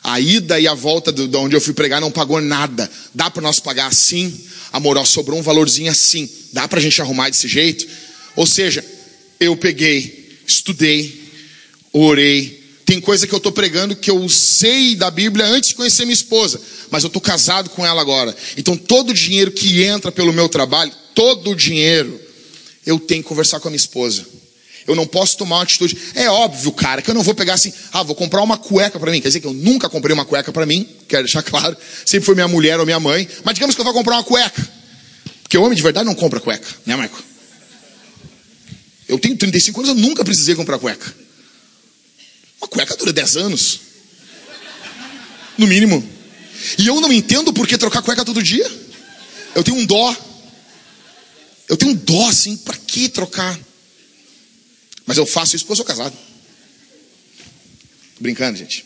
A 0.04 0.20
ida 0.20 0.60
e 0.60 0.68
a 0.68 0.74
volta 0.74 1.12
de 1.12 1.36
onde 1.36 1.56
eu 1.56 1.62
fui 1.62 1.74
pregar 1.74 2.00
não 2.00 2.12
pagou 2.12 2.40
nada. 2.40 2.90
Dá 3.14 3.30
para 3.30 3.42
nós 3.42 3.60
pagar 3.60 3.88
assim? 3.88 4.40
Amor, 4.72 4.98
ó, 4.98 5.06
sobrou 5.06 5.40
um 5.40 5.42
valorzinho 5.42 5.92
assim. 5.92 6.30
Dá 6.54 6.68
para 6.68 6.80
a 6.80 6.82
gente 6.82 7.02
arrumar 7.02 7.30
desse 7.30 7.48
jeito? 7.48 7.88
Ou 8.36 8.46
seja, 8.46 8.86
eu 9.40 9.58
peguei, 9.58 10.38
estudei, 10.46 11.32
orei, 11.92 12.64
tem 12.86 13.02
coisa 13.02 13.26
que 13.26 13.34
eu 13.34 13.38
estou 13.38 13.52
pregando 13.52 13.96
que 13.96 14.12
eu 14.12 14.30
sei 14.30 14.96
da 14.96 15.10
Bíblia 15.10 15.48
antes 15.48 15.70
de 15.70 15.76
conhecer 15.76 16.06
minha 16.06 16.14
esposa, 16.14 16.62
mas 16.92 17.04
eu 17.04 17.08
estou 17.08 17.22
casado 17.22 17.70
com 17.72 17.84
ela 17.84 18.00
agora. 18.00 18.36
Então 18.56 18.78
todo 18.78 19.10
o 19.10 19.14
dinheiro 19.14 19.52
que 19.52 19.84
entra 19.84 20.12
pelo 20.12 20.32
meu 20.32 20.48
trabalho, 20.48 20.92
todo 21.16 21.52
o 21.52 21.56
dinheiro, 21.56 22.22
eu 22.86 23.00
tenho 23.00 23.24
que 23.24 23.30
conversar 23.30 23.60
com 23.60 23.68
a 23.68 23.72
minha 23.72 23.78
esposa. 23.78 24.24
Eu 24.88 24.96
não 24.96 25.08
posso 25.08 25.38
tomar 25.38 25.58
uma 25.58 25.64
atitude. 25.64 25.98
É 26.14 26.30
óbvio, 26.30 26.72
cara, 26.72 27.02
que 27.02 27.10
eu 27.10 27.16
não 27.16 27.24
vou 27.24 27.34
pegar 27.34 27.56
assim, 27.56 27.74
ah, 27.92 28.04
vou 28.04 28.16
comprar 28.16 28.42
uma 28.44 28.58
cueca 28.58 29.00
para 29.00 29.12
mim. 29.12 29.20
Quer 29.20 29.30
dizer 29.30 29.40
que 29.40 29.48
eu 29.48 29.54
nunca 29.54 29.90
comprei 29.90 30.14
uma 30.14 30.26
cueca 30.26 30.52
para 30.52 30.66
mim, 30.66 30.88
quero 31.08 31.24
deixar 31.24 31.42
claro. 31.44 31.76
Sempre 32.06 32.26
foi 32.26 32.36
minha 32.36 32.48
mulher 32.48 32.80
ou 32.80 32.86
minha 32.86 33.00
mãe. 33.00 33.28
Mas 33.44 33.56
digamos 33.56 33.74
que 33.74 33.82
eu 33.82 33.86
vou 33.86 33.94
comprar 33.94 34.16
uma 34.16 34.24
cueca. 34.24 34.68
Porque 35.42 35.58
o 35.58 35.64
homem 35.64 35.76
de 35.76 35.82
verdade 35.82 36.06
não 36.06 36.16
compra 36.16 36.40
cueca, 36.40 36.68
né, 36.86 36.96
Marco? 36.96 37.22
Eu 39.08 39.20
tenho 39.20 39.36
35 39.38 39.82
anos, 39.82 39.90
eu 39.90 39.96
nunca 39.96 40.24
precisei 40.24 40.56
comprar 40.56 40.78
cueca. 40.80 41.14
Uma 42.60 42.68
cueca 42.68 42.96
dura 42.96 43.14
10 43.14 43.38
anos. 43.38 43.80
No 45.58 45.68
mínimo. 45.68 46.08
E 46.78 46.88
eu 46.88 47.00
não 47.02 47.12
entendo 47.12 47.54
por 47.54 47.68
que 47.68 47.78
trocar 47.78 48.02
cueca 48.02 48.26
todo 48.26 48.42
dia. 48.42 48.70
Eu 49.54 49.64
tenho 49.64 49.78
um 49.78 49.86
dó. 49.86 50.16
Eu 51.68 51.78
tenho 51.78 51.92
um 51.92 51.96
dó 51.96 52.28
assim, 52.28 52.58
para 52.58 52.76
que 52.76 53.10
trocar? 53.10 53.58
Mas 55.16 55.18
eu 55.18 55.26
faço 55.26 55.56
isso 55.56 55.64
porque 55.64 55.72
eu 55.72 55.78
sou 55.78 55.86
casado. 55.86 56.14
Tô 58.16 58.22
brincando, 58.22 58.58
gente. 58.58 58.86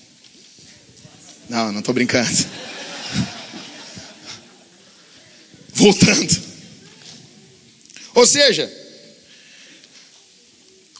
Não, 1.49 1.71
não 1.71 1.79
estou 1.79 1.91
brincando. 1.91 2.29
Voltando. 5.73 6.39
Ou 8.13 8.27
seja, 8.27 8.71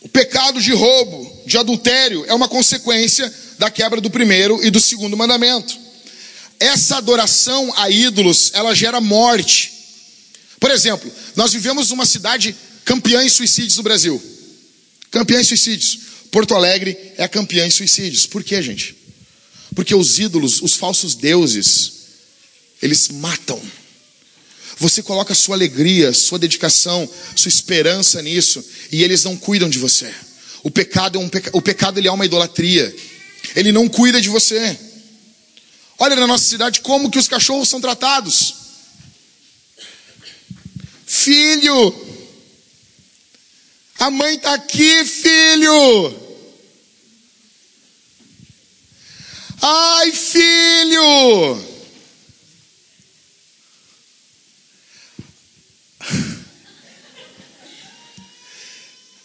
o 0.02 0.10
pecado 0.10 0.60
de 0.60 0.74
roubo, 0.74 1.44
de 1.46 1.60
adultério, 1.60 2.26
é 2.26 2.34
uma 2.34 2.50
consequência 2.50 3.32
da 3.60 3.70
quebra 3.70 4.02
do 4.02 4.10
primeiro 4.10 4.66
e 4.66 4.72
do 4.72 4.80
segundo 4.80 5.16
mandamento. 5.16 5.78
Essa 6.60 6.98
adoração 6.98 7.72
a 7.78 7.88
ídolos, 7.88 8.50
ela 8.56 8.74
gera 8.74 9.00
morte. 9.00 9.72
Por 10.60 10.72
exemplo, 10.72 11.14
nós 11.36 11.54
vivemos 11.54 11.92
numa 11.92 12.08
cidade 12.08 12.56
campeã 12.84 13.24
em 13.24 13.30
suicídios 13.30 13.78
no 13.78 13.84
Brasil. 13.84 14.39
Campeã 15.12 15.41
em 15.41 15.43
suicídios. 15.43 15.99
Porto 16.32 16.53
Alegre 16.53 16.97
é 17.18 17.24
a 17.24 17.30
campeã 17.30 17.66
em 17.66 17.72
suicídios. 17.72 18.26
Por 18.26 18.43
quê, 18.43 18.62
gente? 18.62 18.95
Porque 19.76 19.95
os 19.95 20.20
ídolos, 20.20 20.62
os 20.62 20.74
falsos 20.74 21.16
deuses, 21.16 21.93
eles 22.82 23.10
matam. 23.10 23.62
Você 24.78 25.03
coloca 25.03 25.36
sua 25.36 25.55
alegria, 25.55 26.14
sua 26.14 26.39
dedicação, 26.39 27.10
sua 27.36 27.49
esperança 27.49 28.22
nisso, 28.22 28.64
e 28.91 29.03
eles 29.03 29.24
não 29.24 29.36
cuidam 29.36 29.70
de 29.70 29.78
você. 29.78 30.14
O 30.64 30.72
pecado 30.72 31.18
é 31.18 31.22
um 31.22 31.28
peca... 31.28 31.49
o 31.53 31.62
pecado 31.62 31.99
ele 31.99 32.07
é 32.07 32.12
uma 32.12 32.26
idolatria. 32.26 32.95
Ele 33.55 33.72
não 33.72 33.88
cuida 33.89 34.22
de 34.22 34.30
você. 34.30 34.78
Olha 35.97 36.16
na 36.16 36.28
nossa 36.28 36.45
cidade 36.45 36.82
como 36.82 37.10
que 37.10 37.20
os 37.20 37.28
cachorros 37.28 37.68
são 37.68 37.82
tratados. 37.82 38.55
Filho, 41.05 41.91
a 44.00 44.10
mãe 44.10 44.36
está 44.36 44.54
aqui, 44.54 45.06
filho. 45.06 46.30
Ai, 49.62 50.12
filho. 50.12 51.70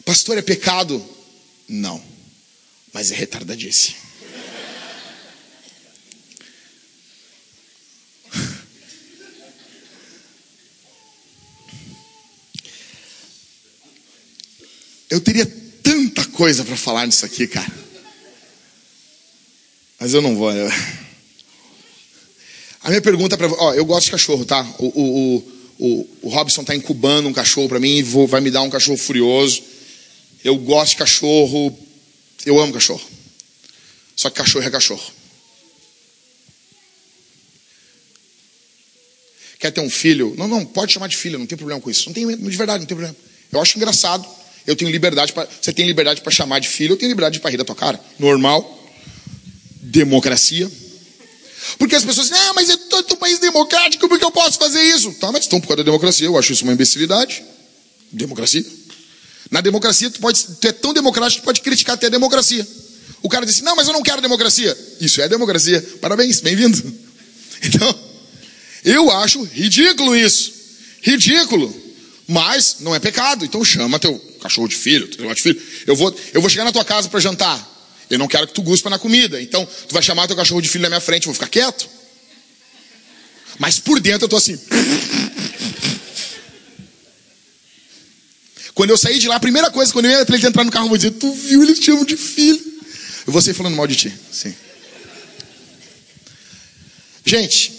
Pastor, 0.05 0.37
é 0.39 0.43
pecado? 0.43 1.03
Não, 1.69 2.03
mas 2.93 3.11
é 3.11 3.15
retardadice. 3.15 4.04
Eu 15.15 15.21
teria 15.21 15.47
tanta 15.81 16.25
coisa 16.25 16.65
para 16.65 16.77
falar 16.77 17.07
nisso 17.07 17.25
aqui, 17.25 17.47
cara. 17.47 17.73
Mas 20.01 20.13
eu 20.13 20.21
não 20.21 20.35
vou. 20.35 20.51
A 22.83 22.89
minha 22.89 23.01
pergunta 23.01 23.39
para 23.39 23.47
ó, 23.47 23.75
eu 23.75 23.85
gosto 23.85 24.07
de 24.07 24.11
cachorro, 24.11 24.45
tá? 24.45 24.63
O, 24.77 24.87
o, 24.87 25.37
o, 25.79 26.09
o 26.23 26.29
Robson 26.29 26.65
tá 26.65 26.75
incubando 26.75 27.29
um 27.29 27.33
cachorro 27.33 27.69
para 27.69 27.79
mim 27.79 27.99
e 27.99 28.03
vou, 28.03 28.27
vai 28.27 28.41
me 28.41 28.51
dar 28.51 28.63
um 28.63 28.71
cachorro 28.71 28.99
furioso. 28.99 29.63
Eu 30.43 30.57
gosto 30.57 30.91
de 30.91 30.97
cachorro, 30.97 31.79
eu 32.45 32.59
amo 32.59 32.73
cachorro. 32.73 33.09
Só 34.17 34.29
que 34.31 34.37
cachorro 34.37 34.67
é 34.67 34.71
cachorro. 34.71 35.13
Quer 39.61 39.71
ter 39.71 39.81
um 39.81 39.89
filho? 39.89 40.35
Não, 40.37 40.49
não, 40.49 40.67
pode 40.67 40.93
chamar 40.93 41.07
de 41.07 41.17
filho, 41.17 41.39
não 41.39 41.47
tem 41.47 41.57
problema 41.57 41.81
com 41.81 41.89
isso. 41.89 42.07
Não 42.07 42.13
tem 42.13 42.27
de 42.27 42.57
verdade, 42.57 42.81
não 42.81 42.87
tem 42.89 42.97
problema. 42.97 43.17
Eu 43.53 43.63
acho 43.63 43.79
engraçado. 43.79 44.43
Eu 44.67 44.75
tenho 44.75 44.91
liberdade 44.91 45.33
para. 45.33 45.49
Você 45.61 45.73
tem 45.73 45.87
liberdade 45.87 46.21
para 46.21 46.33
chamar 46.33 46.59
de 46.59 46.69
filho, 46.69 46.93
eu 46.93 46.97
tenho 46.97 47.11
liberdade 47.11 47.41
para 47.41 47.51
rir 47.51 47.57
da 47.57 47.65
tua 47.65 47.77
cara. 47.77 48.01
Normal. 48.19 48.83
Democracia. 49.81 50.71
Porque 51.79 51.95
as 51.95 52.05
pessoas 52.05 52.29
dizem, 52.29 52.43
ah, 52.43 52.53
mas 52.55 52.69
é 52.69 52.77
tanto 52.77 53.17
país 53.17 53.39
democrático, 53.39 54.07
como 54.07 54.19
que 54.19 54.25
eu 54.25 54.31
posso 54.31 54.59
fazer 54.59 54.83
isso? 54.83 55.13
Tá, 55.15 55.33
mas 55.33 55.43
estão 55.45 55.61
por 55.61 55.69
causa 55.69 55.79
da 55.79 55.85
democracia. 55.85 56.27
Eu 56.27 56.39
acho 56.39 56.53
isso 56.53 56.65
uma 56.65 56.73
imbecilidade. 56.73 57.43
Democracia. 58.13 58.65
Na 59.51 59.61
democracia, 59.61 60.11
tu, 60.11 60.21
pode, 60.21 60.43
tu 60.61 60.67
é 60.67 60.73
tão 60.73 60.93
democrático 60.93 61.41
que 61.41 61.43
tu 61.43 61.45
pode 61.45 61.61
criticar 61.61 61.95
até 61.95 62.07
a 62.07 62.11
democracia. 62.11 62.67
O 63.23 63.29
cara 63.29 63.47
diz 63.47 63.57
assim, 63.57 63.65
não, 63.65 63.77
mas 63.77 63.87
eu 63.87 63.93
não 63.93 64.03
quero 64.03 64.21
democracia. 64.21 64.77
Isso 65.01 65.21
é 65.21 65.29
democracia. 65.29 65.81
Parabéns, 66.01 66.41
bem-vindo. 66.41 67.05
Então, 67.67 67.99
eu 68.85 69.11
acho 69.11 69.43
ridículo 69.43 70.15
isso. 70.15 70.53
Ridículo. 71.01 71.75
Mas 72.29 72.77
não 72.81 72.95
é 72.95 72.99
pecado. 72.99 73.43
Então 73.43 73.65
chama 73.65 73.99
teu 73.99 74.19
cachorro 74.45 74.69
de 74.69 74.77
filho, 74.77 75.09
de 75.09 75.43
filho. 75.43 75.61
Eu 75.87 75.97
vou, 75.97 76.15
eu 76.35 76.41
vou 76.41 76.51
chegar 76.51 76.65
na 76.65 76.73
tua 76.73 76.85
casa 76.85 77.09
para 77.09 77.19
jantar. 77.19 77.73
Eu 78.11 78.19
não 78.19 78.29
quero 78.29 78.47
que 78.47 78.53
tu 78.53 78.61
guspa 78.61 78.91
na 78.91 78.99
comida. 78.99 79.41
Então, 79.41 79.67
tu 79.89 79.95
vai 79.95 80.03
chamar 80.03 80.27
teu 80.27 80.37
cachorro 80.37 80.61
de 80.61 80.69
filho 80.69 80.83
na 80.83 80.91
minha 80.91 81.01
frente, 81.01 81.27
eu 81.27 81.33
vou 81.33 81.35
ficar 81.35 81.49
quieto. 81.49 81.89
Mas 83.59 83.79
por 83.79 83.99
dentro 84.01 84.27
eu 84.27 84.29
tô 84.29 84.37
assim. 84.37 84.59
Quando 88.75 88.91
eu 88.91 88.99
saí 88.99 89.19
de 89.19 89.29
lá, 89.29 89.37
a 89.37 89.41
primeira 89.41 89.71
coisa, 89.71 89.91
quando 89.93 90.07
eu 90.07 90.11
ia 90.11 90.27
ele 90.29 90.47
entrar 90.47 90.65
no 90.65 90.71
carro, 90.71 90.87
eu 90.87 90.89
vou 90.91 90.99
dizer: 90.99 91.13
Tu 91.13 91.33
viu, 91.33 91.63
eles 91.63 91.79
te 91.79 91.87
chamam 91.87 92.05
de 92.05 92.17
filho. 92.17 92.61
E 93.27 93.31
você 93.31 93.55
falando 93.55 93.77
mal 93.77 93.87
de 93.87 93.97
ti. 93.97 94.13
Sim. 94.31 94.55
Gente, 97.25 97.73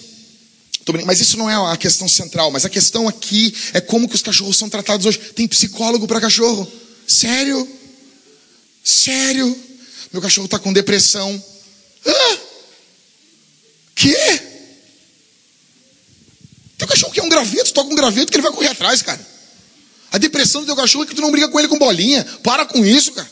mas 1.05 1.19
isso 1.19 1.37
não 1.37 1.49
é 1.49 1.73
a 1.73 1.77
questão 1.77 2.07
central. 2.07 2.51
Mas 2.51 2.65
a 2.65 2.69
questão 2.69 3.07
aqui 3.07 3.53
é 3.73 3.81
como 3.81 4.07
que 4.07 4.15
os 4.15 4.21
cachorros 4.21 4.57
são 4.57 4.69
tratados 4.69 5.05
hoje. 5.05 5.17
Tem 5.17 5.47
psicólogo 5.47 6.07
para 6.07 6.21
cachorro. 6.21 6.71
Sério? 7.07 7.67
Sério? 8.83 9.57
Meu 10.13 10.21
cachorro 10.21 10.45
está 10.45 10.59
com 10.59 10.71
depressão. 10.71 11.43
Hã? 12.05 12.37
Quê? 13.95 14.15
Teu 16.77 16.87
cachorro 16.87 17.13
quer 17.13 17.23
um 17.23 17.29
graveto, 17.29 17.73
toca 17.73 17.91
um 17.91 17.95
graveto 17.95 18.31
que 18.31 18.37
ele 18.37 18.43
vai 18.43 18.51
correr 18.51 18.67
atrás, 18.67 19.01
cara. 19.01 19.25
A 20.11 20.17
depressão 20.17 20.61
do 20.61 20.67
teu 20.67 20.75
cachorro 20.75 21.03
é 21.03 21.07
que 21.07 21.15
tu 21.15 21.21
não 21.21 21.31
briga 21.31 21.47
com 21.49 21.59
ele 21.59 21.67
com 21.67 21.79
bolinha. 21.79 22.23
Para 22.43 22.65
com 22.65 22.85
isso, 22.85 23.11
cara. 23.11 23.29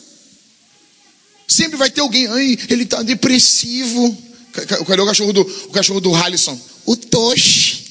Sempre 1.48 1.78
vai 1.78 1.90
ter 1.92 2.02
alguém, 2.02 2.28
ai, 2.28 2.58
ele 2.70 2.86
tá 2.86 3.04
depressivo. 3.04 4.18
Cadê 4.52 5.02
o 5.02 5.06
cachorro 5.06 5.34
do, 5.34 5.42
o 5.42 5.72
cachorro 5.72 6.00
do 6.00 6.16
Halisson? 6.16 6.60
O 6.86 6.96
Toshi. 6.96 7.84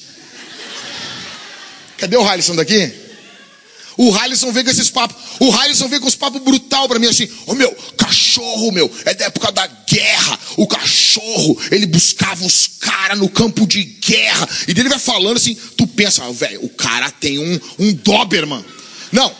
Cadê 1.98 2.16
o 2.16 2.26
Halisson 2.26 2.56
daqui? 2.56 3.02
O 3.96 4.14
Halisson 4.14 4.52
vem 4.52 4.64
com 4.64 4.70
esses 4.70 4.90
papos. 4.90 5.16
O 5.38 5.52
Halisson 5.52 5.88
vem 5.88 6.00
com 6.00 6.08
os 6.08 6.14
papos 6.14 6.42
brutal 6.42 6.88
para 6.88 6.98
mim 6.98 7.06
assim. 7.06 7.24
Ô 7.46 7.52
oh, 7.52 7.54
meu, 7.54 7.70
cachorro, 7.96 8.72
meu, 8.72 8.90
é 9.04 9.14
da 9.14 9.26
época 9.26 9.52
da 9.52 9.66
guerra. 9.66 10.38
O 10.56 10.66
cachorro, 10.66 11.58
ele 11.70 11.86
buscava 11.86 12.44
os 12.44 12.66
caras 12.80 13.18
no 13.18 13.28
campo 13.28 13.66
de 13.66 13.82
guerra. 13.84 14.48
E 14.66 14.72
ele 14.72 14.88
vai 14.88 14.98
falando 14.98 15.36
assim, 15.36 15.56
tu 15.76 15.86
pensa, 15.86 16.24
oh, 16.26 16.32
velho, 16.32 16.64
o 16.64 16.68
cara 16.68 17.10
tem 17.10 17.38
um, 17.38 17.60
um 17.78 17.92
Doberman. 17.92 18.64
Não, 19.10 19.32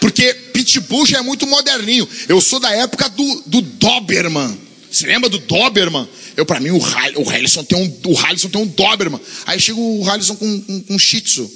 porque 0.00 0.34
Pitbull 0.52 1.06
já 1.06 1.18
é 1.18 1.22
muito 1.22 1.46
moderninho. 1.46 2.08
Eu 2.28 2.40
sou 2.40 2.60
da 2.60 2.70
época 2.70 3.08
do, 3.08 3.42
do 3.46 3.62
Doberman. 3.62 4.63
Você 4.94 5.08
lembra 5.08 5.28
do 5.28 5.38
Doberman? 5.38 6.08
Eu, 6.36 6.46
para 6.46 6.60
mim, 6.60 6.70
o, 6.70 6.76
o 6.76 7.24
Harrison 7.24 7.64
tem 7.64 7.76
um, 7.76 7.84
o 7.84 8.48
tem 8.48 8.62
um 8.62 8.66
Doberman. 8.66 9.20
Aí 9.44 9.58
chega 9.58 9.76
o 9.76 10.04
Harrison 10.04 10.36
com, 10.36 10.60
com, 10.60 10.82
com 10.82 10.98
Shih 10.98 11.20
Tzu. 11.20 11.50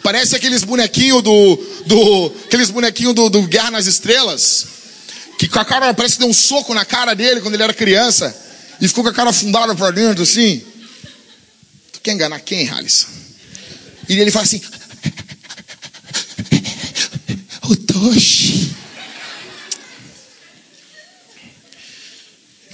Parece 0.00 0.36
aqueles 0.36 0.62
bonequinhos 0.62 1.20
do, 1.20 1.56
do 1.86 2.32
aqueles 2.44 2.70
bonequinhos 2.70 3.16
do, 3.16 3.28
do 3.28 3.42
Guerra 3.42 3.72
nas 3.72 3.86
Estrelas, 3.86 4.66
que 5.36 5.48
com 5.48 5.58
a 5.58 5.64
cara 5.64 5.92
parece 5.92 6.14
que 6.14 6.20
deu 6.20 6.28
um 6.28 6.32
soco 6.32 6.72
na 6.72 6.84
cara 6.84 7.14
dele 7.14 7.40
quando 7.40 7.54
ele 7.54 7.64
era 7.64 7.74
criança 7.74 8.32
e 8.80 8.86
ficou 8.86 9.02
com 9.02 9.10
a 9.10 9.12
cara 9.12 9.30
afundada 9.30 9.74
para 9.74 9.90
dentro 9.90 10.22
assim. 10.22 10.62
Tu 11.94 12.00
quer 12.00 12.12
enganar 12.12 12.38
quem, 12.38 12.64
Harrison? 12.64 13.08
E 14.08 14.20
ele 14.20 14.30
fala 14.30 14.44
assim: 14.44 14.62
o 17.68 17.74
Toshi. 17.74 18.77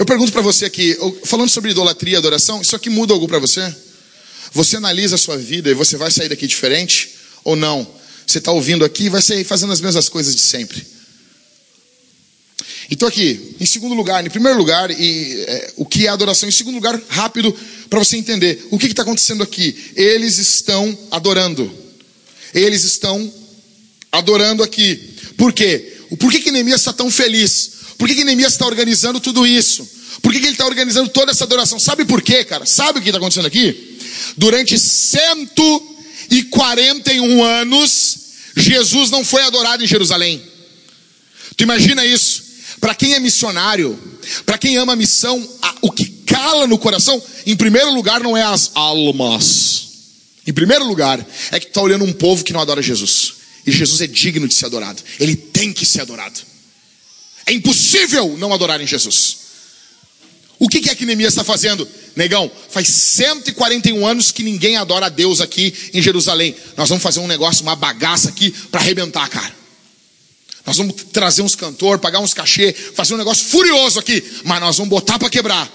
Eu 0.04 0.06
pergunto 0.06 0.32
para 0.32 0.42
você 0.42 0.66
aqui, 0.66 0.94
falando 1.24 1.48
sobre 1.48 1.70
idolatria 1.70 2.12
e 2.12 2.16
adoração, 2.16 2.60
isso 2.60 2.76
aqui 2.76 2.90
muda 2.90 3.14
algo 3.14 3.26
para 3.26 3.38
você? 3.38 3.74
Você 4.52 4.76
analisa 4.76 5.14
a 5.14 5.18
sua 5.18 5.38
vida 5.38 5.70
e 5.70 5.72
você 5.72 5.96
vai 5.96 6.10
sair 6.10 6.28
daqui 6.28 6.46
diferente 6.46 7.14
ou 7.42 7.56
não? 7.56 7.90
Você 8.26 8.36
está 8.36 8.52
ouvindo 8.52 8.84
aqui 8.84 9.04
e 9.04 9.08
vai 9.08 9.22
sair 9.22 9.44
fazendo 9.44 9.72
as 9.72 9.80
mesmas 9.80 10.06
coisas 10.10 10.36
de 10.36 10.42
sempre. 10.42 10.86
Então 12.90 13.08
aqui, 13.08 13.56
em 13.58 13.64
segundo 13.64 13.94
lugar, 13.94 14.26
em 14.26 14.28
primeiro 14.28 14.58
lugar, 14.58 14.90
e, 14.90 15.42
é, 15.48 15.72
o 15.78 15.86
que 15.86 16.06
é 16.06 16.10
adoração? 16.10 16.46
Em 16.46 16.52
segundo 16.52 16.74
lugar, 16.74 17.00
rápido, 17.08 17.50
para 17.88 17.98
você 17.98 18.18
entender. 18.18 18.62
O 18.70 18.78
que 18.78 18.84
está 18.84 19.00
acontecendo 19.00 19.42
aqui? 19.42 19.74
Eles 19.96 20.36
estão 20.36 20.98
adorando. 21.10 21.72
Eles 22.52 22.84
estão 22.84 23.32
adorando 24.12 24.62
aqui. 24.62 24.96
Por 25.38 25.50
quê? 25.50 25.96
Por 26.20 26.30
que, 26.30 26.40
que 26.40 26.50
Neemias 26.50 26.82
está 26.82 26.92
tão 26.92 27.10
feliz? 27.10 27.72
Por 28.04 28.08
que, 28.08 28.16
que 28.16 28.24
Neemias 28.24 28.52
está 28.52 28.66
organizando 28.66 29.18
tudo 29.18 29.46
isso? 29.46 29.88
Por 30.20 30.30
que, 30.30 30.38
que 30.38 30.44
ele 30.44 30.52
está 30.52 30.66
organizando 30.66 31.08
toda 31.08 31.32
essa 31.32 31.44
adoração? 31.44 31.80
Sabe 31.80 32.04
por 32.04 32.20
quê, 32.20 32.44
cara? 32.44 32.66
Sabe 32.66 32.98
o 32.98 33.02
que 33.02 33.08
está 33.08 33.16
acontecendo 33.16 33.46
aqui? 33.46 33.98
Durante 34.36 34.78
141 34.78 37.42
anos, 37.42 38.18
Jesus 38.54 39.10
não 39.10 39.24
foi 39.24 39.42
adorado 39.44 39.82
em 39.82 39.86
Jerusalém. 39.86 40.42
Tu 41.56 41.64
imagina 41.64 42.04
isso? 42.04 42.44
Para 42.78 42.94
quem 42.94 43.14
é 43.14 43.18
missionário, 43.18 43.98
para 44.44 44.58
quem 44.58 44.76
ama 44.76 44.92
a 44.92 44.96
missão, 44.96 45.42
o 45.80 45.90
que 45.90 46.04
cala 46.26 46.66
no 46.66 46.76
coração, 46.76 47.22
em 47.46 47.56
primeiro 47.56 47.90
lugar, 47.90 48.20
não 48.20 48.36
é 48.36 48.42
as 48.42 48.70
almas. 48.74 49.88
Em 50.46 50.52
primeiro 50.52 50.84
lugar, 50.84 51.26
é 51.50 51.58
que 51.58 51.64
tu 51.64 51.70
está 51.70 51.80
olhando 51.80 52.04
um 52.04 52.12
povo 52.12 52.44
que 52.44 52.52
não 52.52 52.60
adora 52.60 52.82
Jesus. 52.82 53.32
E 53.66 53.72
Jesus 53.72 54.02
é 54.02 54.06
digno 54.06 54.46
de 54.46 54.52
ser 54.52 54.66
adorado. 54.66 55.02
Ele 55.18 55.34
tem 55.34 55.72
que 55.72 55.86
ser 55.86 56.02
adorado. 56.02 56.52
É 57.46 57.52
impossível 57.52 58.36
não 58.38 58.52
adorar 58.52 58.80
em 58.80 58.86
Jesus. 58.86 59.44
O 60.58 60.68
que 60.68 60.88
é 60.88 60.94
que 60.94 61.04
Neemias 61.04 61.32
está 61.32 61.44
fazendo? 61.44 61.86
Negão, 62.16 62.50
faz 62.70 62.88
141 62.88 64.06
anos 64.06 64.30
que 64.30 64.42
ninguém 64.42 64.76
adora 64.76 65.06
a 65.06 65.08
Deus 65.08 65.40
aqui 65.40 65.74
em 65.92 66.00
Jerusalém. 66.00 66.54
Nós 66.76 66.88
vamos 66.88 67.02
fazer 67.02 67.20
um 67.20 67.26
negócio, 67.26 67.62
uma 67.62 67.74
bagaça 67.74 68.28
aqui 68.28 68.50
para 68.70 68.80
arrebentar, 68.80 69.28
cara. 69.28 69.54
Nós 70.64 70.76
vamos 70.76 70.94
trazer 71.12 71.42
uns 71.42 71.54
cantores, 71.54 72.00
pagar 72.00 72.20
uns 72.20 72.32
cachê, 72.32 72.72
fazer 72.72 73.14
um 73.14 73.18
negócio 73.18 73.44
furioso 73.46 73.98
aqui, 73.98 74.22
mas 74.44 74.60
nós 74.60 74.76
vamos 74.76 74.88
botar 74.88 75.18
para 75.18 75.28
quebrar. 75.28 75.70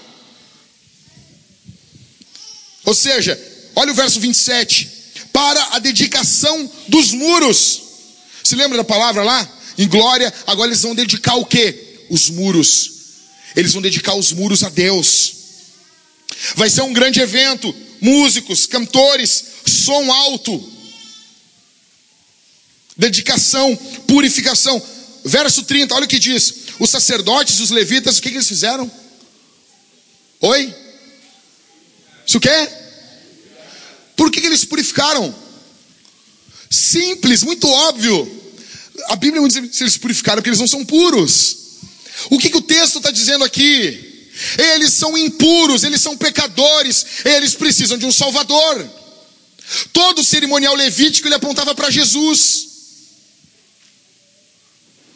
Ou 2.84 2.94
seja, 2.94 3.38
olha 3.76 3.92
o 3.92 3.94
verso 3.94 4.18
27. 4.18 4.98
Para 5.32 5.76
a 5.76 5.78
dedicação 5.78 6.68
dos 6.88 7.12
muros. 7.12 7.82
Se 8.42 8.56
lembra 8.56 8.78
da 8.78 8.84
palavra 8.84 9.22
lá? 9.22 9.59
Em 9.80 9.88
glória, 9.88 10.30
agora 10.46 10.68
eles 10.68 10.82
vão 10.82 10.94
dedicar 10.94 11.36
o 11.36 11.46
quê? 11.46 12.04
Os 12.10 12.28
muros. 12.28 12.90
Eles 13.56 13.72
vão 13.72 13.80
dedicar 13.80 14.14
os 14.14 14.30
muros 14.30 14.62
a 14.62 14.68
Deus. 14.68 15.32
Vai 16.54 16.68
ser 16.68 16.82
um 16.82 16.92
grande 16.92 17.18
evento. 17.18 17.74
Músicos, 17.98 18.66
cantores, 18.66 19.42
som 19.66 20.12
alto. 20.12 20.72
Dedicação, 22.94 23.74
purificação. 24.06 24.82
Verso 25.24 25.62
30, 25.62 25.94
olha 25.94 26.04
o 26.04 26.08
que 26.08 26.18
diz. 26.18 26.54
Os 26.78 26.90
sacerdotes 26.90 27.58
e 27.58 27.62
os 27.62 27.70
levitas, 27.70 28.18
o 28.18 28.22
que, 28.22 28.28
que 28.28 28.36
eles 28.36 28.48
fizeram? 28.48 28.90
Oi? 30.42 30.74
Isso 32.26 32.36
o 32.36 32.40
quê? 32.40 32.68
Por 34.14 34.30
que, 34.30 34.42
que 34.42 34.46
eles 34.46 34.62
purificaram? 34.62 35.34
Simples, 36.68 37.42
muito 37.42 37.66
óbvio. 37.66 38.39
A 39.08 39.16
Bíblia 39.16 39.40
não 39.40 39.48
diz 39.48 39.76
se 39.76 39.82
eles 39.82 39.96
purificaram 39.96 40.38
porque 40.38 40.50
eles 40.50 40.60
não 40.60 40.68
são 40.68 40.84
puros. 40.84 41.56
O 42.30 42.38
que, 42.38 42.50
que 42.50 42.56
o 42.56 42.62
texto 42.62 42.98
está 42.98 43.10
dizendo 43.10 43.44
aqui? 43.44 44.28
Eles 44.74 44.92
são 44.92 45.16
impuros, 45.16 45.84
eles 45.84 46.00
são 46.00 46.16
pecadores, 46.16 47.04
eles 47.24 47.54
precisam 47.54 47.98
de 47.98 48.06
um 48.06 48.12
Salvador. 48.12 48.88
Todo 49.92 50.20
o 50.20 50.24
cerimonial 50.24 50.74
levítico 50.74 51.28
ele 51.28 51.34
apontava 51.34 51.74
para 51.74 51.90
Jesus. 51.90 52.68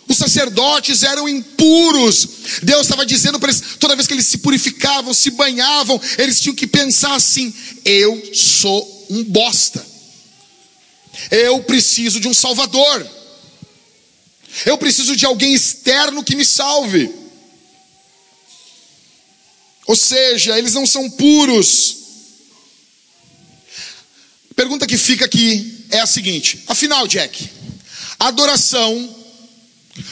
Os 0.06 0.16
sacerdotes 0.18 1.02
eram 1.02 1.28
impuros. 1.28 2.28
Deus 2.62 2.82
estava 2.82 3.06
dizendo 3.06 3.40
para 3.40 3.50
eles, 3.50 3.62
toda 3.80 3.96
vez 3.96 4.06
que 4.06 4.12
eles 4.12 4.26
se 4.26 4.38
purificavam, 4.38 5.14
se 5.14 5.30
banhavam, 5.30 6.00
eles 6.18 6.40
tinham 6.40 6.54
que 6.54 6.66
pensar 6.66 7.14
assim: 7.14 7.52
eu 7.84 8.30
sou 8.34 9.06
um 9.10 9.24
bosta. 9.24 9.84
Eu 11.30 11.62
preciso 11.62 12.20
de 12.20 12.28
um 12.28 12.34
Salvador. 12.34 13.06
Eu 14.64 14.78
preciso 14.78 15.16
de 15.16 15.26
alguém 15.26 15.54
externo 15.54 16.22
que 16.22 16.36
me 16.36 16.44
salve. 16.44 17.10
Ou 19.86 19.96
seja, 19.96 20.58
eles 20.58 20.74
não 20.74 20.86
são 20.86 21.10
puros. 21.10 21.96
A 24.50 24.54
pergunta 24.54 24.86
que 24.86 24.96
fica 24.96 25.24
aqui 25.24 25.86
é 25.90 26.00
a 26.00 26.06
seguinte: 26.06 26.62
afinal, 26.68 27.06
Jack, 27.06 27.50
adoração, 28.18 29.16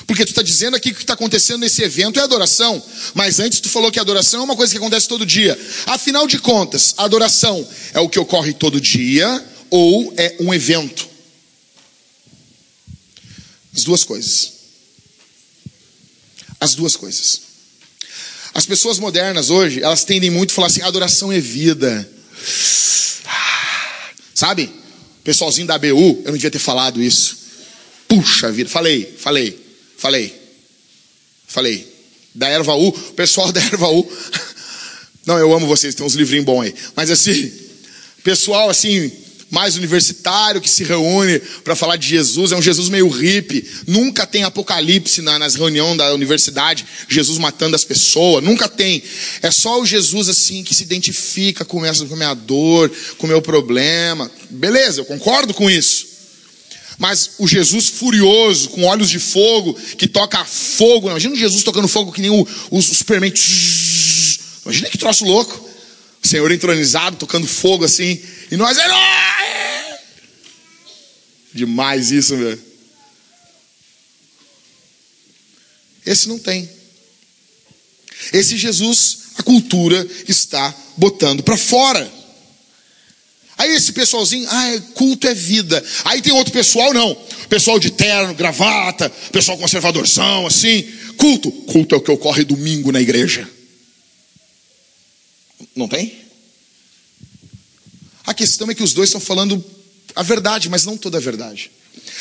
porque 0.07 0.25
tu 0.25 0.31
está 0.31 0.43
dizendo 0.43 0.77
aqui 0.77 0.91
que 0.91 0.95
o 0.95 0.97
que 0.97 1.05
está 1.05 1.15
acontecendo 1.15 1.61
nesse 1.61 1.83
evento 1.83 2.19
é 2.21 2.23
adoração, 2.23 2.83
mas 3.15 3.41
antes 3.41 3.61
tu 3.61 3.69
falou 3.69 3.91
que 3.91 4.01
adoração 4.01 4.41
é 4.41 4.45
uma 4.45 4.57
coisa 4.57 4.73
que 4.73 4.79
acontece 4.79 5.09
todo 5.09 5.25
dia. 5.25 5.59
Afinal 5.87 6.27
de 6.27 6.39
contas, 6.39 6.95
adoração 6.99 7.67
é 7.95 8.01
o 8.01 8.09
que 8.09 8.19
ocorre 8.19 8.53
todo 8.53 8.81
dia 8.81 9.45
ou 9.71 10.13
é 10.17 10.37
um 10.41 10.53
evento? 10.53 11.12
As 13.75 13.85
duas 13.85 14.05
coisas. 14.05 14.53
As 16.61 16.75
duas 16.75 16.97
coisas. 16.97 17.41
As 18.55 18.67
pessoas 18.67 18.99
modernas 18.99 19.51
hoje, 19.51 19.83
elas 19.83 20.05
tendem 20.05 20.31
muito 20.31 20.53
a 20.53 20.55
falar 20.55 20.67
assim: 20.67 20.83
adoração 20.83 21.33
é 21.33 21.41
vida. 21.41 22.09
Sabe? 24.35 24.71
Pessoalzinho 25.25 25.67
da 25.67 25.77
ABU, 25.77 25.87
eu 26.25 26.25
não 26.27 26.33
devia 26.33 26.51
ter 26.51 26.59
falado 26.59 27.03
isso. 27.03 27.39
Puxa 28.09 28.51
vida, 28.51 28.69
falei, 28.69 29.07
falei, 29.19 29.59
falei, 29.97 30.41
falei. 31.47 31.93
Da 32.35 32.49
Erva 32.49 32.75
U, 32.75 32.89
o 32.89 32.93
pessoal 33.13 33.53
da 33.53 33.61
Erva 33.61 33.89
U. 33.89 34.11
Não, 35.25 35.39
eu 35.39 35.55
amo 35.55 35.67
vocês, 35.67 35.95
tem 35.95 36.05
uns 36.05 36.15
livrinhos 36.15 36.45
bons 36.45 36.63
aí. 36.63 36.75
Mas 36.97 37.11
assim, 37.11 37.53
pessoal 38.25 38.69
assim, 38.69 39.13
mais 39.53 39.77
universitário 39.77 40.63
que 40.63 40.69
se 40.69 40.83
reúne 40.83 41.39
para 41.63 41.77
falar 41.77 41.97
de 41.97 42.09
Jesus, 42.09 42.53
é 42.53 42.57
um 42.57 42.63
Jesus 42.63 42.89
meio 42.89 43.07
hippie, 43.07 43.63
nunca 43.87 44.27
tem 44.27 44.45
apocalipse 44.45 45.21
na, 45.21 45.39
nas 45.39 45.55
reuniões 45.55 45.99
da 45.99 46.15
universidade, 46.15 46.87
Jesus 47.07 47.37
matando 47.37 47.77
as 47.77 47.85
pessoas, 47.85 48.43
nunca 48.43 48.67
tem. 48.67 49.03
É 49.43 49.51
só 49.51 49.79
o 49.79 49.85
Jesus 49.85 50.31
assim 50.31 50.65
que 50.65 50.75
se 50.75 50.83
identifica 50.83 51.67
com, 51.67 51.85
essa, 51.85 52.07
com 52.07 52.15
a 52.15 52.17
minha 52.17 52.33
dor, 52.33 52.91
com 53.19 53.27
o 53.27 53.29
meu 53.29 53.43
problema. 53.43 54.31
Beleza, 54.49 55.03
eu 55.03 55.05
concordo 55.05 55.53
com 55.53 55.71
isso. 55.71 56.07
Mas 56.97 57.33
o 57.39 57.47
Jesus 57.47 57.89
furioso, 57.89 58.71
com 58.71 58.85
olhos 58.85 59.11
de 59.11 59.19
fogo, 59.19 59.75
que 59.99 60.07
toca 60.07 60.43
fogo, 60.47 61.11
imagina 61.11 61.35
o 61.35 61.39
Jesus 61.39 61.63
tocando 61.63 61.89
fogo 61.89 62.11
que 62.11 62.23
nem 62.23 62.31
o, 62.31 62.49
o, 62.71 62.79
o 62.79 62.83
Superman. 62.83 63.33
Imagina 64.65 64.89
que 64.89 64.97
troço 64.97 65.27
louco. 65.27 65.69
O 66.25 66.27
Senhor 66.27 66.51
entronizado, 66.53 67.17
tocando 67.17 67.47
fogo 67.47 67.85
assim. 67.85 68.19
E 68.53 68.57
nós, 68.59 68.77
herói! 68.77 69.99
Demais 71.55 72.11
isso, 72.11 72.37
meu. 72.37 72.59
Esse 76.05 76.29
não 76.29 76.39
tem. 76.39 76.69
Esse 78.31 78.59
Jesus, 78.59 79.21
a 79.39 79.43
cultura 79.43 80.07
está 80.29 80.75
botando 80.99 81.43
para 81.43 81.57
fora. 81.57 82.13
Aí 83.57 83.75
esse 83.75 83.95
pessoalzinho, 83.95 84.47
ah, 84.51 84.83
culto 84.97 85.27
é 85.27 85.33
vida. 85.33 85.83
Aí 86.05 86.21
tem 86.21 86.35
outro 86.35 86.53
pessoal, 86.53 86.93
não. 86.93 87.15
Pessoal 87.49 87.79
de 87.79 87.91
terno, 87.91 88.35
gravata, 88.35 89.09
pessoal 89.33 89.57
conservadorzão, 89.57 90.47
assim. 90.47 90.83
Culto. 91.17 91.51
Culto 91.51 91.95
é 91.95 91.99
o 91.99 92.03
que 92.03 92.11
ocorre 92.11 92.45
domingo 92.45 92.93
na 92.93 93.01
igreja. 93.01 93.49
Não 95.75 95.89
tem? 95.89 96.22
A 98.27 98.35
questão 98.35 98.71
é 98.71 98.75
que 98.75 98.83
os 98.83 98.93
dois 98.93 99.09
estão 99.09 99.21
falando 99.21 99.63
a 100.15 100.23
verdade, 100.23 100.69
mas 100.69 100.85
não 100.85 100.97
toda 100.97 101.19
a 101.19 101.21
verdade. 101.21 101.71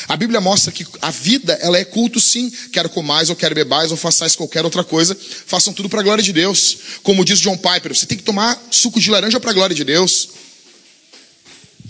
A 0.08 0.16
Bíblia 0.16 0.40
mostra 0.40 0.72
que 0.72 0.86
a 1.00 1.10
vida, 1.10 1.58
ela 1.62 1.78
é 1.78 1.84
culto 1.84 2.20
sim, 2.20 2.50
quer 2.72 2.88
comais 2.88 3.30
ou 3.30 3.36
quer 3.36 3.54
bebais 3.54 3.90
ou 3.90 3.96
façais 3.96 4.34
qualquer 4.34 4.64
outra 4.64 4.84
coisa, 4.84 5.16
façam 5.46 5.72
tudo 5.72 5.88
para 5.88 6.00
a 6.00 6.02
glória 6.02 6.22
de 6.22 6.32
Deus. 6.32 6.76
Como 7.02 7.24
diz 7.24 7.40
John 7.40 7.56
Piper, 7.56 7.94
você 7.94 8.06
tem 8.06 8.18
que 8.18 8.24
tomar 8.24 8.60
suco 8.70 9.00
de 9.00 9.10
laranja 9.10 9.40
para 9.40 9.50
a 9.50 9.54
glória 9.54 9.74
de 9.74 9.84
Deus. 9.84 10.28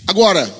Agora, 0.07 0.53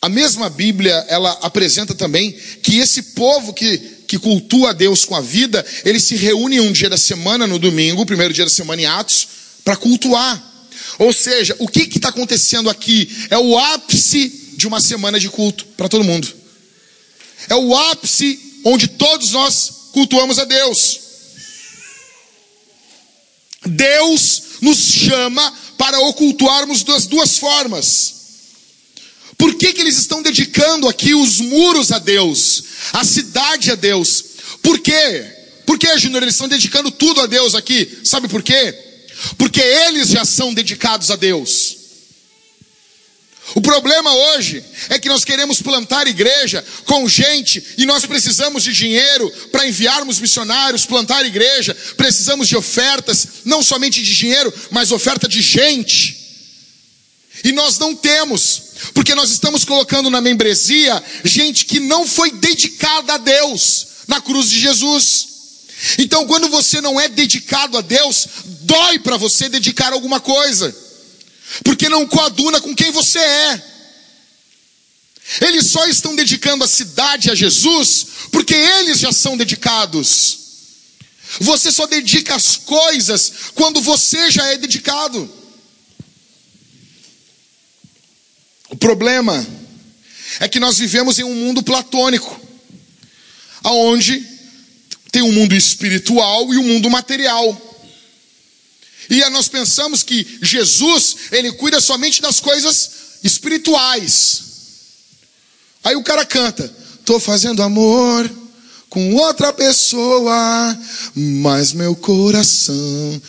a 0.00 0.08
mesma 0.08 0.50
Bíblia, 0.50 0.92
ela 1.08 1.30
apresenta 1.42 1.94
também 1.94 2.32
que 2.62 2.78
esse 2.78 3.02
povo 3.14 3.52
que, 3.52 3.78
que 4.08 4.18
cultua 4.18 4.70
a 4.70 4.72
Deus 4.72 5.04
com 5.04 5.14
a 5.14 5.20
vida, 5.20 5.64
ele 5.84 6.00
se 6.00 6.16
reúne 6.16 6.60
um 6.60 6.72
dia 6.72 6.90
da 6.90 6.96
semana, 6.96 7.46
no 7.46 7.58
domingo, 7.58 8.06
primeiro 8.06 8.34
dia 8.34 8.44
da 8.44 8.50
semana 8.50 8.82
em 8.82 8.86
Atos, 8.86 9.28
para 9.64 9.76
cultuar. 9.76 10.51
Ou 10.98 11.12
seja, 11.12 11.56
o 11.58 11.68
que 11.68 11.82
está 11.82 12.08
acontecendo 12.08 12.68
aqui 12.68 13.08
é 13.30 13.38
o 13.38 13.58
ápice 13.58 14.54
de 14.56 14.66
uma 14.66 14.80
semana 14.80 15.18
de 15.18 15.28
culto 15.28 15.64
para 15.76 15.88
todo 15.88 16.04
mundo. 16.04 16.32
É 17.48 17.54
o 17.54 17.76
ápice 17.76 18.38
onde 18.64 18.88
todos 18.88 19.32
nós 19.32 19.72
cultuamos 19.92 20.38
a 20.38 20.44
Deus. 20.44 21.00
Deus 23.66 24.42
nos 24.60 24.78
chama 24.78 25.52
para 25.76 25.98
ocultuarmos 26.00 26.82
das 26.82 27.06
duas 27.06 27.38
formas. 27.38 28.22
Por 29.36 29.54
que, 29.54 29.72
que 29.72 29.80
eles 29.80 29.98
estão 29.98 30.22
dedicando 30.22 30.88
aqui 30.88 31.14
os 31.14 31.40
muros 31.40 31.90
a 31.90 31.98
Deus, 31.98 32.64
a 32.92 33.04
cidade 33.04 33.72
a 33.72 33.74
Deus? 33.74 34.24
Por 34.62 34.78
quê? 34.78 35.24
Por 35.66 35.78
que, 35.78 35.98
Júnior, 35.98 36.22
eles 36.22 36.34
estão 36.34 36.48
dedicando 36.48 36.90
tudo 36.90 37.20
a 37.20 37.26
Deus 37.26 37.54
aqui? 37.54 38.00
Sabe 38.04 38.28
por 38.28 38.42
quê? 38.42 38.91
Porque 39.36 39.60
eles 39.60 40.08
já 40.08 40.24
são 40.24 40.52
dedicados 40.52 41.10
a 41.10 41.16
Deus. 41.16 41.82
O 43.54 43.60
problema 43.60 44.14
hoje 44.14 44.64
é 44.88 44.98
que 44.98 45.08
nós 45.08 45.24
queremos 45.24 45.60
plantar 45.60 46.06
igreja 46.06 46.64
com 46.86 47.08
gente 47.08 47.62
e 47.76 47.84
nós 47.84 48.06
precisamos 48.06 48.62
de 48.62 48.72
dinheiro 48.72 49.28
para 49.50 49.66
enviarmos 49.66 50.20
missionários, 50.20 50.86
plantar 50.86 51.26
igreja, 51.26 51.76
precisamos 51.96 52.48
de 52.48 52.56
ofertas, 52.56 53.26
não 53.44 53.62
somente 53.62 54.02
de 54.02 54.16
dinheiro, 54.16 54.52
mas 54.70 54.92
oferta 54.92 55.28
de 55.28 55.42
gente. 55.42 56.22
E 57.44 57.52
nós 57.52 57.78
não 57.78 57.94
temos, 57.94 58.62
porque 58.94 59.14
nós 59.14 59.30
estamos 59.30 59.64
colocando 59.64 60.08
na 60.08 60.20
membresia 60.20 61.02
gente 61.24 61.64
que 61.64 61.80
não 61.80 62.06
foi 62.06 62.30
dedicada 62.30 63.14
a 63.14 63.18
Deus 63.18 63.86
na 64.06 64.20
cruz 64.20 64.48
de 64.48 64.60
Jesus. 64.60 65.31
Então, 65.98 66.26
quando 66.26 66.48
você 66.48 66.80
não 66.80 67.00
é 67.00 67.08
dedicado 67.08 67.76
a 67.76 67.80
Deus, 67.80 68.28
dói 68.44 68.98
para 69.00 69.16
você 69.16 69.48
dedicar 69.48 69.92
alguma 69.92 70.20
coisa, 70.20 70.74
porque 71.64 71.88
não 71.88 72.06
coaduna 72.06 72.60
com 72.60 72.74
quem 72.74 72.90
você 72.92 73.18
é. 73.18 73.62
Eles 75.40 75.66
só 75.66 75.86
estão 75.86 76.14
dedicando 76.14 76.64
a 76.64 76.68
cidade 76.68 77.30
a 77.30 77.34
Jesus 77.34 78.06
porque 78.30 78.54
eles 78.54 78.98
já 78.98 79.12
são 79.12 79.36
dedicados. 79.36 80.38
Você 81.40 81.72
só 81.72 81.86
dedica 81.86 82.34
as 82.34 82.56
coisas 82.56 83.32
quando 83.54 83.80
você 83.80 84.30
já 84.30 84.46
é 84.48 84.58
dedicado. 84.58 85.30
O 88.68 88.76
problema 88.76 89.46
é 90.40 90.48
que 90.48 90.60
nós 90.60 90.78
vivemos 90.78 91.18
em 91.18 91.24
um 91.24 91.34
mundo 91.34 91.62
platônico 91.62 92.40
aonde 93.62 94.31
tem 95.12 95.20
um 95.20 95.30
mundo 95.30 95.54
espiritual 95.54 96.52
e 96.54 96.56
um 96.56 96.62
mundo 96.62 96.88
material. 96.88 97.70
E 99.10 99.22
nós 99.28 99.46
pensamos 99.46 100.02
que 100.02 100.38
Jesus, 100.40 101.16
ele 101.30 101.52
cuida 101.52 101.82
somente 101.82 102.22
das 102.22 102.40
coisas 102.40 102.90
espirituais. 103.22 104.42
Aí 105.84 105.94
o 105.94 106.02
cara 106.02 106.24
canta: 106.24 106.66
"Tô 107.04 107.20
fazendo 107.20 107.62
amor 107.62 108.30
com 108.88 109.14
outra 109.16 109.52
pessoa, 109.52 110.78
mas 111.14 111.74
meu 111.74 111.94
coração 111.94 113.22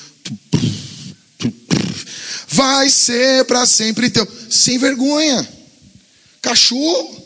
vai 2.47 2.89
ser 2.89 3.43
para 3.43 3.65
sempre 3.65 4.09
teu". 4.09 4.25
Sem 4.49 4.77
vergonha. 4.77 5.45
Cachorro. 6.41 7.23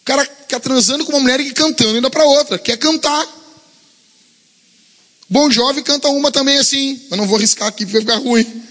O 0.00 0.04
cara 0.04 0.24
fica 0.24 0.58
transando 0.58 1.04
com 1.04 1.12
uma 1.12 1.20
mulher 1.20 1.38
e 1.38 1.52
cantando 1.52 1.94
ainda 1.94 2.10
para 2.10 2.24
outra, 2.24 2.58
quer 2.58 2.76
cantar. 2.76 3.39
Bom 5.30 5.48
Jovem 5.48 5.84
canta 5.84 6.08
uma 6.08 6.32
também 6.32 6.58
assim, 6.58 7.00
eu 7.08 7.16
não 7.16 7.24
vou 7.24 7.38
riscar 7.38 7.68
aqui 7.68 7.86
porque 7.86 8.00
vai 8.00 8.16
ficar 8.16 8.28
ruim. 8.28 8.62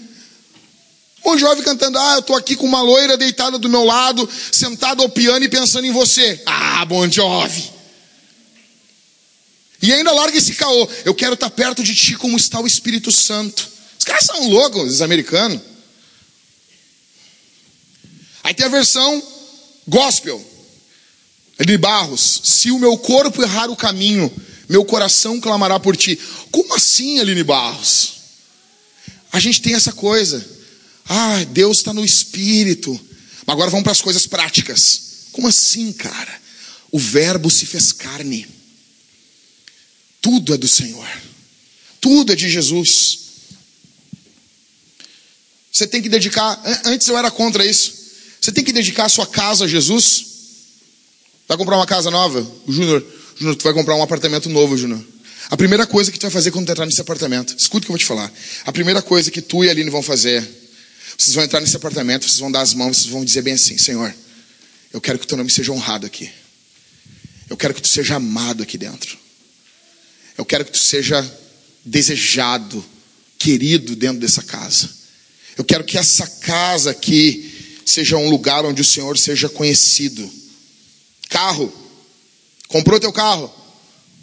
Bom 1.24 1.38
Jovem 1.38 1.64
cantando, 1.64 1.98
ah, 1.98 2.16
eu 2.16 2.22
tô 2.22 2.34
aqui 2.34 2.54
com 2.54 2.66
uma 2.66 2.82
loira 2.82 3.16
deitada 3.16 3.58
do 3.58 3.68
meu 3.68 3.82
lado, 3.82 4.28
sentado 4.52 5.02
ao 5.02 5.08
piano 5.08 5.42
e 5.42 5.48
pensando 5.48 5.86
em 5.86 5.90
você. 5.90 6.42
Ah, 6.44 6.84
Bom 6.84 7.10
Jovem. 7.10 7.72
E 9.80 9.90
ainda 9.90 10.12
larga 10.12 10.36
esse 10.36 10.54
caô. 10.54 10.86
Eu 11.04 11.14
quero 11.14 11.32
estar 11.32 11.48
perto 11.48 11.82
de 11.82 11.94
ti 11.94 12.14
como 12.14 12.36
está 12.36 12.60
o 12.60 12.66
Espírito 12.66 13.10
Santo. 13.10 13.66
Os 13.98 14.04
caras 14.04 14.26
são 14.26 14.48
loucos, 14.48 14.94
os 14.94 15.02
americanos. 15.02 15.60
Aí 18.44 18.52
tem 18.52 18.66
a 18.66 18.70
versão 18.70 19.22
gospel. 19.88 20.44
De 21.58 21.76
Barros. 21.76 22.40
Se 22.44 22.70
o 22.70 22.78
meu 22.78 22.96
corpo 22.98 23.42
errar 23.42 23.70
o 23.70 23.76
caminho, 23.76 24.30
meu 24.70 24.84
coração 24.84 25.40
clamará 25.40 25.80
por 25.80 25.96
ti. 25.96 26.16
Como 26.52 26.76
assim, 26.76 27.18
Aline 27.18 27.42
Barros? 27.42 28.12
A 29.32 29.40
gente 29.40 29.60
tem 29.60 29.74
essa 29.74 29.92
coisa. 29.92 30.48
Ah, 31.08 31.42
Deus 31.42 31.78
está 31.78 31.92
no 31.92 32.04
espírito. 32.04 32.92
Mas 33.44 33.52
agora 33.52 33.68
vamos 33.68 33.82
para 33.82 33.90
as 33.90 34.00
coisas 34.00 34.28
práticas. 34.28 35.26
Como 35.32 35.48
assim, 35.48 35.92
cara? 35.92 36.40
O 36.92 37.00
Verbo 37.00 37.50
se 37.50 37.66
fez 37.66 37.90
carne. 37.90 38.46
Tudo 40.22 40.54
é 40.54 40.56
do 40.56 40.68
Senhor. 40.68 41.08
Tudo 42.00 42.32
é 42.32 42.36
de 42.36 42.48
Jesus. 42.48 43.18
Você 45.72 45.84
tem 45.84 46.00
que 46.00 46.08
dedicar. 46.08 46.62
Antes 46.84 47.08
eu 47.08 47.18
era 47.18 47.28
contra 47.28 47.66
isso. 47.66 47.92
Você 48.40 48.52
tem 48.52 48.62
que 48.62 48.72
dedicar 48.72 49.06
a 49.06 49.08
sua 49.08 49.26
casa 49.26 49.64
a 49.64 49.68
Jesus. 49.68 50.26
Vai 51.48 51.56
comprar 51.56 51.74
uma 51.74 51.88
casa 51.88 52.08
nova? 52.08 52.40
Júnior 52.68 53.04
Júnior, 53.40 53.56
tu 53.56 53.64
vai 53.64 53.72
comprar 53.72 53.96
um 53.96 54.02
apartamento 54.02 54.50
novo, 54.50 54.76
Júnior. 54.76 55.02
A 55.48 55.56
primeira 55.56 55.86
coisa 55.86 56.12
que 56.12 56.18
tu 56.18 56.22
vai 56.22 56.30
fazer 56.30 56.50
quando 56.50 56.66
tu 56.66 56.72
entrar 56.72 56.84
nesse 56.84 57.00
apartamento, 57.00 57.56
escuta 57.56 57.78
o 57.78 57.86
que 57.86 57.86
eu 57.86 57.94
vou 57.94 57.98
te 57.98 58.04
falar. 58.04 58.30
A 58.66 58.70
primeira 58.70 59.00
coisa 59.00 59.30
que 59.30 59.40
tu 59.40 59.64
e 59.64 59.68
a 59.68 59.70
Aline 59.70 59.88
vão 59.88 60.02
fazer, 60.02 60.46
vocês 61.16 61.34
vão 61.34 61.42
entrar 61.42 61.58
nesse 61.58 61.74
apartamento, 61.74 62.26
vocês 62.26 62.38
vão 62.38 62.52
dar 62.52 62.60
as 62.60 62.74
mãos, 62.74 62.98
vocês 62.98 63.08
vão 63.08 63.24
dizer 63.24 63.40
bem 63.40 63.54
assim: 63.54 63.78
Senhor, 63.78 64.14
eu 64.92 65.00
quero 65.00 65.18
que 65.18 65.24
o 65.24 65.28
teu 65.28 65.38
nome 65.38 65.50
seja 65.50 65.72
honrado 65.72 66.04
aqui. 66.04 66.30
Eu 67.48 67.56
quero 67.56 67.72
que 67.72 67.80
tu 67.80 67.88
seja 67.88 68.16
amado 68.16 68.62
aqui 68.62 68.76
dentro. 68.76 69.18
Eu 70.36 70.44
quero 70.44 70.62
que 70.66 70.72
tu 70.72 70.78
seja 70.78 71.26
desejado, 71.82 72.84
querido 73.38 73.96
dentro 73.96 74.20
dessa 74.20 74.42
casa. 74.42 74.90
Eu 75.56 75.64
quero 75.64 75.82
que 75.82 75.96
essa 75.96 76.26
casa 76.26 76.90
aqui 76.90 77.80
seja 77.86 78.18
um 78.18 78.28
lugar 78.28 78.66
onde 78.66 78.82
o 78.82 78.84
Senhor 78.84 79.16
seja 79.18 79.48
conhecido. 79.48 80.30
Carro, 81.30 81.72
Comprou 82.70 82.98
teu 83.00 83.12
carro? 83.12 83.52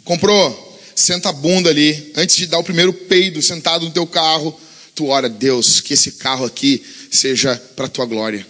Comprou? 0.04 0.66
Senta 0.96 1.28
a 1.28 1.32
bunda 1.32 1.70
ali, 1.70 2.12
antes 2.16 2.34
de 2.34 2.46
dar 2.46 2.58
o 2.58 2.64
primeiro 2.64 2.92
peido 2.92 3.40
sentado 3.40 3.84
no 3.84 3.92
teu 3.92 4.06
carro, 4.06 4.58
tu 4.94 5.06
ora, 5.06 5.28
Deus, 5.28 5.80
que 5.80 5.94
esse 5.94 6.12
carro 6.12 6.44
aqui 6.44 6.82
seja 7.12 7.54
para 7.76 7.86
a 7.86 7.88
tua 7.88 8.06
glória. 8.06 8.44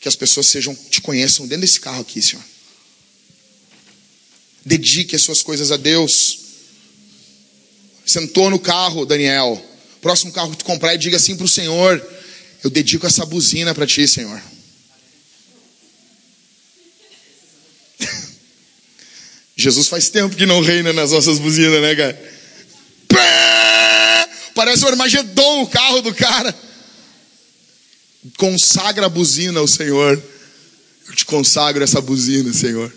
Que 0.00 0.08
as 0.08 0.16
pessoas 0.16 0.46
sejam, 0.46 0.74
te 0.74 1.02
conheçam 1.02 1.46
dentro 1.46 1.62
desse 1.62 1.78
carro 1.80 2.00
aqui, 2.00 2.22
Senhor. 2.22 2.42
Dedique 4.64 5.16
as 5.16 5.22
suas 5.22 5.42
coisas 5.42 5.72
a 5.72 5.76
Deus. 5.76 6.38
Sentou 8.06 8.48
no 8.48 8.58
carro, 8.58 9.04
Daniel. 9.04 9.62
Próximo 10.00 10.32
carro 10.32 10.52
que 10.52 10.58
tu 10.58 10.64
comprar 10.64 10.96
diga 10.96 11.16
assim 11.16 11.36
para 11.36 11.44
o 11.44 11.48
Senhor: 11.48 12.00
Eu 12.62 12.70
dedico 12.70 13.06
essa 13.06 13.26
buzina 13.26 13.74
para 13.74 13.86
ti, 13.86 14.06
Senhor. 14.06 14.40
Jesus 19.60 19.88
faz 19.88 20.08
tempo 20.08 20.34
que 20.34 20.46
não 20.46 20.62
reina 20.62 20.92
nas 20.92 21.12
nossas 21.12 21.38
buzinas, 21.38 21.82
né, 21.82 21.94
cara? 21.94 22.40
Parece 24.54 24.84
o 24.84 24.88
Armagedon 24.88 25.62
o 25.62 25.66
carro 25.66 26.00
do 26.00 26.14
cara. 26.14 26.54
Consagra 28.36 29.06
a 29.06 29.08
buzina 29.08 29.60
ao 29.60 29.66
Senhor. 29.66 30.22
Eu 31.06 31.14
te 31.14 31.24
consagro 31.24 31.82
essa 31.82 32.00
buzina, 32.00 32.52
Senhor. 32.52 32.92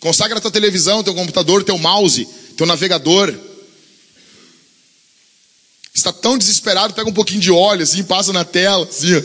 Consagra 0.00 0.38
a 0.38 0.40
tua 0.40 0.50
televisão, 0.50 1.02
teu 1.02 1.14
computador, 1.14 1.64
teu 1.64 1.78
mouse, 1.78 2.26
teu 2.56 2.66
navegador. 2.66 3.34
Está 5.94 6.12
tão 6.12 6.38
desesperado, 6.38 6.94
pega 6.94 7.10
um 7.10 7.14
pouquinho 7.14 7.40
de 7.40 7.50
óleo 7.50 7.82
assim, 7.82 8.04
passa 8.04 8.32
na 8.32 8.44
tela, 8.44 8.86
assim. 8.86 9.20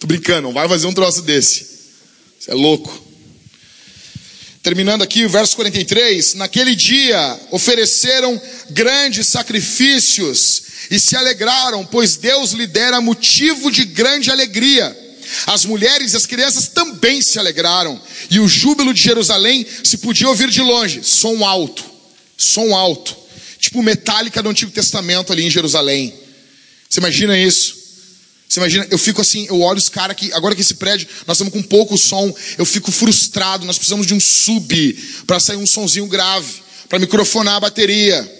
Tô 0.00 0.06
brincando, 0.06 0.42
não 0.42 0.54
vai 0.54 0.68
fazer 0.68 0.86
um 0.86 0.94
troço 0.94 1.22
desse. 1.22 1.66
Você 2.38 2.50
é 2.50 2.54
louco. 2.54 3.05
Terminando 4.66 5.02
aqui 5.02 5.24
o 5.24 5.28
verso 5.28 5.54
43, 5.54 6.34
naquele 6.34 6.74
dia 6.74 7.40
ofereceram 7.52 8.42
grandes 8.70 9.28
sacrifícios 9.28 10.60
e 10.90 10.98
se 10.98 11.14
alegraram, 11.14 11.86
pois 11.86 12.16
Deus 12.16 12.50
lhe 12.50 12.66
dera 12.66 13.00
motivo 13.00 13.70
de 13.70 13.84
grande 13.84 14.28
alegria. 14.28 15.14
As 15.46 15.64
mulheres 15.64 16.12
e 16.12 16.16
as 16.16 16.26
crianças 16.26 16.66
também 16.66 17.22
se 17.22 17.38
alegraram, 17.38 18.02
e 18.28 18.40
o 18.40 18.48
júbilo 18.48 18.92
de 18.92 19.00
Jerusalém 19.00 19.64
se 19.84 19.98
podia 19.98 20.28
ouvir 20.28 20.50
de 20.50 20.62
longe, 20.62 21.00
som 21.04 21.44
alto, 21.44 21.84
som 22.36 22.74
alto, 22.74 23.16
tipo 23.60 23.80
metálica 23.84 24.42
do 24.42 24.48
Antigo 24.48 24.72
Testamento 24.72 25.32
ali 25.32 25.44
em 25.44 25.50
Jerusalém. 25.50 26.12
Você 26.90 26.98
imagina 26.98 27.38
isso? 27.38 27.85
Você 28.48 28.60
imagina, 28.60 28.86
eu 28.90 28.98
fico 28.98 29.20
assim, 29.20 29.46
eu 29.46 29.60
olho 29.60 29.78
os 29.78 29.88
caras 29.88 30.16
que, 30.16 30.32
agora 30.32 30.54
que 30.54 30.60
esse 30.60 30.74
prédio, 30.74 31.08
nós 31.26 31.36
estamos 31.36 31.52
com 31.52 31.62
pouco 31.62 31.98
som, 31.98 32.32
eu 32.56 32.64
fico 32.64 32.92
frustrado, 32.92 33.66
nós 33.66 33.76
precisamos 33.76 34.06
de 34.06 34.14
um 34.14 34.20
sub 34.20 34.92
para 35.26 35.40
sair 35.40 35.56
um 35.56 35.66
sonzinho 35.66 36.06
grave, 36.06 36.54
para 36.88 36.98
microfonar 36.98 37.56
a 37.56 37.60
bateria. 37.60 38.34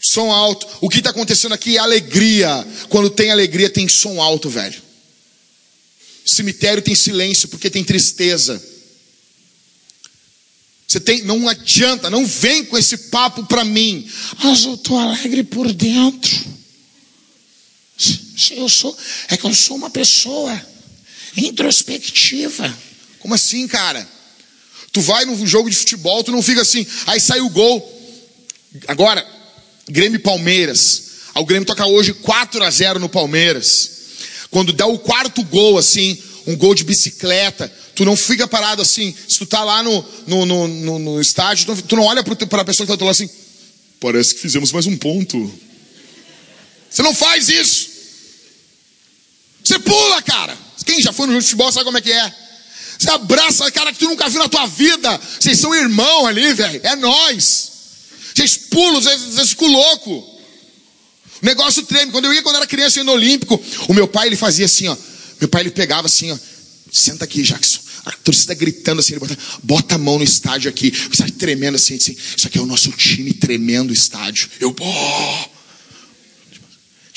Som 0.00 0.32
alto. 0.32 0.66
O 0.80 0.88
que 0.88 0.98
está 0.98 1.10
acontecendo 1.10 1.52
aqui 1.52 1.76
é 1.76 1.80
alegria. 1.80 2.66
Quando 2.88 3.08
tem 3.08 3.30
alegria, 3.30 3.70
tem 3.70 3.88
som 3.88 4.20
alto, 4.20 4.50
velho. 4.50 4.82
Cemitério 6.26 6.82
tem 6.82 6.94
silêncio 6.94 7.48
porque 7.48 7.70
tem 7.70 7.84
tristeza. 7.84 8.60
Você 10.86 11.00
tem, 11.00 11.22
não 11.22 11.48
adianta, 11.48 12.10
não 12.10 12.26
vem 12.26 12.64
com 12.64 12.76
esse 12.76 12.96
papo 12.98 13.46
para 13.46 13.64
mim. 13.64 14.06
Mas 14.42 14.64
eu 14.64 14.74
estou 14.74 14.98
alegre 14.98 15.42
por 15.44 15.72
dentro. 15.72 16.61
Eu 18.50 18.68
sou, 18.68 18.96
é 19.28 19.36
que 19.36 19.44
eu 19.44 19.54
sou 19.54 19.76
uma 19.76 19.90
pessoa 19.90 20.60
introspectiva. 21.36 22.76
Como 23.18 23.34
assim, 23.34 23.66
cara? 23.68 24.06
Tu 24.92 25.00
vai 25.00 25.24
num 25.24 25.46
jogo 25.46 25.70
de 25.70 25.76
futebol, 25.76 26.22
tu 26.22 26.32
não 26.32 26.42
fica 26.42 26.60
assim, 26.60 26.86
aí 27.06 27.20
sai 27.20 27.40
o 27.40 27.48
gol. 27.48 28.00
Agora, 28.88 29.26
Grêmio 29.88 30.16
e 30.16 30.22
Palmeiras. 30.22 31.10
O 31.34 31.44
Grêmio 31.44 31.66
toca 31.66 31.86
hoje 31.86 32.12
4 32.12 32.62
a 32.62 32.70
0 32.70 32.98
no 32.98 33.08
Palmeiras. 33.08 33.90
Quando 34.50 34.72
dá 34.72 34.86
o 34.86 34.98
quarto 34.98 35.42
gol, 35.44 35.78
assim, 35.78 36.22
um 36.46 36.56
gol 36.56 36.74
de 36.74 36.84
bicicleta, 36.84 37.72
tu 37.94 38.04
não 38.04 38.16
fica 38.16 38.46
parado 38.46 38.82
assim. 38.82 39.14
Se 39.28 39.38
tu 39.38 39.46
tá 39.46 39.64
lá 39.64 39.82
no, 39.82 40.04
no, 40.26 40.46
no, 40.46 40.68
no, 40.68 40.98
no 40.98 41.20
estádio, 41.20 41.74
tu 41.88 41.96
não, 41.96 42.04
olha 42.04 42.22
para 42.22 42.62
a 42.62 42.64
pessoa 42.64 42.86
que 42.86 42.96
tá 42.96 43.04
lá 43.04 43.10
assim, 43.10 43.30
parece 43.98 44.34
que 44.34 44.40
fizemos 44.40 44.72
mais 44.72 44.86
um 44.86 44.96
ponto. 44.96 45.52
Você 46.90 47.02
não 47.02 47.14
faz 47.14 47.48
isso. 47.48 47.91
Você 49.64 49.78
pula, 49.78 50.22
cara. 50.22 50.56
Quem 50.84 51.00
já 51.00 51.12
foi 51.12 51.26
no 51.26 51.32
jogo 51.32 51.42
de 51.42 51.48
futebol 51.48 51.72
sabe 51.72 51.84
como 51.84 51.98
é 51.98 52.00
que 52.00 52.12
é. 52.12 52.34
Você 52.98 53.10
abraça 53.10 53.70
cara 53.70 53.92
que 53.92 53.98
tu 53.98 54.08
nunca 54.08 54.28
viu 54.28 54.38
na 54.38 54.48
tua 54.48 54.66
vida. 54.66 55.20
Vocês 55.40 55.58
são 55.58 55.74
irmão 55.74 56.26
ali, 56.26 56.52
velho. 56.52 56.80
É 56.84 56.94
nós. 56.96 57.70
Vocês 58.34 58.56
pulam, 58.56 59.00
vocês, 59.00 59.50
ficam 59.50 59.68
loucos. 59.68 60.12
O 61.42 61.46
negócio 61.46 61.82
treme. 61.82 62.12
Quando 62.12 62.26
eu 62.26 62.34
ia 62.34 62.42
quando 62.42 62.56
era 62.56 62.66
criança 62.66 63.00
ia 63.00 63.04
no 63.04 63.12
Olímpico, 63.12 63.60
o 63.88 63.94
meu 63.94 64.06
pai 64.06 64.28
ele 64.28 64.36
fazia 64.36 64.66
assim, 64.66 64.88
ó. 64.88 64.96
Meu 65.40 65.48
pai 65.48 65.62
ele 65.62 65.70
pegava 65.70 66.06
assim, 66.06 66.30
ó. 66.30 66.38
Senta 66.90 67.24
aqui, 67.24 67.42
Jackson. 67.42 67.80
A 68.04 68.12
torcida 68.12 68.54
gritando 68.54 69.00
assim, 69.00 69.14
ele 69.14 69.20
bota, 69.20 69.38
bota 69.62 69.94
a 69.94 69.98
mão 69.98 70.18
no 70.18 70.24
estádio 70.24 70.68
aqui. 70.68 70.92
O 71.08 71.12
estádio 71.12 71.34
tremendo 71.34 71.76
assim, 71.76 71.96
assim. 71.96 72.16
Isso 72.36 72.46
aqui 72.46 72.58
é 72.58 72.60
o 72.60 72.66
nosso 72.66 72.90
time 72.92 73.32
tremendo 73.32 73.90
o 73.90 73.94
estádio. 73.94 74.48
Eu, 74.60 74.72
pô. 74.72 74.84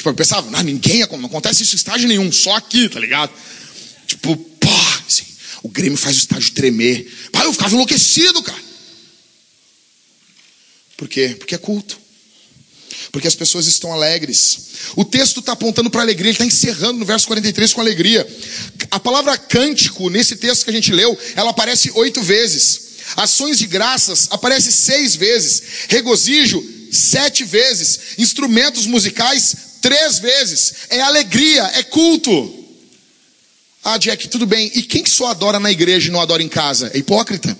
Tipo, 0.05 0.11
eu 0.11 0.13
pensava, 0.13 0.51
não, 0.51 0.61
ninguém, 0.61 0.99
não 0.99 1.25
acontece 1.25 1.63
isso 1.63 1.73
em 1.73 1.77
estágio 1.77 2.07
nenhum, 2.07 2.31
só 2.31 2.55
aqui, 2.55 2.87
tá 2.87 2.99
ligado? 2.99 3.31
Tipo, 4.05 4.37
pô, 4.37 4.69
assim, 5.07 5.23
o 5.63 5.69
Grêmio 5.69 5.97
faz 5.97 6.15
o 6.15 6.19
estádio 6.19 6.51
tremer. 6.51 7.11
Pai, 7.31 7.47
eu 7.47 7.51
ficava 7.51 7.73
enlouquecido, 7.73 8.43
cara. 8.43 8.63
Por 10.95 11.07
quê? 11.07 11.35
Porque 11.39 11.55
é 11.55 11.57
culto. 11.57 11.97
Porque 13.11 13.27
as 13.27 13.33
pessoas 13.33 13.65
estão 13.65 13.91
alegres. 13.91 14.59
O 14.95 15.03
texto 15.03 15.39
está 15.39 15.53
apontando 15.53 15.89
para 15.89 16.03
alegria, 16.03 16.29
ele 16.29 16.35
está 16.35 16.45
encerrando 16.45 16.99
no 16.99 17.05
verso 17.05 17.25
43 17.25 17.73
com 17.73 17.81
alegria. 17.81 18.27
A 18.91 18.99
palavra 18.99 19.35
cântico, 19.39 20.11
nesse 20.11 20.35
texto 20.35 20.65
que 20.65 20.69
a 20.69 20.73
gente 20.73 20.91
leu, 20.91 21.17
ela 21.35 21.49
aparece 21.49 21.89
oito 21.95 22.21
vezes. 22.21 22.81
Ações 23.15 23.57
de 23.57 23.65
graças 23.65 24.27
aparece 24.29 24.71
seis 24.71 25.15
vezes. 25.15 25.63
Regozijo, 25.89 26.63
sete 26.91 27.43
vezes. 27.43 27.99
Instrumentos 28.19 28.85
musicais, 28.85 29.64
três 29.85 30.17
vezes. 30.17 30.73
É 30.89 30.99
alegria, 30.99 31.61
é 31.75 31.83
culto. 31.83 32.65
Ah, 33.83 33.99
Jack, 33.99 34.27
tudo 34.29 34.47
bem. 34.47 34.71
E 34.73 34.81
quem 34.81 35.05
só 35.05 35.27
adora 35.27 35.59
na 35.59 35.71
igreja 35.71 36.09
e 36.09 36.11
não 36.11 36.19
adora 36.19 36.41
em 36.41 36.49
casa? 36.49 36.89
É 36.91 36.97
hipócrita. 36.97 37.55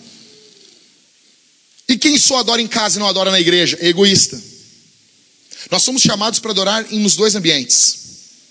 E 1.88 1.96
quem 2.00 2.18
só 2.18 2.40
adora 2.40 2.60
em 2.60 2.68
casa 2.68 2.98
e 2.98 3.00
não 3.00 3.08
adora 3.08 3.30
na 3.30 3.40
igreja? 3.40 3.78
É 3.80 3.90
egoísta. 3.90 4.42
Nós 5.70 5.84
somos 5.84 6.02
chamados 6.02 6.40
para 6.40 6.50
adorar 6.50 6.88
nos 6.90 7.16
dois 7.16 7.36
ambientes. 7.36 8.00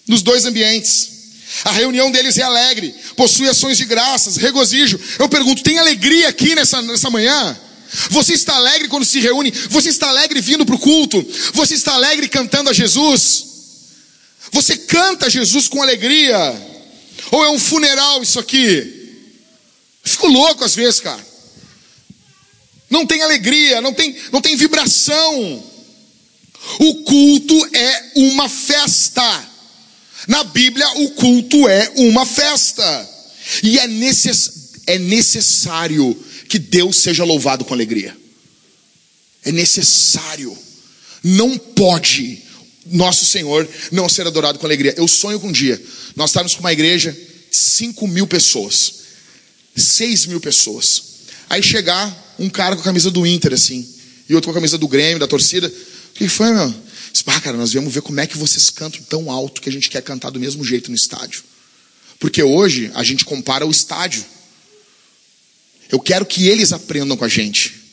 Nos 0.06 0.22
dois 0.22 0.44
ambientes. 0.44 1.10
A 1.64 1.72
reunião 1.72 2.12
deles 2.12 2.38
é 2.38 2.42
alegre, 2.42 2.94
possui 3.16 3.48
ações 3.48 3.76
de 3.76 3.86
graças, 3.86 4.36
regozijo. 4.36 5.00
Eu 5.18 5.28
pergunto, 5.28 5.64
tem 5.64 5.78
alegria 5.78 6.28
aqui 6.28 6.54
nessa, 6.54 6.80
nessa 6.80 7.10
manhã? 7.10 7.58
Você 8.10 8.34
está 8.34 8.54
alegre 8.54 8.86
quando 8.86 9.04
se 9.04 9.18
reúne? 9.18 9.50
Você 9.70 9.88
está 9.88 10.08
alegre 10.08 10.40
vindo 10.40 10.64
para 10.64 10.76
o 10.76 10.78
culto? 10.78 11.24
Você 11.54 11.74
está 11.74 11.94
alegre 11.94 12.28
cantando 12.28 12.70
a 12.70 12.72
Jesus? 12.72 13.53
Você 14.55 14.76
canta 14.76 15.28
Jesus 15.28 15.66
com 15.66 15.82
alegria? 15.82 16.38
Ou 17.32 17.44
é 17.44 17.50
um 17.50 17.59
funeral 17.59 18.22
isso 18.22 18.38
aqui? 18.38 19.26
Eu 20.05 20.11
fico 20.11 20.28
louco 20.28 20.62
às 20.62 20.76
vezes, 20.76 21.00
cara. 21.00 21.26
Não 22.88 23.05
tem 23.05 23.20
alegria, 23.20 23.80
não 23.80 23.92
tem, 23.92 24.16
não 24.30 24.40
tem 24.40 24.55
vibração. 24.55 25.64
O 26.78 26.94
culto 27.02 27.76
é 27.76 28.12
uma 28.14 28.48
festa. 28.48 29.44
Na 30.28 30.44
Bíblia, 30.44 30.88
o 31.00 31.11
culto 31.11 31.68
é 31.68 31.90
uma 31.96 32.24
festa. 32.24 33.11
E 33.61 33.76
é, 33.76 33.88
necess, 33.88 34.70
é 34.86 35.00
necessário 35.00 36.16
que 36.48 36.61
Deus 36.61 36.98
seja 36.98 37.24
louvado 37.24 37.64
com 37.64 37.74
alegria. 37.74 38.16
É 39.44 39.50
necessário. 39.50 40.57
Não 41.24 41.59
pode 41.59 42.44
nosso 42.87 43.24
Senhor 43.24 43.68
não 43.91 44.09
ser 44.09 44.26
adorado 44.26 44.59
com 44.59 44.66
alegria. 44.66 44.95
Eu 44.97 45.09
sonho 45.09 45.41
com 45.41 45.49
um 45.49 45.53
dia 45.53 45.80
nós 46.16 46.30
estarmos 46.30 46.55
com 46.55 46.61
uma 46.61 46.72
igreja, 46.72 47.16
5 47.51 48.07
mil 48.07 48.26
pessoas, 48.26 48.95
6 49.76 50.26
mil 50.26 50.41
pessoas. 50.41 51.03
Aí 51.49 51.62
chegar 51.62 52.35
um 52.39 52.49
cara 52.49 52.74
com 52.74 52.82
a 52.82 52.85
camisa 52.85 53.11
do 53.11 53.26
Inter, 53.26 53.53
assim, 53.53 53.89
e 54.28 54.35
outro 54.35 54.49
com 54.49 54.53
a 54.53 54.55
camisa 54.55 54.78
do 54.78 54.89
Grêmio, 54.89 55.18
da 55.18 55.26
torcida. 55.26 55.68
O 55.68 56.14
que 56.14 56.28
foi, 56.28 56.53
meu? 56.53 56.74
Ah, 57.26 57.41
cara, 57.41 57.57
nós 57.57 57.72
viemos 57.72 57.93
ver 57.93 58.03
como 58.03 58.20
é 58.20 58.26
que 58.26 58.37
vocês 58.37 58.70
cantam 58.70 59.01
tão 59.03 59.30
alto 59.30 59.61
que 59.61 59.68
a 59.68 59.72
gente 59.72 59.89
quer 59.89 60.03
cantar 60.03 60.30
do 60.30 60.41
mesmo 60.41 60.64
jeito 60.64 60.91
no 60.91 60.97
estádio. 60.97 61.43
Porque 62.18 62.43
hoje 62.43 62.91
a 62.95 63.03
gente 63.03 63.24
compara 63.24 63.66
o 63.66 63.70
estádio. 63.70 64.24
Eu 65.91 66.01
quero 66.01 66.24
que 66.24 66.49
eles 66.49 66.72
aprendam 66.72 67.16
com 67.16 67.24
a 67.24 67.28
gente. 67.28 67.84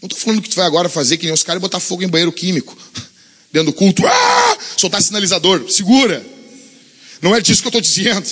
Não 0.00 0.06
estou 0.06 0.18
falando 0.18 0.42
que 0.42 0.48
tu 0.48 0.56
vai 0.56 0.66
agora 0.66 0.88
fazer 0.88 1.18
que 1.18 1.26
nem 1.26 1.34
os 1.34 1.42
caras 1.42 1.60
botar 1.60 1.78
fogo 1.78 2.02
em 2.02 2.08
banheiro 2.08 2.32
químico. 2.32 2.76
Dentro 3.52 3.72
do 3.72 3.76
culto. 3.76 4.06
Ah! 4.06 4.58
Soltar 4.76 5.02
sinalizador. 5.02 5.70
Segura. 5.70 6.24
Não 7.20 7.34
é 7.34 7.40
disso 7.40 7.60
que 7.60 7.68
eu 7.68 7.70
estou 7.70 7.80
dizendo. 7.80 8.26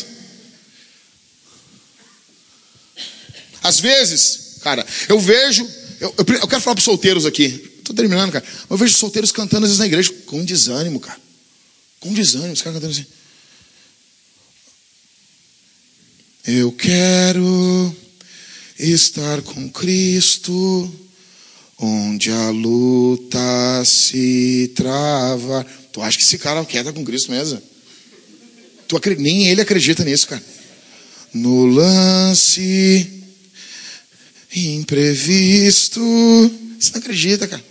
Às 3.63 3.81
vezes, 3.81 4.59
cara, 4.63 4.87
eu 5.09 5.21
vejo. 5.21 5.69
Eu, 6.01 6.15
eu, 6.17 6.35
eu 6.37 6.49
quero 6.49 6.63
falar 6.63 6.75
para 6.75 6.81
os 6.81 6.85
solteiros 6.85 7.27
aqui. 7.27 7.47
Estou 7.79 7.95
terminando, 7.95 8.33
cara. 8.33 8.45
Eu 8.71 8.77
vejo 8.77 8.97
solteiros 8.97 9.33
cantando 9.33 9.65
às 9.65 9.71
vezes 9.71 9.81
na 9.81 9.87
igreja 9.87 10.13
com 10.27 10.45
desânimo, 10.45 11.01
cara. 11.01 11.21
Com 12.01 12.15
desânimo. 12.15 12.53
Os 12.53 12.63
caras 12.63 12.81
cantando 12.81 12.93
assim. 12.93 13.07
Eu 16.47 16.73
quero 16.73 17.95
estar 18.79 19.43
com 19.43 19.69
Cristo, 19.71 20.91
onde 21.79 22.31
a 22.31 22.51
luta 22.51 23.85
se 23.85 24.73
trava. 24.75 25.65
Tu 25.93 26.03
acha 26.03 26.19
que 26.19 26.25
esse 26.25 26.39
cara 26.39 26.65
quer 26.65 26.81
estar 26.81 26.93
com 26.93 27.05
Cristo 27.05 27.31
mesmo? 27.31 27.63
Tu, 28.89 29.01
nem 29.19 29.49
ele 29.49 29.61
acredita 29.61 30.05
nisso, 30.05 30.27
cara. 30.29 30.43
No 31.33 31.67
lance 31.67 33.19
imprevisto. 34.55 36.01
Você 36.81 36.91
não 36.93 37.01
acredita, 37.01 37.47
cara. 37.47 37.65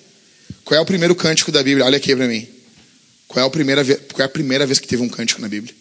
Qual 0.63 0.77
é 0.77 0.81
o 0.81 0.85
primeiro 0.85 1.15
cântico 1.15 1.51
da 1.51 1.63
Bíblia? 1.63 1.85
Olha 1.85 1.97
aqui 1.97 2.15
para 2.15 2.27
mim. 2.27 2.47
Qual 3.27 3.43
é, 3.43 3.47
a 3.47 3.51
primeira 3.51 3.83
qual 3.83 4.21
é 4.21 4.23
a 4.23 4.29
primeira 4.29 4.65
vez 4.65 4.79
que 4.79 4.87
teve 4.87 5.01
um 5.01 5.09
cântico 5.09 5.41
na 5.41 5.49
Bíblia? 5.49 5.75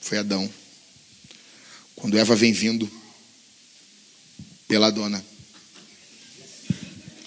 Foi 0.00 0.18
Adão. 0.18 0.50
Quando 1.94 2.18
Eva 2.18 2.34
vem 2.34 2.52
vindo 2.52 2.90
pela 4.74 4.90
dona. 4.90 5.24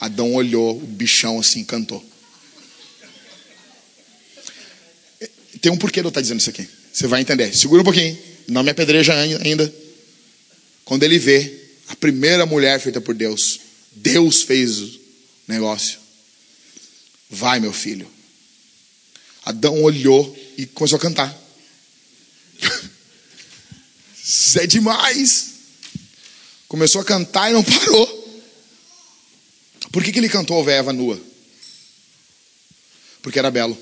Adão 0.01 0.33
olhou, 0.33 0.75
o 0.75 0.85
bichão 0.85 1.39
assim, 1.39 1.63
cantou. 1.63 2.05
Tem 5.61 5.71
um 5.71 5.77
porquê 5.77 6.01
de 6.01 6.07
eu 6.07 6.09
estar 6.09 6.19
dizendo 6.19 6.41
isso 6.41 6.49
aqui. 6.49 6.67
Você 6.91 7.07
vai 7.07 7.21
entender. 7.21 7.55
Segura 7.55 7.81
um 7.81 7.85
pouquinho. 7.85 8.19
Não 8.49 8.63
me 8.63 8.69
apedreja 8.69 9.13
ainda. 9.13 9.73
Quando 10.83 11.03
ele 11.03 11.17
vê 11.17 11.69
a 11.87 11.95
primeira 11.95 12.45
mulher 12.45 12.81
feita 12.81 12.99
por 12.99 13.15
Deus, 13.15 13.61
Deus 13.93 14.41
fez 14.41 14.81
o 14.81 14.99
negócio. 15.47 15.99
Vai, 17.29 17.61
meu 17.61 17.71
filho. 17.71 18.11
Adão 19.45 19.81
olhou 19.83 20.37
e 20.57 20.65
começou 20.65 20.97
a 20.97 21.01
cantar. 21.01 21.33
Isso 24.21 24.59
é 24.59 24.67
demais. 24.67 25.56
Começou 26.67 27.01
a 27.01 27.05
cantar 27.05 27.49
e 27.49 27.53
não 27.53 27.63
parou. 27.65 28.41
Por 29.91 30.03
que, 30.03 30.11
que 30.11 30.19
ele 30.19 30.29
cantou 30.29 30.67
a 30.67 30.71
Eva 30.71 30.93
nua? 30.93 31.19
Porque 33.21 33.39
era 33.39 33.49
belo. 33.49 33.77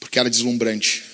Porque 0.00 0.18
era 0.18 0.30
deslumbrante 0.30 1.08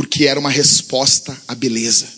porque 0.00 0.24
era 0.24 0.40
uma 0.40 0.50
resposta 0.50 1.38
à 1.46 1.54
beleza. 1.54 2.08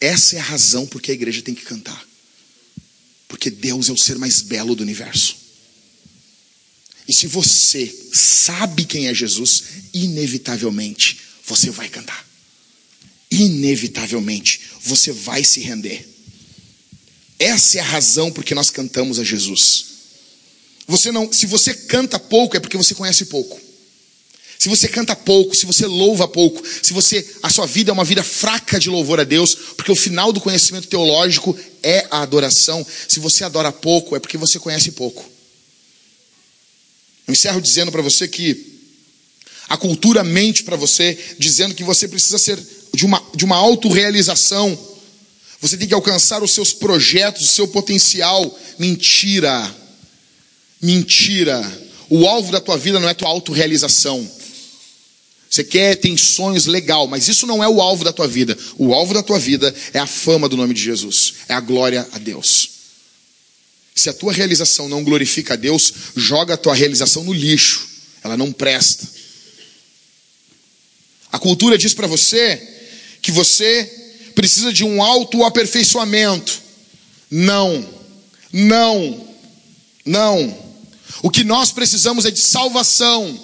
Essa 0.00 0.36
é 0.36 0.40
a 0.40 0.42
razão 0.42 0.86
porque 0.88 1.10
a 1.12 1.14
igreja 1.14 1.40
tem 1.40 1.54
que 1.54 1.62
cantar. 1.62 2.04
Porque 3.28 3.48
Deus 3.48 3.88
é 3.88 3.92
o 3.92 3.96
ser 3.96 4.18
mais 4.18 4.40
belo 4.40 4.74
do 4.74 4.82
universo. 4.82 5.36
E 7.06 7.14
se 7.14 7.26
você 7.26 7.86
sabe 8.12 8.84
quem 8.84 9.06
é 9.06 9.14
Jesus, 9.14 9.64
inevitavelmente 9.92 11.20
você 11.46 11.70
vai 11.70 11.88
cantar. 11.88 12.23
Inevitavelmente 13.34 14.60
você 14.80 15.10
vai 15.10 15.42
se 15.42 15.60
render. 15.60 16.06
Essa 17.38 17.78
é 17.78 17.80
a 17.80 17.84
razão 17.84 18.30
porque 18.30 18.54
nós 18.54 18.70
cantamos 18.70 19.18
a 19.18 19.24
Jesus. 19.24 19.86
Você 20.86 21.10
não, 21.10 21.32
se 21.32 21.46
você 21.46 21.74
canta 21.74 22.18
pouco 22.18 22.56
é 22.56 22.60
porque 22.60 22.76
você 22.76 22.94
conhece 22.94 23.24
pouco. 23.26 23.60
Se 24.56 24.68
você 24.68 24.86
canta 24.88 25.16
pouco, 25.16 25.54
se 25.54 25.66
você 25.66 25.84
louva 25.84 26.28
pouco, 26.28 26.62
se 26.64 26.92
você 26.92 27.26
a 27.42 27.50
sua 27.50 27.66
vida 27.66 27.90
é 27.90 27.92
uma 27.92 28.04
vida 28.04 28.22
fraca 28.22 28.78
de 28.78 28.88
louvor 28.88 29.18
a 29.18 29.24
Deus, 29.24 29.54
porque 29.76 29.90
o 29.90 29.96
final 29.96 30.32
do 30.32 30.40
conhecimento 30.40 30.86
teológico 30.86 31.58
é 31.82 32.06
a 32.10 32.22
adoração. 32.22 32.86
Se 33.08 33.18
você 33.18 33.42
adora 33.42 33.72
pouco, 33.72 34.14
é 34.14 34.20
porque 34.20 34.38
você 34.38 34.60
conhece 34.60 34.92
pouco. 34.92 35.28
Eu 37.26 37.32
encerro 37.32 37.60
dizendo 37.60 37.90
para 37.90 38.00
você 38.00 38.28
que 38.28 38.74
a 39.68 39.76
cultura 39.76 40.22
mente 40.22 40.62
para 40.62 40.76
você, 40.76 41.18
dizendo 41.38 41.74
que 41.74 41.82
você 41.82 42.06
precisa 42.06 42.38
ser 42.38 42.58
de 42.94 43.04
uma, 43.04 43.22
de 43.34 43.44
uma 43.44 43.56
autorrealização. 43.56 44.78
Você 45.60 45.76
tem 45.76 45.88
que 45.88 45.94
alcançar 45.94 46.42
os 46.42 46.52
seus 46.52 46.72
projetos, 46.72 47.42
o 47.44 47.52
seu 47.52 47.68
potencial. 47.68 48.58
Mentira. 48.78 49.74
Mentira. 50.80 51.82
O 52.10 52.26
alvo 52.26 52.52
da 52.52 52.60
tua 52.60 52.76
vida 52.76 53.00
não 53.00 53.08
é 53.08 53.14
tua 53.14 53.28
autorrealização. 53.28 54.30
Você 55.54 55.62
quer, 55.62 55.94
tem 55.94 56.16
sonhos, 56.16 56.66
legal, 56.66 57.06
mas 57.06 57.28
isso 57.28 57.46
não 57.46 57.62
é 57.62 57.68
o 57.68 57.80
alvo 57.80 58.02
da 58.02 58.12
tua 58.12 58.26
vida. 58.26 58.58
O 58.76 58.92
alvo 58.92 59.14
da 59.14 59.22
tua 59.22 59.38
vida 59.38 59.72
é 59.92 60.00
a 60.00 60.06
fama 60.06 60.48
do 60.48 60.56
nome 60.56 60.74
de 60.74 60.82
Jesus, 60.82 61.34
é 61.48 61.54
a 61.54 61.60
glória 61.60 62.06
a 62.12 62.18
Deus. 62.18 62.70
Se 63.94 64.08
a 64.08 64.12
tua 64.12 64.32
realização 64.32 64.88
não 64.88 65.04
glorifica 65.04 65.54
a 65.54 65.56
Deus, 65.56 65.92
joga 66.16 66.54
a 66.54 66.56
tua 66.56 66.74
realização 66.74 67.22
no 67.22 67.32
lixo, 67.32 67.88
ela 68.24 68.36
não 68.36 68.50
presta. 68.50 69.06
A 71.30 71.38
cultura 71.38 71.78
diz 71.78 71.94
para 71.94 72.08
você 72.08 72.73
que 73.24 73.32
você 73.32 73.90
precisa 74.34 74.70
de 74.70 74.84
um 74.84 75.02
autoaperfeiçoamento. 75.02 76.60
Não, 77.30 77.88
não, 78.52 79.26
não. 80.04 80.58
O 81.22 81.30
que 81.30 81.42
nós 81.42 81.72
precisamos 81.72 82.26
é 82.26 82.30
de 82.30 82.40
salvação. 82.40 83.40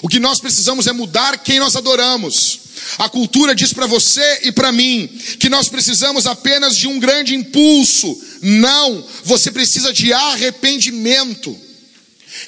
O 0.00 0.08
que 0.08 0.18
nós 0.18 0.40
precisamos 0.40 0.86
é 0.86 0.92
mudar 0.92 1.36
quem 1.42 1.58
nós 1.58 1.76
adoramos. 1.76 2.60
A 2.96 3.10
cultura 3.10 3.54
diz 3.54 3.74
para 3.74 3.86
você 3.86 4.40
e 4.44 4.50
para 4.50 4.72
mim 4.72 5.06
que 5.38 5.50
nós 5.50 5.68
precisamos 5.68 6.26
apenas 6.26 6.74
de 6.74 6.88
um 6.88 6.98
grande 6.98 7.34
impulso. 7.34 8.18
Não, 8.40 9.06
você 9.22 9.50
precisa 9.50 9.92
de 9.92 10.14
arrependimento. 10.14 11.54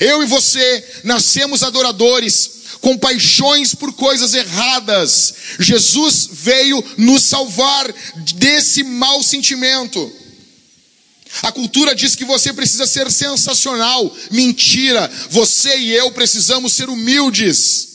Eu 0.01 0.23
e 0.23 0.27
você 0.27 1.03
nascemos 1.05 1.63
adoradores, 1.63 2.64
com 2.85 2.99
paixões 2.99 3.75
por 3.75 3.95
coisas 3.95 4.35
erradas. 4.35 5.35
Jesus 5.59 6.29
veio 6.31 6.85
nos 6.99 7.23
salvar 7.23 7.91
desse 8.35 8.83
mau 8.85 9.23
sentimento. 9.23 10.13
A 11.43 11.51
cultura 11.51 11.95
diz 11.95 12.15
que 12.15 12.27
você 12.27 12.53
precisa 12.53 12.87
ser 12.87 13.11
sensacional. 13.11 14.15
Mentira. 14.31 15.11
Você 15.31 15.79
e 15.79 15.93
eu 15.93 16.13
precisamos 16.13 16.75
ser 16.75 16.91
humildes. 16.91 17.89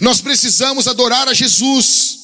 Nós 0.00 0.20
precisamos 0.20 0.86
adorar 0.86 1.26
a 1.26 1.34
Jesus. 1.34 2.20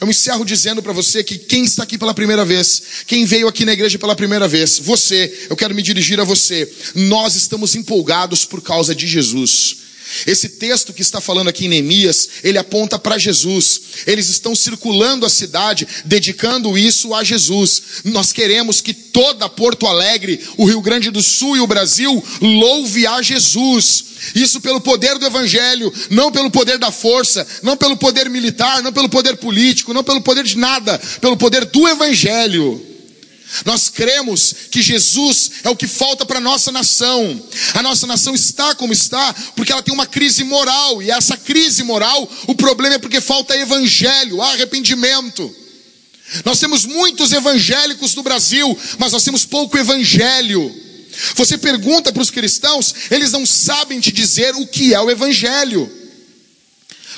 Eu 0.00 0.06
me 0.08 0.10
encerro 0.10 0.44
dizendo 0.44 0.82
para 0.82 0.92
você 0.92 1.22
que 1.22 1.38
quem 1.38 1.62
está 1.62 1.84
aqui 1.84 1.96
pela 1.96 2.12
primeira 2.12 2.44
vez, 2.44 2.82
quem 3.06 3.24
veio 3.24 3.46
aqui 3.46 3.64
na 3.64 3.72
igreja 3.72 4.00
pela 4.00 4.16
primeira 4.16 4.48
vez, 4.48 4.80
você, 4.80 5.46
eu 5.48 5.54
quero 5.54 5.76
me 5.76 5.80
dirigir 5.80 6.18
a 6.18 6.24
você. 6.24 6.68
Nós 6.96 7.36
estamos 7.36 7.76
empolgados 7.76 8.44
por 8.44 8.60
causa 8.60 8.96
de 8.96 9.06
Jesus. 9.06 9.81
Esse 10.26 10.48
texto 10.50 10.92
que 10.92 11.02
está 11.02 11.20
falando 11.20 11.48
aqui 11.48 11.66
em 11.66 11.68
Neemias, 11.68 12.28
ele 12.44 12.58
aponta 12.58 12.98
para 12.98 13.18
Jesus. 13.18 13.80
Eles 14.06 14.28
estão 14.28 14.54
circulando 14.54 15.26
a 15.26 15.30
cidade, 15.30 15.86
dedicando 16.04 16.76
isso 16.76 17.14
a 17.14 17.24
Jesus. 17.24 17.82
Nós 18.04 18.32
queremos 18.32 18.80
que 18.80 18.94
toda 18.94 19.48
Porto 19.48 19.86
Alegre, 19.86 20.40
o 20.56 20.64
Rio 20.64 20.80
Grande 20.80 21.10
do 21.10 21.22
Sul 21.22 21.56
e 21.56 21.60
o 21.60 21.66
Brasil 21.66 22.22
louve 22.40 23.06
a 23.06 23.20
Jesus. 23.22 24.04
Isso 24.34 24.60
pelo 24.60 24.80
poder 24.80 25.18
do 25.18 25.26
Evangelho, 25.26 25.92
não 26.10 26.30
pelo 26.30 26.50
poder 26.50 26.78
da 26.78 26.92
força, 26.92 27.46
não 27.62 27.76
pelo 27.76 27.96
poder 27.96 28.30
militar, 28.30 28.82
não 28.82 28.92
pelo 28.92 29.08
poder 29.08 29.36
político, 29.36 29.92
não 29.92 30.04
pelo 30.04 30.20
poder 30.20 30.44
de 30.44 30.56
nada, 30.56 31.00
pelo 31.20 31.36
poder 31.36 31.64
do 31.64 31.88
Evangelho. 31.88 32.91
Nós 33.64 33.88
cremos 33.88 34.54
que 34.70 34.80
Jesus 34.80 35.50
é 35.62 35.70
o 35.70 35.76
que 35.76 35.86
falta 35.86 36.24
para 36.24 36.38
a 36.38 36.40
nossa 36.40 36.72
nação. 36.72 37.42
A 37.74 37.82
nossa 37.82 38.06
nação 38.06 38.34
está 38.34 38.74
como 38.74 38.92
está 38.92 39.34
porque 39.54 39.72
ela 39.72 39.82
tem 39.82 39.94
uma 39.94 40.06
crise 40.06 40.44
moral, 40.44 41.02
e 41.02 41.10
essa 41.10 41.36
crise 41.36 41.82
moral, 41.82 42.30
o 42.46 42.54
problema 42.54 42.94
é 42.94 42.98
porque 42.98 43.20
falta 43.20 43.56
evangelho, 43.56 44.40
arrependimento. 44.40 45.54
Nós 46.44 46.58
temos 46.58 46.86
muitos 46.86 47.32
evangélicos 47.32 48.14
no 48.14 48.22
Brasil, 48.22 48.78
mas 48.98 49.12
nós 49.12 49.22
temos 49.22 49.44
pouco 49.44 49.76
evangelho. 49.76 50.74
Você 51.36 51.58
pergunta 51.58 52.10
para 52.10 52.22
os 52.22 52.30
cristãos, 52.30 52.94
eles 53.10 53.32
não 53.32 53.44
sabem 53.44 54.00
te 54.00 54.10
dizer 54.10 54.54
o 54.54 54.66
que 54.66 54.94
é 54.94 55.00
o 55.00 55.10
evangelho. 55.10 56.01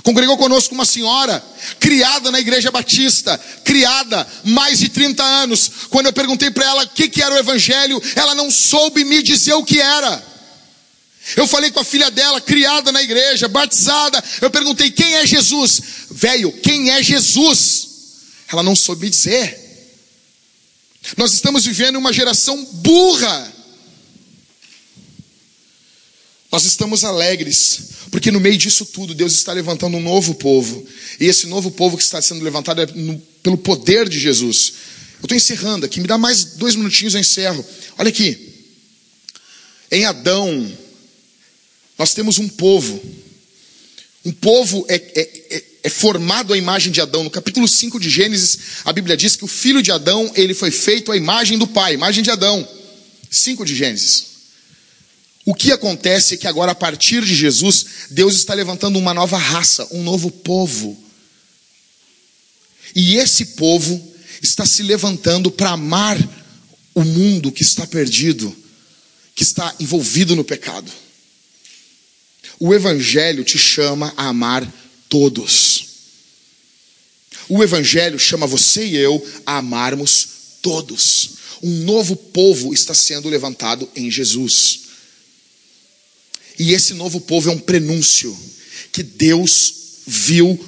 Congregou 0.03 0.37
conosco 0.37 0.75
uma 0.75 0.85
senhora, 0.85 1.43
criada 1.79 2.31
na 2.31 2.41
igreja 2.41 2.71
batista, 2.71 3.39
criada 3.65 4.27
mais 4.45 4.79
de 4.79 4.89
30 4.89 5.23
anos. 5.23 5.71
Quando 5.89 6.07
eu 6.07 6.13
perguntei 6.13 6.51
para 6.51 6.67
ela 6.67 6.85
o 6.85 6.89
que, 6.89 7.09
que 7.09 7.23
era 7.23 7.35
o 7.35 7.39
evangelho, 7.39 8.03
ela 8.17 8.35
não 8.35 8.51
soube 8.51 9.05
me 9.05 9.23
dizer 9.23 9.55
o 9.55 9.65
que 9.65 9.81
era. 9.81 10.35
Eu 11.37 11.47
falei 11.47 11.71
com 11.71 11.81
a 11.81 11.85
filha 11.85 12.11
dela, 12.11 12.41
criada 12.41 12.93
na 12.93 13.03
igreja, 13.03 13.49
batizada. 13.49 14.23
Eu 14.43 14.51
perguntei 14.51 14.91
quem 14.91 15.15
é 15.15 15.27
Jesus? 15.27 15.81
Velho, 16.11 16.53
quem 16.53 16.91
é 16.91 17.03
Jesus? 17.03 17.89
Ela 18.49 18.63
não 18.63 18.77
soube 18.77 19.09
dizer. 19.09 19.59
Nós 21.17 21.33
estamos 21.33 21.65
vivendo 21.65 21.97
uma 21.97 22.13
geração 22.13 22.63
burra. 22.73 23.54
Nós 26.55 26.67
estamos 26.67 27.03
alegres, 27.03 27.81
porque 28.13 28.31
no 28.31 28.39
meio 28.39 28.57
disso 28.57 28.87
tudo, 28.87 29.13
Deus 29.13 29.33
está 29.33 29.53
levantando 29.53 29.97
um 29.97 30.01
novo 30.01 30.37
povo. 30.37 30.87
E 31.19 31.25
esse 31.25 31.49
novo 31.49 31.69
povo 31.69 31.97
que 31.97 32.03
está 32.05 32.23
sendo 32.23 32.45
levantado 32.45 32.81
é 32.81 32.87
no, 32.87 33.19
pelo 33.43 33.59
poder 33.59 34.09
de 34.09 34.21
Jesus. 34.21 34.73
Eu 35.15 35.25
estou 35.25 35.37
encerrando 35.37 35.85
aqui, 35.85 35.99
me 35.99 36.07
dá 36.07 36.17
mais 36.17 36.45
dois 36.45 36.77
minutinhos, 36.77 37.15
eu 37.15 37.21
encerro. 37.21 37.67
Olha 37.99 38.09
aqui. 38.09 38.55
Em 39.91 40.05
Adão, 40.05 40.73
nós 41.99 42.15
temos 42.15 42.39
um 42.39 42.49
povo. 42.49 43.03
Um 44.25 44.31
povo 44.31 44.87
é, 44.89 44.95
é, 44.95 45.57
é, 45.57 45.65
é 45.83 45.89
formado 45.89 46.53
à 46.53 46.57
imagem 46.57 46.93
de 46.93 47.01
Adão. 47.01 47.25
No 47.25 47.31
capítulo 47.31 47.67
5 47.67 47.99
de 47.99 48.09
Gênesis, 48.09 48.59
a 48.85 48.93
Bíblia 48.93 49.17
diz 49.17 49.35
que 49.35 49.45
o 49.45 49.49
filho 49.49 49.83
de 49.83 49.91
Adão, 49.91 50.31
ele 50.37 50.55
foi 50.55 50.71
feito 50.71 51.11
à 51.11 51.17
imagem 51.17 51.59
do 51.59 51.67
pai, 51.67 51.95
imagem 51.95 52.23
de 52.23 52.31
Adão. 52.31 52.65
5 53.29 53.65
de 53.65 53.75
Gênesis. 53.75 54.34
O 55.45 55.55
que 55.55 55.73
acontece 55.73 56.35
é 56.35 56.37
que 56.37 56.47
agora, 56.47 56.73
a 56.73 56.75
partir 56.75 57.23
de 57.23 57.35
Jesus, 57.35 57.87
Deus 58.11 58.35
está 58.35 58.55
levantando 58.55 58.99
uma 58.99 59.13
nova 59.13 59.37
raça, 59.37 59.87
um 59.91 60.03
novo 60.03 60.31
povo. 60.31 60.99
E 62.95 63.17
esse 63.17 63.45
povo 63.47 64.15
está 64.43 64.65
se 64.65 64.83
levantando 64.83 65.51
para 65.51 65.71
amar 65.71 66.17
o 66.95 67.05
mundo 67.05 67.53
que 67.53 67.63
está 67.63 67.87
perdido, 67.87 68.55
que 69.35 69.43
está 69.43 69.75
envolvido 69.81 70.35
no 70.35 70.45
pecado. 70.45 70.91
O 72.59 72.73
Evangelho 72.73 73.45
te 73.45 73.59
chama 73.59 74.15
a 74.17 74.29
amar 74.29 74.67
todos. 75.09 75.87
O 77.49 77.63
Evangelho 77.63 78.19
chama 78.19 78.47
você 78.47 78.87
e 78.87 78.97
eu 78.97 79.25
a 79.45 79.59
amarmos 79.59 80.29
todos. 80.63 81.31
Um 81.63 81.83
novo 81.85 82.17
povo 82.17 82.73
está 82.73 82.95
sendo 82.95 83.29
levantado 83.29 83.91
em 83.95 84.11
Jesus. 84.11 84.84
E 86.59 86.73
esse 86.73 86.95
novo 86.95 87.21
povo 87.21 87.51
é 87.51 87.53
um 87.53 87.59
prenúncio 87.59 88.37
que 88.93 89.03
Deus 89.03 89.75
viu 90.07 90.59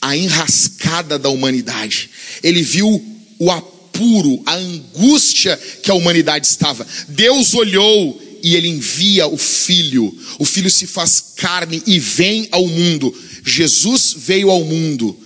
a 0.00 0.16
enrascada 0.16 1.18
da 1.18 1.28
humanidade. 1.28 2.10
Ele 2.42 2.62
viu 2.62 3.04
o 3.38 3.50
apuro, 3.50 4.42
a 4.46 4.54
angústia 4.54 5.56
que 5.82 5.90
a 5.90 5.94
humanidade 5.94 6.46
estava. 6.46 6.86
Deus 7.08 7.54
olhou 7.54 8.20
e 8.42 8.56
ele 8.56 8.68
envia 8.68 9.26
o 9.26 9.36
filho. 9.36 10.16
O 10.38 10.44
filho 10.44 10.70
se 10.70 10.86
faz 10.86 11.32
carne 11.36 11.82
e 11.86 11.98
vem 11.98 12.48
ao 12.50 12.66
mundo. 12.66 13.14
Jesus 13.44 14.14
veio 14.16 14.50
ao 14.50 14.64
mundo 14.64 15.16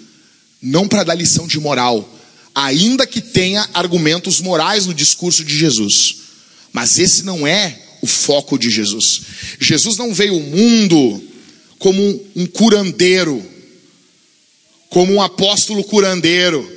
não 0.61 0.89
para 0.89 1.05
dar 1.05 1.15
lição 1.15 1.47
de 1.47 1.61
moral, 1.61 2.09
ainda 2.55 3.07
que 3.07 3.21
tenha 3.21 3.69
argumentos 3.75 4.41
morais 4.41 4.87
no 4.87 4.95
discurso 4.95 5.45
de 5.45 5.57
Jesus. 5.57 6.17
Mas 6.73 6.99
esse 6.99 7.23
não 7.23 7.47
é 7.47 7.84
o 8.05 8.07
foco 8.07 8.59
de 8.59 8.69
Jesus. 8.69 9.23
Jesus 9.59 9.97
não 9.97 10.13
veio 10.13 10.35
ao 10.35 10.41
mundo 10.41 11.23
como 11.79 12.01
um 12.37 12.47
curandeiro, 12.47 13.43
como 14.91 15.15
um 15.15 15.23
apóstolo 15.23 15.83
curandeiro, 15.85 16.71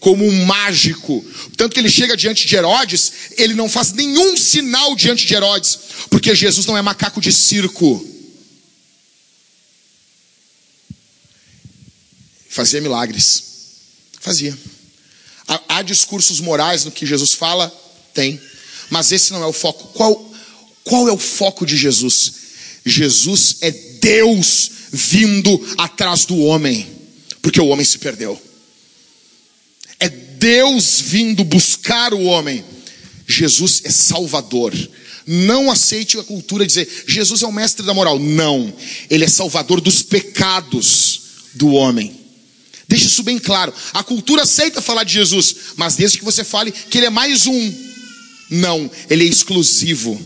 como 0.00 0.26
um 0.26 0.44
mágico. 0.44 1.24
Tanto 1.56 1.72
que 1.72 1.78
ele 1.78 1.88
chega 1.88 2.16
diante 2.16 2.48
de 2.48 2.56
Herodes, 2.56 3.12
ele 3.38 3.54
não 3.54 3.68
faz 3.68 3.92
nenhum 3.92 4.36
sinal 4.36 4.96
diante 4.96 5.24
de 5.24 5.34
Herodes, 5.34 5.78
porque 6.10 6.34
Jesus 6.34 6.66
não 6.66 6.76
é 6.76 6.82
macaco 6.82 7.20
de 7.20 7.32
circo. 7.32 8.04
Fazia 12.48 12.80
milagres. 12.80 13.44
Fazia. 14.20 14.58
Há, 15.68 15.82
discursos 15.82 16.40
morais 16.40 16.84
no 16.84 16.90
que 16.90 17.06
Jesus 17.06 17.34
fala? 17.34 17.72
Tem. 18.12 18.40
Mas 18.90 19.12
esse 19.12 19.32
não 19.32 19.42
é 19.42 19.46
o 19.46 19.52
foco. 19.52 19.88
Qual 19.94 20.31
qual 20.84 21.08
é 21.08 21.12
o 21.12 21.18
foco 21.18 21.64
de 21.64 21.76
Jesus? 21.76 22.32
Jesus 22.84 23.56
é 23.60 23.70
Deus 23.70 24.70
vindo 24.92 25.60
atrás 25.78 26.24
do 26.24 26.38
homem, 26.38 26.86
porque 27.40 27.60
o 27.60 27.68
homem 27.68 27.84
se 27.84 27.98
perdeu. 27.98 28.40
É 29.98 30.08
Deus 30.08 31.00
vindo 31.00 31.44
buscar 31.44 32.12
o 32.12 32.24
homem. 32.24 32.64
Jesus 33.26 33.82
é 33.84 33.90
Salvador. 33.90 34.74
Não 35.24 35.70
aceite 35.70 36.18
a 36.18 36.24
cultura 36.24 36.66
dizer 36.66 37.04
Jesus 37.06 37.42
é 37.42 37.46
o 37.46 37.52
mestre 37.52 37.86
da 37.86 37.94
moral. 37.94 38.18
Não, 38.18 38.72
ele 39.08 39.24
é 39.24 39.28
Salvador 39.28 39.80
dos 39.80 40.02
pecados 40.02 41.20
do 41.54 41.68
homem. 41.68 42.20
Deixe 42.88 43.06
isso 43.06 43.22
bem 43.22 43.38
claro. 43.38 43.72
A 43.94 44.02
cultura 44.02 44.42
aceita 44.42 44.82
falar 44.82 45.04
de 45.04 45.14
Jesus, 45.14 45.54
mas 45.76 45.96
desde 45.96 46.18
que 46.18 46.24
você 46.24 46.42
fale 46.44 46.72
que 46.72 46.98
ele 46.98 47.06
é 47.06 47.10
mais 47.10 47.46
um. 47.46 47.74
Não, 48.50 48.90
ele 49.08 49.24
é 49.24 49.28
exclusivo. 49.28 50.20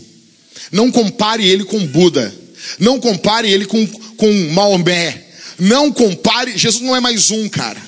Não 0.71 0.91
compare 0.91 1.47
ele 1.47 1.63
com 1.63 1.85
Buda. 1.85 2.33
Não 2.79 2.99
compare 2.99 3.51
ele 3.51 3.65
com, 3.65 3.85
com 3.87 4.31
Maomé. 4.51 5.25
Não 5.59 5.91
compare. 5.91 6.57
Jesus 6.57 6.83
não 6.83 6.95
é 6.95 6.99
mais 6.99 7.31
um, 7.31 7.47
cara. 7.49 7.81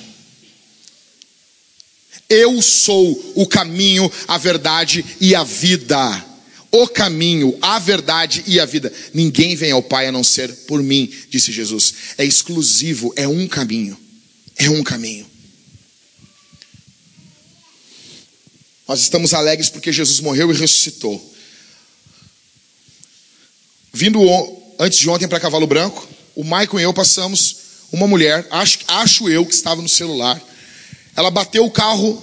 Eu 2.28 2.62
sou 2.62 3.32
o 3.34 3.46
caminho, 3.46 4.10
a 4.28 4.38
verdade 4.38 5.04
e 5.20 5.34
a 5.34 5.42
vida. 5.42 6.26
O 6.70 6.86
caminho, 6.86 7.58
a 7.60 7.80
verdade 7.80 8.44
e 8.46 8.60
a 8.60 8.64
vida. 8.64 8.92
Ninguém 9.12 9.56
vem 9.56 9.72
ao 9.72 9.82
Pai 9.82 10.06
a 10.06 10.12
não 10.12 10.22
ser 10.22 10.54
por 10.66 10.80
mim, 10.80 11.12
disse 11.28 11.50
Jesus. 11.50 11.94
É 12.16 12.24
exclusivo, 12.24 13.12
é 13.16 13.26
um 13.26 13.48
caminho. 13.48 13.98
É 14.56 14.70
um 14.70 14.82
caminho. 14.84 15.26
Nós 18.86 19.00
estamos 19.00 19.34
alegres 19.34 19.68
porque 19.68 19.92
Jesus 19.92 20.20
morreu 20.20 20.52
e 20.52 20.56
ressuscitou. 20.56 21.34
Vindo 23.92 24.20
antes 24.78 24.98
de 24.98 25.08
ontem 25.08 25.28
para 25.28 25.40
Cavalo 25.40 25.66
Branco, 25.66 26.06
o 26.34 26.44
Maicon 26.44 26.78
e 26.78 26.82
eu 26.82 26.94
passamos 26.94 27.56
uma 27.92 28.06
mulher, 28.06 28.46
acho, 28.50 28.78
acho 28.86 29.28
eu 29.28 29.44
que 29.44 29.52
estava 29.52 29.82
no 29.82 29.88
celular, 29.88 30.40
ela 31.16 31.30
bateu 31.30 31.64
o 31.64 31.70
carro 31.70 32.22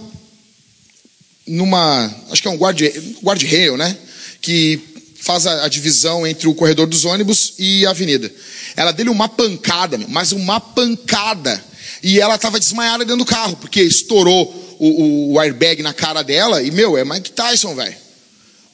numa, 1.46 2.14
acho 2.32 2.42
que 2.42 2.48
é 2.48 2.52
um 2.52 2.58
guarda-rail, 2.58 3.22
guarda 3.22 3.78
né? 3.78 3.98
Que 4.42 4.80
faz 5.20 5.46
a, 5.46 5.66
a, 5.66 5.68
divisão 5.68 6.26
entre 6.26 6.48
o 6.48 6.54
corredor 6.54 6.88
dos 6.88 7.06
ônibus 7.06 7.54
e 7.58 7.86
a 7.86 7.90
avenida. 7.90 8.32
Ela 8.76 8.92
deu 8.92 9.12
uma 9.12 9.28
pancada, 9.28 10.00
mas 10.08 10.32
uma 10.32 10.60
pancada. 10.60 11.64
E 12.02 12.20
ela 12.20 12.36
estava 12.36 12.60
desmaiada 12.60 13.04
dentro 13.04 13.18
do 13.18 13.26
carro, 13.26 13.58
porque 13.58 13.82
estourou 13.82 14.78
o, 14.80 15.34
o, 15.34 15.40
airbag 15.40 15.82
na 15.82 15.94
cara 15.94 16.22
dela. 16.22 16.62
E, 16.62 16.72
meu, 16.72 16.98
é 16.98 17.04
Mike 17.04 17.32
Tyson, 17.32 17.76
velho. 17.76 17.96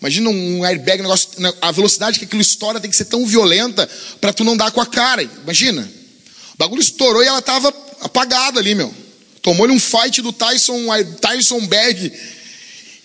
Imagina 0.03 0.29
um 0.31 0.65
airbag, 0.65 0.99
um 0.99 1.03
negócio, 1.03 1.29
né, 1.37 1.53
a 1.61 1.71
velocidade 1.71 2.19
que 2.19 2.25
aquilo 2.25 2.41
estoura 2.41 2.77
tem 2.77 2.91
que 2.91 2.97
ser 2.97 3.05
tão 3.05 3.25
violenta 3.25 3.89
para 4.19 4.33
tu 4.33 4.43
não 4.43 4.57
dar 4.57 4.69
com 4.69 4.81
a 4.81 4.85
cara. 4.85 5.23
Imagina. 5.23 5.89
O 6.53 6.57
bagulho 6.57 6.81
estourou 6.81 7.23
e 7.23 7.25
ela 7.25 7.39
estava 7.39 7.73
apagada 8.01 8.59
ali, 8.59 8.75
meu. 8.75 8.93
Tomou-lhe 9.41 9.71
um 9.71 9.79
fight 9.79 10.21
do 10.21 10.33
Tyson, 10.33 10.87
Tyson 11.21 11.65
Bag. 11.67 12.11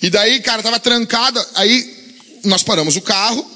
E 0.02 0.10
daí, 0.10 0.40
cara, 0.40 0.60
tava 0.60 0.80
trancada. 0.80 1.48
Aí 1.54 2.18
nós 2.42 2.64
paramos 2.64 2.96
o 2.96 3.00
carro. 3.00 3.48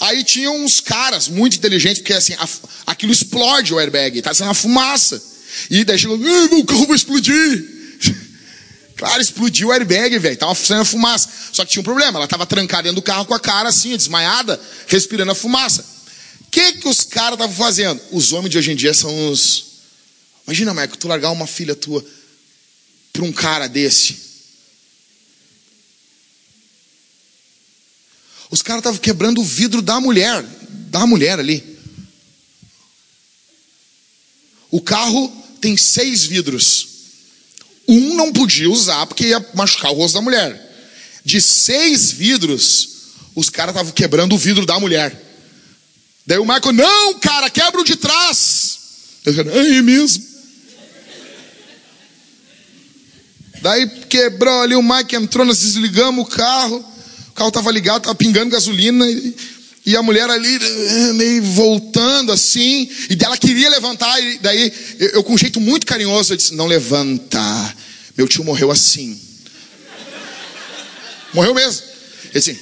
Aí 0.00 0.24
tinha 0.24 0.50
uns 0.50 0.80
caras 0.80 1.28
muito 1.28 1.56
inteligentes, 1.56 1.98
porque 1.98 2.14
assim, 2.14 2.34
a, 2.34 2.48
aquilo 2.84 3.12
explode 3.12 3.72
o 3.72 3.78
airbag, 3.78 4.20
tá 4.22 4.34
sendo 4.34 4.48
uma 4.48 4.54
fumaça. 4.54 5.22
E 5.70 5.84
daí 5.84 5.96
chegou, 5.96 6.18
o 6.18 6.64
carro 6.64 6.88
vai 6.88 6.96
explodir. 6.96 7.79
Claro, 9.00 9.22
explodiu 9.22 9.68
o 9.68 9.72
airbag, 9.72 10.18
velho. 10.18 10.36
Tava 10.36 10.54
saindo 10.54 10.84
fumaça. 10.84 11.30
Só 11.54 11.64
que 11.64 11.70
tinha 11.70 11.80
um 11.80 11.84
problema. 11.84 12.18
Ela 12.18 12.28
tava 12.28 12.44
trancada 12.44 12.82
dentro 12.82 12.96
do 12.96 13.02
carro 13.02 13.24
com 13.24 13.32
a 13.32 13.40
cara 13.40 13.70
assim, 13.70 13.96
desmaiada, 13.96 14.60
respirando 14.86 15.32
a 15.32 15.34
fumaça. 15.34 15.82
O 16.42 16.50
que, 16.50 16.74
que 16.74 16.86
os 16.86 17.00
caras 17.00 17.32
estavam 17.32 17.56
fazendo? 17.56 17.98
Os 18.12 18.34
homens 18.34 18.50
de 18.50 18.58
hoje 18.58 18.72
em 18.72 18.76
dia 18.76 18.92
são 18.92 19.30
os. 19.30 19.64
Imagina, 20.46 20.74
Marco, 20.74 20.98
tu 20.98 21.08
largar 21.08 21.30
uma 21.30 21.46
filha 21.46 21.74
tua 21.74 22.04
para 23.10 23.24
um 23.24 23.32
cara 23.32 23.68
desse. 23.68 24.18
Os 28.50 28.60
caras 28.60 28.80
estavam 28.80 29.00
quebrando 29.00 29.40
o 29.40 29.44
vidro 29.44 29.80
da 29.80 29.98
mulher, 29.98 30.44
da 30.68 31.06
mulher 31.06 31.40
ali. 31.40 31.78
O 34.70 34.82
carro 34.82 35.26
tem 35.58 35.74
seis 35.74 36.24
vidros. 36.24 36.89
Um 37.88 38.14
não 38.14 38.32
podia 38.32 38.70
usar 38.70 39.06
porque 39.06 39.28
ia 39.28 39.44
machucar 39.54 39.90
o 39.90 39.94
rosto 39.94 40.14
da 40.14 40.20
mulher. 40.20 40.68
De 41.24 41.40
seis 41.40 42.12
vidros, 42.12 42.88
os 43.34 43.50
caras 43.50 43.74
estavam 43.74 43.92
quebrando 43.92 44.34
o 44.34 44.38
vidro 44.38 44.64
da 44.64 44.78
mulher. 44.78 45.14
Daí 46.26 46.38
o 46.38 46.46
Michael, 46.46 46.72
não, 46.72 47.18
cara, 47.18 47.50
quebra 47.50 47.80
o 47.80 47.84
de 47.84 47.96
trás. 47.96 48.78
Eu 49.24 49.34
falei, 49.34 49.78
é 49.78 49.82
mesmo. 49.82 50.30
Daí 53.62 53.88
quebrou 54.08 54.62
ali, 54.62 54.74
o 54.74 54.82
Mike 54.82 55.16
entrou, 55.16 55.44
nós 55.44 55.60
desligamos 55.60 56.24
o 56.24 56.28
carro. 56.28 56.84
O 57.28 57.32
carro 57.32 57.48
estava 57.48 57.70
ligado, 57.70 57.98
estava 57.98 58.14
pingando 58.14 58.50
gasolina. 58.50 59.06
E, 59.08 59.36
e, 59.90 59.96
a 59.96 60.02
mulher 60.02 60.28
ali, 60.28 60.56
eh, 60.56 61.12
meio 61.12 61.42
voltando 61.42 62.32
assim. 62.32 62.88
E 63.08 63.16
dela 63.16 63.36
queria 63.36 63.68
levantar. 63.70 64.20
E 64.20 64.38
daí, 64.38 64.72
eu, 64.98 65.08
eu 65.10 65.24
com 65.24 65.34
um 65.34 65.38
jeito 65.38 65.60
muito 65.60 65.86
carinhoso, 65.86 66.32
eu 66.32 66.36
disse: 66.36 66.54
Não 66.54 66.66
levanta. 66.66 67.74
Meu 68.16 68.28
tio 68.28 68.44
morreu 68.44 68.70
assim. 68.70 69.20
Morreu 71.32 71.54
mesmo. 71.54 71.82
Assim, 72.34 72.56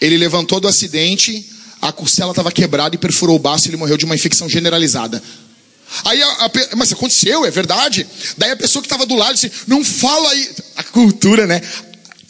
ele 0.00 0.16
levantou 0.16 0.60
do 0.60 0.68
acidente, 0.68 1.50
a 1.80 1.92
costela 1.92 2.30
estava 2.30 2.52
quebrada 2.52 2.94
e 2.94 2.98
perfurou 2.98 3.36
o 3.36 3.38
baço 3.38 3.68
ele 3.68 3.76
morreu 3.76 3.96
de 3.96 4.04
uma 4.04 4.14
infecção 4.14 4.48
generalizada. 4.48 5.22
Aí, 6.04 6.22
a, 6.22 6.28
a, 6.28 6.50
mas 6.76 6.92
aconteceu, 6.92 7.44
é 7.44 7.50
verdade. 7.50 8.06
Daí 8.36 8.50
a 8.50 8.56
pessoa 8.56 8.82
que 8.82 8.86
estava 8.86 9.06
do 9.06 9.14
lado 9.14 9.34
disse: 9.34 9.50
Não 9.66 9.84
fala 9.84 10.30
aí. 10.30 10.50
A 10.76 10.82
cultura, 10.82 11.46
né? 11.46 11.60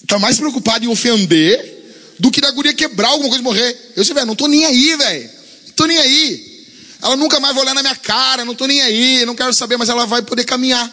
Tá 0.06 0.18
mais 0.18 0.36
preocupada 0.36 0.84
em 0.84 0.88
ofender 0.88 1.73
do 2.18 2.30
que 2.30 2.40
da 2.40 2.50
guria 2.50 2.72
quebrar 2.74 3.08
alguma 3.08 3.28
coisa 3.28 3.40
e 3.40 3.44
morrer. 3.44 3.92
Eu 3.96 4.02
disse: 4.02 4.14
Velho, 4.14 4.26
não 4.26 4.36
tô 4.36 4.46
nem 4.46 4.64
aí, 4.64 4.96
velho. 4.96 5.30
Tô 5.74 5.86
nem 5.86 5.98
aí. 5.98 6.54
Ela 7.02 7.16
nunca 7.16 7.38
mais 7.38 7.54
vai 7.54 7.64
olhar 7.64 7.74
na 7.74 7.82
minha 7.82 7.96
cara, 7.96 8.44
não 8.44 8.54
tô 8.54 8.66
nem 8.66 8.80
aí, 8.80 9.26
não 9.26 9.34
quero 9.34 9.52
saber, 9.52 9.76
mas 9.76 9.88
ela 9.88 10.06
vai 10.06 10.22
poder 10.22 10.44
caminhar. 10.44 10.90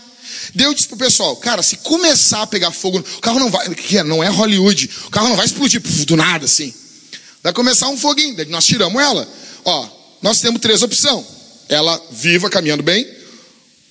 Deus 0.54 0.76
disse 0.76 0.88
pro 0.88 0.98
pessoal, 0.98 1.36
cara, 1.38 1.64
se 1.64 1.78
começar 1.78 2.42
a 2.42 2.48
pegar 2.48 2.72
fogo, 2.72 3.00
o 3.00 3.22
carro 3.22 3.40
não 3.40 3.50
vai, 3.50 3.70
que 3.76 4.02
não 4.04 4.24
é 4.24 4.28
Hollywood, 4.28 4.90
o 5.06 5.10
carro 5.10 5.30
não 5.30 5.36
vai 5.36 5.46
explodir 5.46 5.82
do 6.06 6.18
nada 6.18 6.46
assim. 6.46 6.74
Vai 7.42 7.54
começar 7.54 7.88
um 7.88 7.98
foguinho, 7.98 8.36
nós 8.50 8.66
tiramos 8.66 9.02
ela. 9.02 9.28
Ó, 9.64 9.88
nós 10.22 10.42
temos 10.42 10.62
três 10.62 10.82
opções. 10.84 11.26
Ela 11.70 12.02
viva, 12.12 12.50
caminhando 12.50 12.84
bem, 12.84 13.08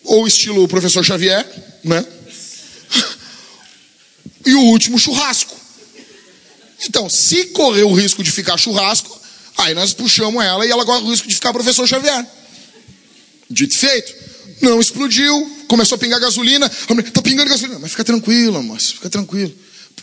ou 0.05 0.26
estilo 0.26 0.68
professor 0.68 1.05
Xavier, 1.05 1.47
né? 1.83 2.05
E 4.45 4.55
o 4.55 4.61
último, 4.61 4.99
churrasco. 4.99 5.60
Então, 6.87 7.09
se 7.09 7.47
correr 7.47 7.83
o 7.83 7.93
risco 7.93 8.22
de 8.22 8.31
ficar 8.31 8.57
churrasco, 8.57 9.20
aí 9.57 9.74
nós 9.74 9.93
puxamos 9.93 10.43
ela 10.43 10.64
e 10.66 10.70
ela 10.70 10.85
corre 10.85 11.05
o 11.05 11.11
risco 11.11 11.28
de 11.28 11.35
ficar 11.35 11.53
professor 11.53 11.87
Xavier. 11.87 12.26
Dito 13.51 13.76
feito. 13.76 14.14
Não 14.62 14.81
explodiu, 14.81 15.64
começou 15.68 15.97
a 15.97 15.99
pingar 15.99 16.20
gasolina. 16.20 16.68
Tá 17.12 17.22
pingando 17.22 17.51
gasolina. 17.51 17.78
Mas 17.78 17.91
fica 17.91 18.05
tranquilo, 18.05 18.62
moço, 18.62 18.95
fica 18.95 19.11
tranquilo. 19.11 19.55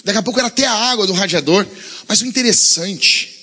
Daqui 0.03 0.19
a 0.19 0.23
pouco 0.23 0.39
era 0.39 0.47
até 0.47 0.65
a 0.65 0.73
água 0.73 1.07
do 1.07 1.13
radiador. 1.13 1.65
Mas 2.07 2.21
o 2.21 2.25
interessante, 2.25 3.33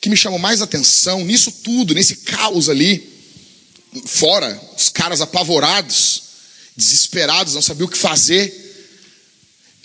que 0.00 0.08
me 0.08 0.16
chamou 0.16 0.38
mais 0.38 0.62
atenção 0.62 1.24
nisso 1.24 1.50
tudo, 1.50 1.94
nesse 1.94 2.16
caos 2.16 2.68
ali, 2.68 3.08
fora, 4.04 4.60
os 4.76 4.88
caras 4.88 5.20
apavorados, 5.20 6.22
desesperados, 6.76 7.54
não 7.54 7.62
sabiam 7.62 7.86
o 7.86 7.90
que 7.90 7.98
fazer. 7.98 8.67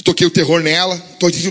Toquei 0.04 0.28
o 0.28 0.30
terror 0.30 0.62
nela, 0.62 0.98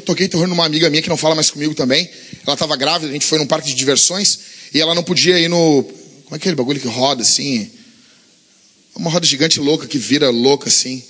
toquei, 0.04 0.28
terror 0.28 0.46
numa 0.46 0.66
amiga 0.66 0.90
minha 0.90 1.00
que 1.00 1.08
não 1.08 1.16
fala 1.16 1.34
mais 1.34 1.50
comigo 1.50 1.74
também. 1.74 2.08
Ela 2.46 2.54
estava 2.54 2.76
grávida, 2.76 3.10
a 3.10 3.12
gente 3.12 3.24
foi 3.24 3.38
num 3.38 3.46
parque 3.46 3.68
de 3.68 3.74
diversões 3.74 4.38
e 4.74 4.80
ela 4.80 4.94
não 4.94 5.02
podia 5.02 5.38
ir 5.38 5.48
no. 5.48 5.82
Como 6.24 6.34
é 6.34 6.36
aquele 6.36 6.54
bagulho 6.54 6.78
que 6.78 6.86
roda 6.86 7.22
assim? 7.22 7.70
Uma 8.94 9.08
roda 9.08 9.24
gigante 9.24 9.58
louca 9.58 9.86
que 9.86 9.96
vira 9.96 10.28
louca 10.28 10.68
assim. 10.68 11.02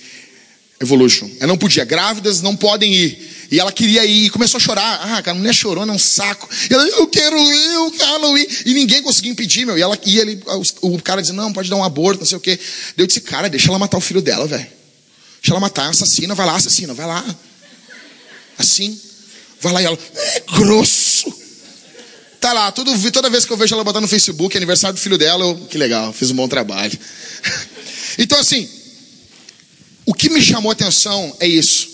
Evolution. 0.79 1.29
Ela 1.39 1.47
não 1.47 1.57
podia. 1.57 1.83
Grávidas 1.83 2.41
não 2.41 2.55
podem 2.55 2.93
ir. 2.93 3.33
E 3.51 3.59
ela 3.59 3.71
queria 3.71 4.05
ir 4.05 4.25
e 4.25 4.29
começou 4.29 4.57
a 4.57 4.61
chorar. 4.61 5.01
Ah, 5.01 5.21
cara, 5.21 5.37
a 5.37 5.39
mulher 5.39 5.53
chorou, 5.53 5.85
é 5.85 5.91
um 5.91 5.99
saco. 5.99 6.49
E 6.69 6.73
ela, 6.73 6.87
eu 6.87 7.07
quero 7.07 7.37
ir, 7.37 7.73
eu 7.73 7.91
quero 7.91 8.37
ir. 8.37 8.47
E 8.65 8.73
ninguém 8.73 9.01
conseguia 9.01 9.31
impedir, 9.31 9.65
meu. 9.65 9.77
E 9.77 9.81
ela 9.81 9.97
e 10.05 10.17
ele, 10.17 10.41
o 10.81 11.01
cara 11.01 11.21
dizia, 11.21 11.35
não, 11.35 11.53
pode 11.53 11.69
dar 11.69 11.75
um 11.75 11.83
aborto, 11.83 12.21
não 12.21 12.25
sei 12.25 12.37
o 12.37 12.41
quê. 12.41 12.57
Eu 12.97 13.05
disse, 13.05 13.21
cara, 13.21 13.49
deixa 13.49 13.69
ela 13.69 13.77
matar 13.77 13.97
o 13.97 14.01
filho 14.01 14.21
dela, 14.21 14.47
velho. 14.47 14.82
Deixa 15.43 15.51
ela 15.51 15.59
matar, 15.59 15.89
assassina, 15.89 16.33
vai 16.33 16.45
lá, 16.45 16.55
assassina, 16.55 16.93
vai 16.93 17.05
lá. 17.05 17.35
Assim. 18.57 18.97
Vai 19.59 19.73
lá 19.73 19.81
e 19.81 19.85
ela, 19.85 19.99
é 20.15 20.39
grosso. 20.57 21.43
Tá 22.39 22.53
lá, 22.53 22.71
toda 22.71 23.29
vez 23.29 23.45
que 23.45 23.51
eu 23.51 23.57
vejo 23.57 23.75
ela 23.75 23.83
botar 23.83 23.99
no 23.99 24.07
Facebook, 24.07 24.55
aniversário 24.55 24.95
do 24.95 25.01
filho 25.01 25.17
dela, 25.17 25.43
eu, 25.43 25.67
que 25.67 25.77
legal, 25.77 26.13
fiz 26.13 26.31
um 26.31 26.35
bom 26.35 26.47
trabalho. 26.47 26.97
Então, 28.15 28.39
assim, 28.39 28.69
o 30.05 30.13
que 30.13 30.29
me 30.29 30.39
chamou 30.39 30.69
a 30.69 30.73
atenção 30.73 31.35
é 31.39 31.47
isso. 31.47 31.89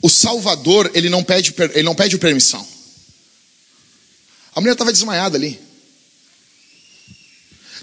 O 0.00 0.08
Salvador, 0.08 0.90
ele 0.94 1.10
não 1.10 1.22
pede, 1.22 1.54
ele 1.74 1.82
não 1.82 1.94
pede 1.94 2.16
permissão. 2.16 2.66
A 4.54 4.60
mulher 4.62 4.72
estava 4.72 4.90
desmaiada 4.90 5.36
ali. 5.36 5.60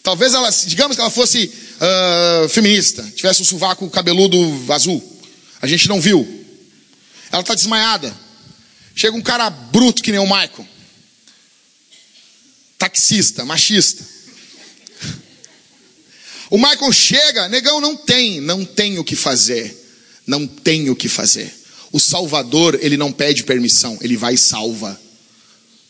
Talvez 0.01 0.34
ela, 0.34 0.49
digamos 0.49 0.95
que 0.95 1.01
ela 1.01 1.12
fosse 1.12 1.53
uh, 1.80 2.49
feminista, 2.49 3.03
tivesse 3.15 3.41
um 3.41 3.45
sovaco 3.45 3.89
cabeludo 3.89 4.38
azul. 4.71 5.01
A 5.61 5.67
gente 5.67 5.88
não 5.88 5.99
viu. 5.99 6.27
Ela 7.32 7.41
está 7.41 7.55
desmaiada. 7.55 8.15
Chega 8.95 9.15
um 9.15 9.21
cara 9.21 9.49
bruto 9.49 10.03
que 10.03 10.11
nem 10.11 10.19
o 10.19 10.23
Michael. 10.25 10.67
Taxista, 12.77 13.45
machista. 13.45 14.03
O 16.49 16.57
Michael 16.57 16.91
chega, 16.91 17.47
negão 17.47 17.80
não 17.80 17.95
tem, 17.95 18.41
não 18.41 18.65
tem 18.65 18.97
o 18.97 19.03
que 19.03 19.15
fazer. 19.15 19.75
Não 20.25 20.47
tem 20.47 20.89
o 20.89 20.95
que 20.95 21.07
fazer. 21.07 21.53
O 21.91 21.99
Salvador, 21.99 22.77
ele 22.82 22.97
não 22.97 23.11
pede 23.11 23.43
permissão, 23.43 23.97
ele 24.01 24.17
vai 24.17 24.34
e 24.34 24.38
salva. 24.38 24.99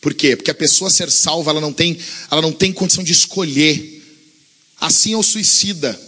Por 0.00 0.14
quê? 0.14 0.34
Porque 0.34 0.50
a 0.50 0.54
pessoa 0.54 0.90
ser 0.90 1.10
salva, 1.10 1.50
ela 1.50 1.60
não 1.60 1.72
tem, 1.72 1.98
ela 2.30 2.40
não 2.40 2.52
tem 2.52 2.72
condição 2.72 3.04
de 3.04 3.12
escolher. 3.12 3.99
Assim 4.80 5.12
é 5.12 5.16
o 5.16 5.22
suicida. 5.22 6.00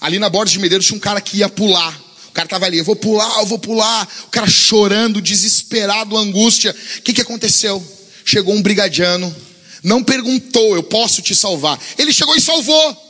Ali 0.00 0.18
na 0.18 0.28
borda 0.28 0.50
de 0.50 0.58
Medeiros 0.58 0.86
tinha 0.86 0.96
um 0.96 1.00
cara 1.00 1.20
que 1.20 1.38
ia 1.38 1.48
pular. 1.48 1.96
O 2.28 2.32
cara 2.32 2.46
estava 2.46 2.66
ali, 2.66 2.78
eu 2.78 2.84
vou 2.84 2.96
pular, 2.96 3.38
eu 3.40 3.46
vou 3.46 3.58
pular. 3.58 4.08
O 4.24 4.28
cara 4.28 4.48
chorando, 4.48 5.20
desesperado, 5.20 6.16
angústia. 6.16 6.74
O 6.98 7.02
que, 7.02 7.12
que 7.12 7.20
aconteceu? 7.20 7.84
Chegou 8.24 8.54
um 8.54 8.62
brigadiano, 8.62 9.34
não 9.82 10.02
perguntou, 10.04 10.74
eu 10.74 10.82
posso 10.82 11.22
te 11.22 11.34
salvar. 11.34 11.80
Ele 11.96 12.12
chegou 12.12 12.36
e 12.36 12.40
salvou. 12.40 13.08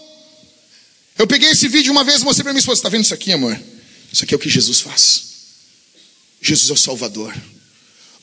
Eu 1.19 1.27
peguei 1.27 1.51
esse 1.51 1.66
vídeo 1.66 1.91
uma 1.91 2.05
vez 2.05 2.23
e 2.23 2.25
mostrei 2.25 2.45
para 2.45 2.53
minha 2.53 2.61
esposa: 2.61 2.79
está 2.79 2.89
vendo 2.89 3.05
isso 3.05 3.14
aqui, 3.14 3.33
amor? 3.33 3.59
Isso 4.12 4.25
aqui 4.25 4.35
é 4.35 4.37
o 4.37 4.41
que 4.41 4.49
Jesus 4.49 4.81
faz. 4.81 5.23
Jesus 6.41 6.71
é 6.71 6.73
o 6.73 6.77
Salvador. 6.77 7.35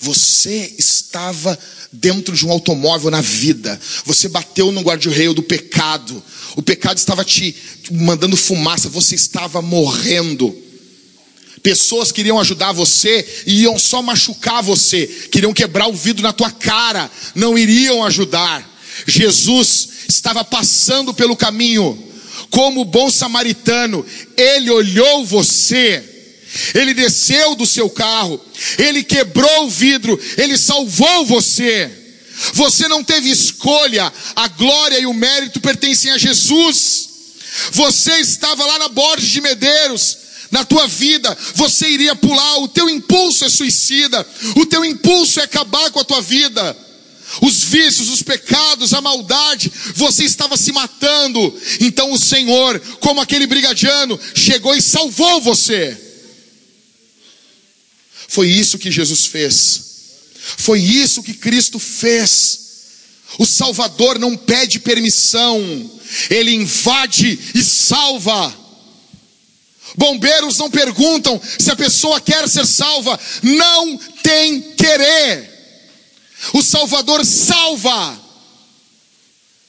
Você 0.05 0.75
estava 0.77 1.57
dentro 1.91 2.35
de 2.35 2.45
um 2.45 2.51
automóvel 2.51 3.09
na 3.09 3.21
vida. 3.21 3.79
Você 4.05 4.29
bateu 4.29 4.71
no 4.71 4.81
guarda-reio 4.81 5.33
do 5.33 5.41
pecado. 5.41 6.23
O 6.55 6.61
pecado 6.61 6.97
estava 6.97 7.25
te 7.25 7.55
mandando 7.91 8.37
fumaça. 8.37 8.87
Você 8.89 9.15
estava 9.15 9.63
morrendo. 9.63 10.55
Pessoas 11.63 12.11
queriam 12.11 12.39
ajudar 12.39 12.71
você 12.71 13.43
e 13.47 13.63
iam 13.63 13.79
só 13.79 14.03
machucar 14.03 14.61
você. 14.61 15.07
Queriam 15.31 15.51
quebrar 15.51 15.87
o 15.87 15.93
vidro 15.93 16.21
na 16.21 16.31
tua 16.31 16.51
cara. 16.51 17.09
Não 17.33 17.57
iriam 17.57 18.05
ajudar. 18.05 18.63
Jesus 19.07 19.89
estava 20.07 20.43
passando 20.43 21.15
pelo 21.15 21.35
caminho. 21.35 21.97
Como 22.51 22.85
bom 22.85 23.09
samaritano, 23.09 24.05
ele 24.37 24.69
olhou 24.69 25.25
você 25.25 26.14
ele 26.73 26.93
desceu 26.93 27.55
do 27.55 27.65
seu 27.65 27.89
carro, 27.89 28.39
ele 28.77 29.03
quebrou 29.03 29.65
o 29.65 29.69
vidro, 29.69 30.19
ele 30.37 30.57
salvou 30.57 31.25
você. 31.25 31.91
Você 32.53 32.87
não 32.87 33.03
teve 33.03 33.29
escolha, 33.29 34.11
a 34.35 34.47
glória 34.49 34.99
e 34.99 35.05
o 35.05 35.13
mérito 35.13 35.59
pertencem 35.61 36.11
a 36.11 36.17
Jesus. 36.17 37.09
Você 37.71 38.13
estava 38.19 38.65
lá 38.65 38.79
na 38.79 38.89
borda 38.89 39.25
de 39.25 39.41
Medeiros, 39.41 40.17
na 40.51 40.63
tua 40.63 40.87
vida, 40.87 41.35
você 41.55 41.89
iria 41.89 42.15
pular, 42.15 42.57
o 42.59 42.67
teu 42.67 42.89
impulso 42.89 43.45
é 43.45 43.49
suicida, 43.49 44.25
o 44.55 44.65
teu 44.65 44.85
impulso 44.85 45.39
é 45.39 45.43
acabar 45.43 45.89
com 45.91 45.99
a 45.99 46.03
tua 46.03 46.21
vida. 46.21 46.77
Os 47.41 47.63
vícios, 47.63 48.09
os 48.09 48.21
pecados, 48.21 48.93
a 48.93 49.01
maldade, 49.01 49.71
você 49.95 50.23
estava 50.23 50.55
se 50.55 50.71
matando. 50.71 51.59
Então 51.81 52.11
o 52.11 52.19
Senhor, 52.19 52.79
como 52.99 53.19
aquele 53.19 53.47
brigadiano, 53.47 54.19
chegou 54.35 54.75
e 54.75 54.81
salvou 54.81 55.41
você. 55.41 56.04
Foi 58.27 58.49
isso 58.49 58.77
que 58.77 58.91
Jesus 58.91 59.25
fez. 59.25 59.81
Foi 60.57 60.79
isso 60.79 61.23
que 61.23 61.33
Cristo 61.33 61.79
fez. 61.79 62.65
O 63.37 63.45
Salvador 63.45 64.17
não 64.19 64.37
pede 64.37 64.79
permissão, 64.79 65.59
ele 66.29 66.51
invade 66.51 67.37
e 67.53 67.63
salva. 67.63 68.55
Bombeiros 69.97 70.57
não 70.57 70.69
perguntam 70.69 71.41
se 71.59 71.69
a 71.71 71.75
pessoa 71.75 72.21
quer 72.21 72.47
ser 72.49 72.65
salva, 72.65 73.19
não 73.41 73.97
tem 73.97 74.61
querer. 74.73 75.51
O 76.53 76.61
Salvador 76.61 77.25
salva. 77.25 78.21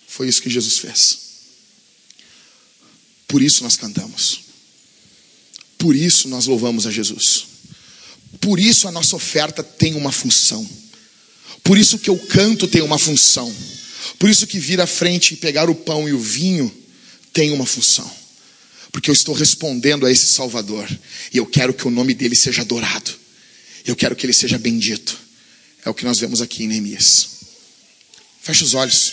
Foi 0.06 0.28
isso 0.28 0.42
que 0.42 0.50
Jesus 0.50 0.78
fez. 0.78 1.18
Por 3.26 3.42
isso 3.42 3.62
nós 3.62 3.76
cantamos. 3.76 4.40
Por 5.78 5.94
isso 5.94 6.28
nós 6.28 6.46
louvamos 6.46 6.86
a 6.86 6.90
Jesus. 6.90 7.55
Por 8.40 8.60
isso 8.60 8.86
a 8.88 8.92
nossa 8.92 9.16
oferta 9.16 9.62
tem 9.62 9.94
uma 9.94 10.12
função. 10.12 10.68
Por 11.62 11.76
isso 11.76 11.98
que 11.98 12.10
eu 12.10 12.18
canto 12.18 12.68
tem 12.68 12.82
uma 12.82 12.98
função. 12.98 13.54
Por 14.18 14.30
isso 14.30 14.46
que 14.46 14.58
vir 14.58 14.80
à 14.80 14.86
frente 14.86 15.34
e 15.34 15.36
pegar 15.36 15.68
o 15.68 15.74
pão 15.74 16.08
e 16.08 16.12
o 16.12 16.18
vinho 16.18 16.72
tem 17.32 17.50
uma 17.50 17.66
função. 17.66 18.10
Porque 18.92 19.10
eu 19.10 19.14
estou 19.14 19.34
respondendo 19.34 20.06
a 20.06 20.10
esse 20.10 20.26
Salvador. 20.26 20.88
E 21.32 21.36
eu 21.36 21.44
quero 21.44 21.74
que 21.74 21.86
o 21.86 21.90
nome 21.90 22.14
dele 22.14 22.36
seja 22.36 22.62
adorado. 22.62 23.10
Eu 23.84 23.94
quero 23.94 24.16
que 24.16 24.24
ele 24.24 24.32
seja 24.32 24.58
bendito. 24.58 25.18
É 25.84 25.90
o 25.90 25.94
que 25.94 26.04
nós 26.04 26.18
vemos 26.18 26.40
aqui 26.40 26.64
em 26.64 26.68
Neemias. 26.68 27.28
Feche 28.42 28.64
os 28.64 28.74
olhos. 28.74 29.12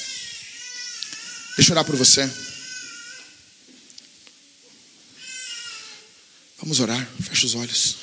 Deixa 1.58 1.72
eu 1.72 1.74
orar 1.74 1.86
por 1.86 1.96
você. 1.96 2.30
Vamos 6.60 6.80
orar. 6.80 7.08
Feche 7.20 7.46
os 7.46 7.56
olhos. 7.56 8.03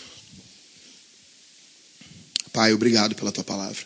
Pai, 2.53 2.73
obrigado 2.73 3.15
pela 3.15 3.33
tua 3.33 3.45
palavra. 3.45 3.85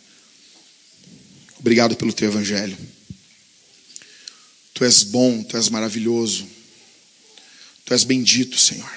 Obrigado 1.59 1.97
pelo 1.97 2.13
teu 2.13 2.29
evangelho. 2.29 2.77
Tu 4.73 4.85
és 4.85 5.03
bom, 5.05 5.43
tu 5.43 5.57
és 5.57 5.69
maravilhoso. 5.69 6.47
Tu 7.85 7.95
és 7.95 8.05
bendito, 8.05 8.59
Senhor. 8.59 8.91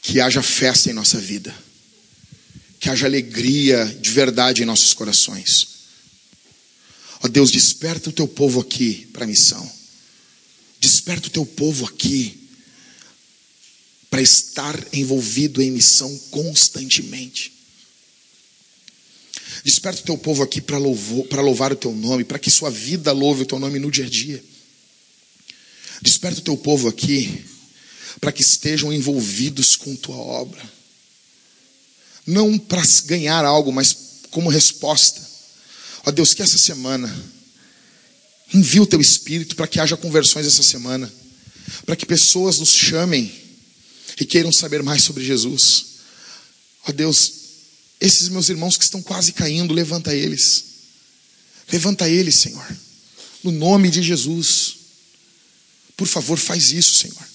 Que 0.00 0.20
haja 0.20 0.42
festa 0.42 0.90
em 0.90 0.94
nossa 0.94 1.18
vida. 1.18 1.54
Que 2.78 2.88
haja 2.88 3.06
alegria 3.06 3.84
de 4.00 4.10
verdade 4.10 4.62
em 4.62 4.66
nossos 4.66 4.94
corações. 4.94 5.68
Ó 7.22 7.28
Deus, 7.28 7.50
desperta 7.50 8.08
o 8.08 8.12
teu 8.12 8.26
povo 8.26 8.60
aqui 8.60 9.06
para 9.12 9.24
a 9.24 9.26
missão. 9.26 9.70
Desperta 10.80 11.28
o 11.28 11.30
teu 11.30 11.44
povo 11.44 11.84
aqui 11.84 12.39
para 14.10 14.20
estar 14.20 14.76
envolvido 14.92 15.62
em 15.62 15.70
missão 15.70 16.14
constantemente. 16.30 17.52
Desperta 19.64 20.00
o 20.00 20.04
teu 20.04 20.18
povo 20.18 20.42
aqui 20.42 20.60
para 20.60 20.78
louvar 20.78 21.72
o 21.72 21.76
teu 21.76 21.92
nome, 21.92 22.24
para 22.24 22.38
que 22.38 22.50
sua 22.50 22.70
vida 22.70 23.12
louve 23.12 23.42
o 23.42 23.46
teu 23.46 23.58
nome 23.58 23.78
no 23.78 23.90
dia 23.90 24.06
a 24.06 24.08
dia. 24.08 24.42
Desperta 26.02 26.40
o 26.40 26.44
teu 26.44 26.56
povo 26.56 26.88
aqui 26.88 27.44
para 28.20 28.32
que 28.32 28.42
estejam 28.42 28.92
envolvidos 28.92 29.76
com 29.76 29.94
tua 29.94 30.16
obra. 30.16 30.60
Não 32.26 32.58
para 32.58 32.82
ganhar 33.04 33.44
algo, 33.44 33.72
mas 33.72 33.96
como 34.30 34.50
resposta. 34.50 35.20
Ó 36.04 36.10
Deus, 36.10 36.34
que 36.34 36.42
essa 36.42 36.58
semana 36.58 37.12
envie 38.52 38.80
o 38.80 38.86
teu 38.86 39.00
espírito 39.00 39.54
para 39.54 39.66
que 39.66 39.78
haja 39.78 39.96
conversões 39.96 40.46
essa 40.46 40.62
semana, 40.62 41.12
para 41.86 41.94
que 41.96 42.06
pessoas 42.06 42.58
nos 42.58 42.74
chamem 42.74 43.39
e 44.20 44.26
queiram 44.26 44.52
saber 44.52 44.82
mais 44.82 45.02
sobre 45.02 45.24
Jesus. 45.24 45.86
Ó 46.86 46.92
Deus, 46.92 47.32
esses 47.98 48.28
meus 48.28 48.50
irmãos 48.50 48.76
que 48.76 48.84
estão 48.84 49.02
quase 49.02 49.32
caindo, 49.32 49.72
levanta 49.72 50.14
eles. 50.14 50.64
Levanta 51.72 52.08
eles, 52.08 52.36
Senhor. 52.36 52.76
No 53.42 53.50
nome 53.50 53.90
de 53.90 54.02
Jesus. 54.02 54.76
Por 55.96 56.06
favor, 56.06 56.38
faz 56.38 56.70
isso, 56.70 56.94
Senhor. 56.96 57.30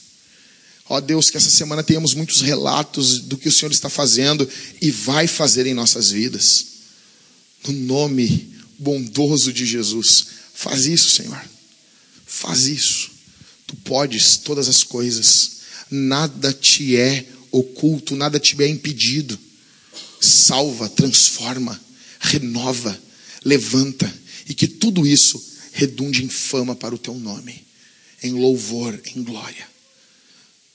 Ó 0.88 1.02
Deus, 1.02 1.32
que 1.32 1.38
essa 1.38 1.50
semana 1.50 1.84
tenhamos 1.84 2.14
muitos 2.14 2.42
relatos 2.42 3.20
do 3.20 3.38
que 3.38 3.50
o 3.50 3.52
Senhor 3.52 3.72
está 3.72 3.90
fazendo 3.90 4.48
e 4.80 4.92
vai 4.92 5.26
fazer 5.26 5.66
em 5.66 5.74
nossas 5.74 6.12
vidas. 6.12 6.66
No 7.68 7.74
nome 7.74 8.54
bondoso 8.78 9.52
de 9.52 9.66
Jesus. 9.66 10.28
Faz 10.54 10.86
isso, 10.86 11.10
Senhor. 11.10 11.42
Faz 12.28 12.68
isso. 12.68 13.10
Tu 13.66 13.76
podes 13.78 14.38
todas 14.38 14.68
as 14.68 14.84
coisas 14.84 15.55
nada 15.90 16.54
te 16.54 16.96
é 16.96 17.26
oculto, 17.52 18.16
nada 18.16 18.40
te 18.40 18.62
é 18.62 18.68
impedido. 18.68 19.38
Salva, 20.20 20.90
transforma, 20.90 21.80
renova, 22.20 23.00
levanta, 23.44 24.12
e 24.48 24.54
que 24.54 24.68
tudo 24.68 25.06
isso 25.06 25.44
redunde 25.72 26.24
em 26.24 26.30
fama 26.30 26.76
para 26.76 26.96
o 26.96 26.98
teu 26.98 27.16
nome, 27.16 27.66
em 28.24 28.32
louvor, 28.34 29.00
em 29.16 29.24
glória. 29.24 29.68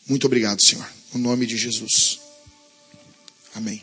Muito 0.06 0.26
obrigado, 0.26 0.62
Senhor, 0.62 0.86
no 1.12 1.20
nome 1.20 1.46
de 1.46 1.56
Jesus. 1.56 2.18
Amém. 3.54 3.82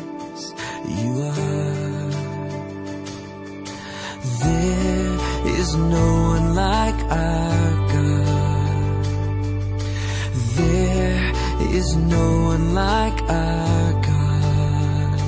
No 11.95 12.43
one 12.45 12.73
like 12.73 13.21
our 13.29 13.93
God. 14.09 15.19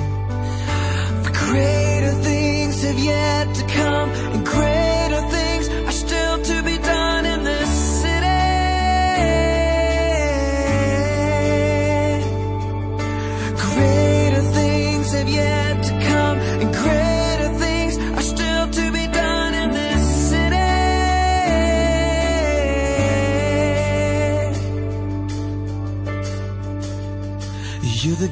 The 1.24 1.30
greater 1.32 2.12
things 2.22 2.82
have 2.82 2.98
yet 2.98 3.43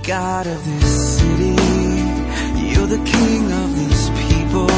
god 0.03 0.49
of 0.49 0.65
this 0.65 1.19
city. 1.19 1.55
You're 2.74 2.89
the 2.89 3.03
king 3.05 3.53
of 3.53 3.77
these 3.79 4.11
people. 4.11 4.69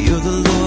You're 0.00 0.20
the 0.20 0.42
Lord. 0.48 0.65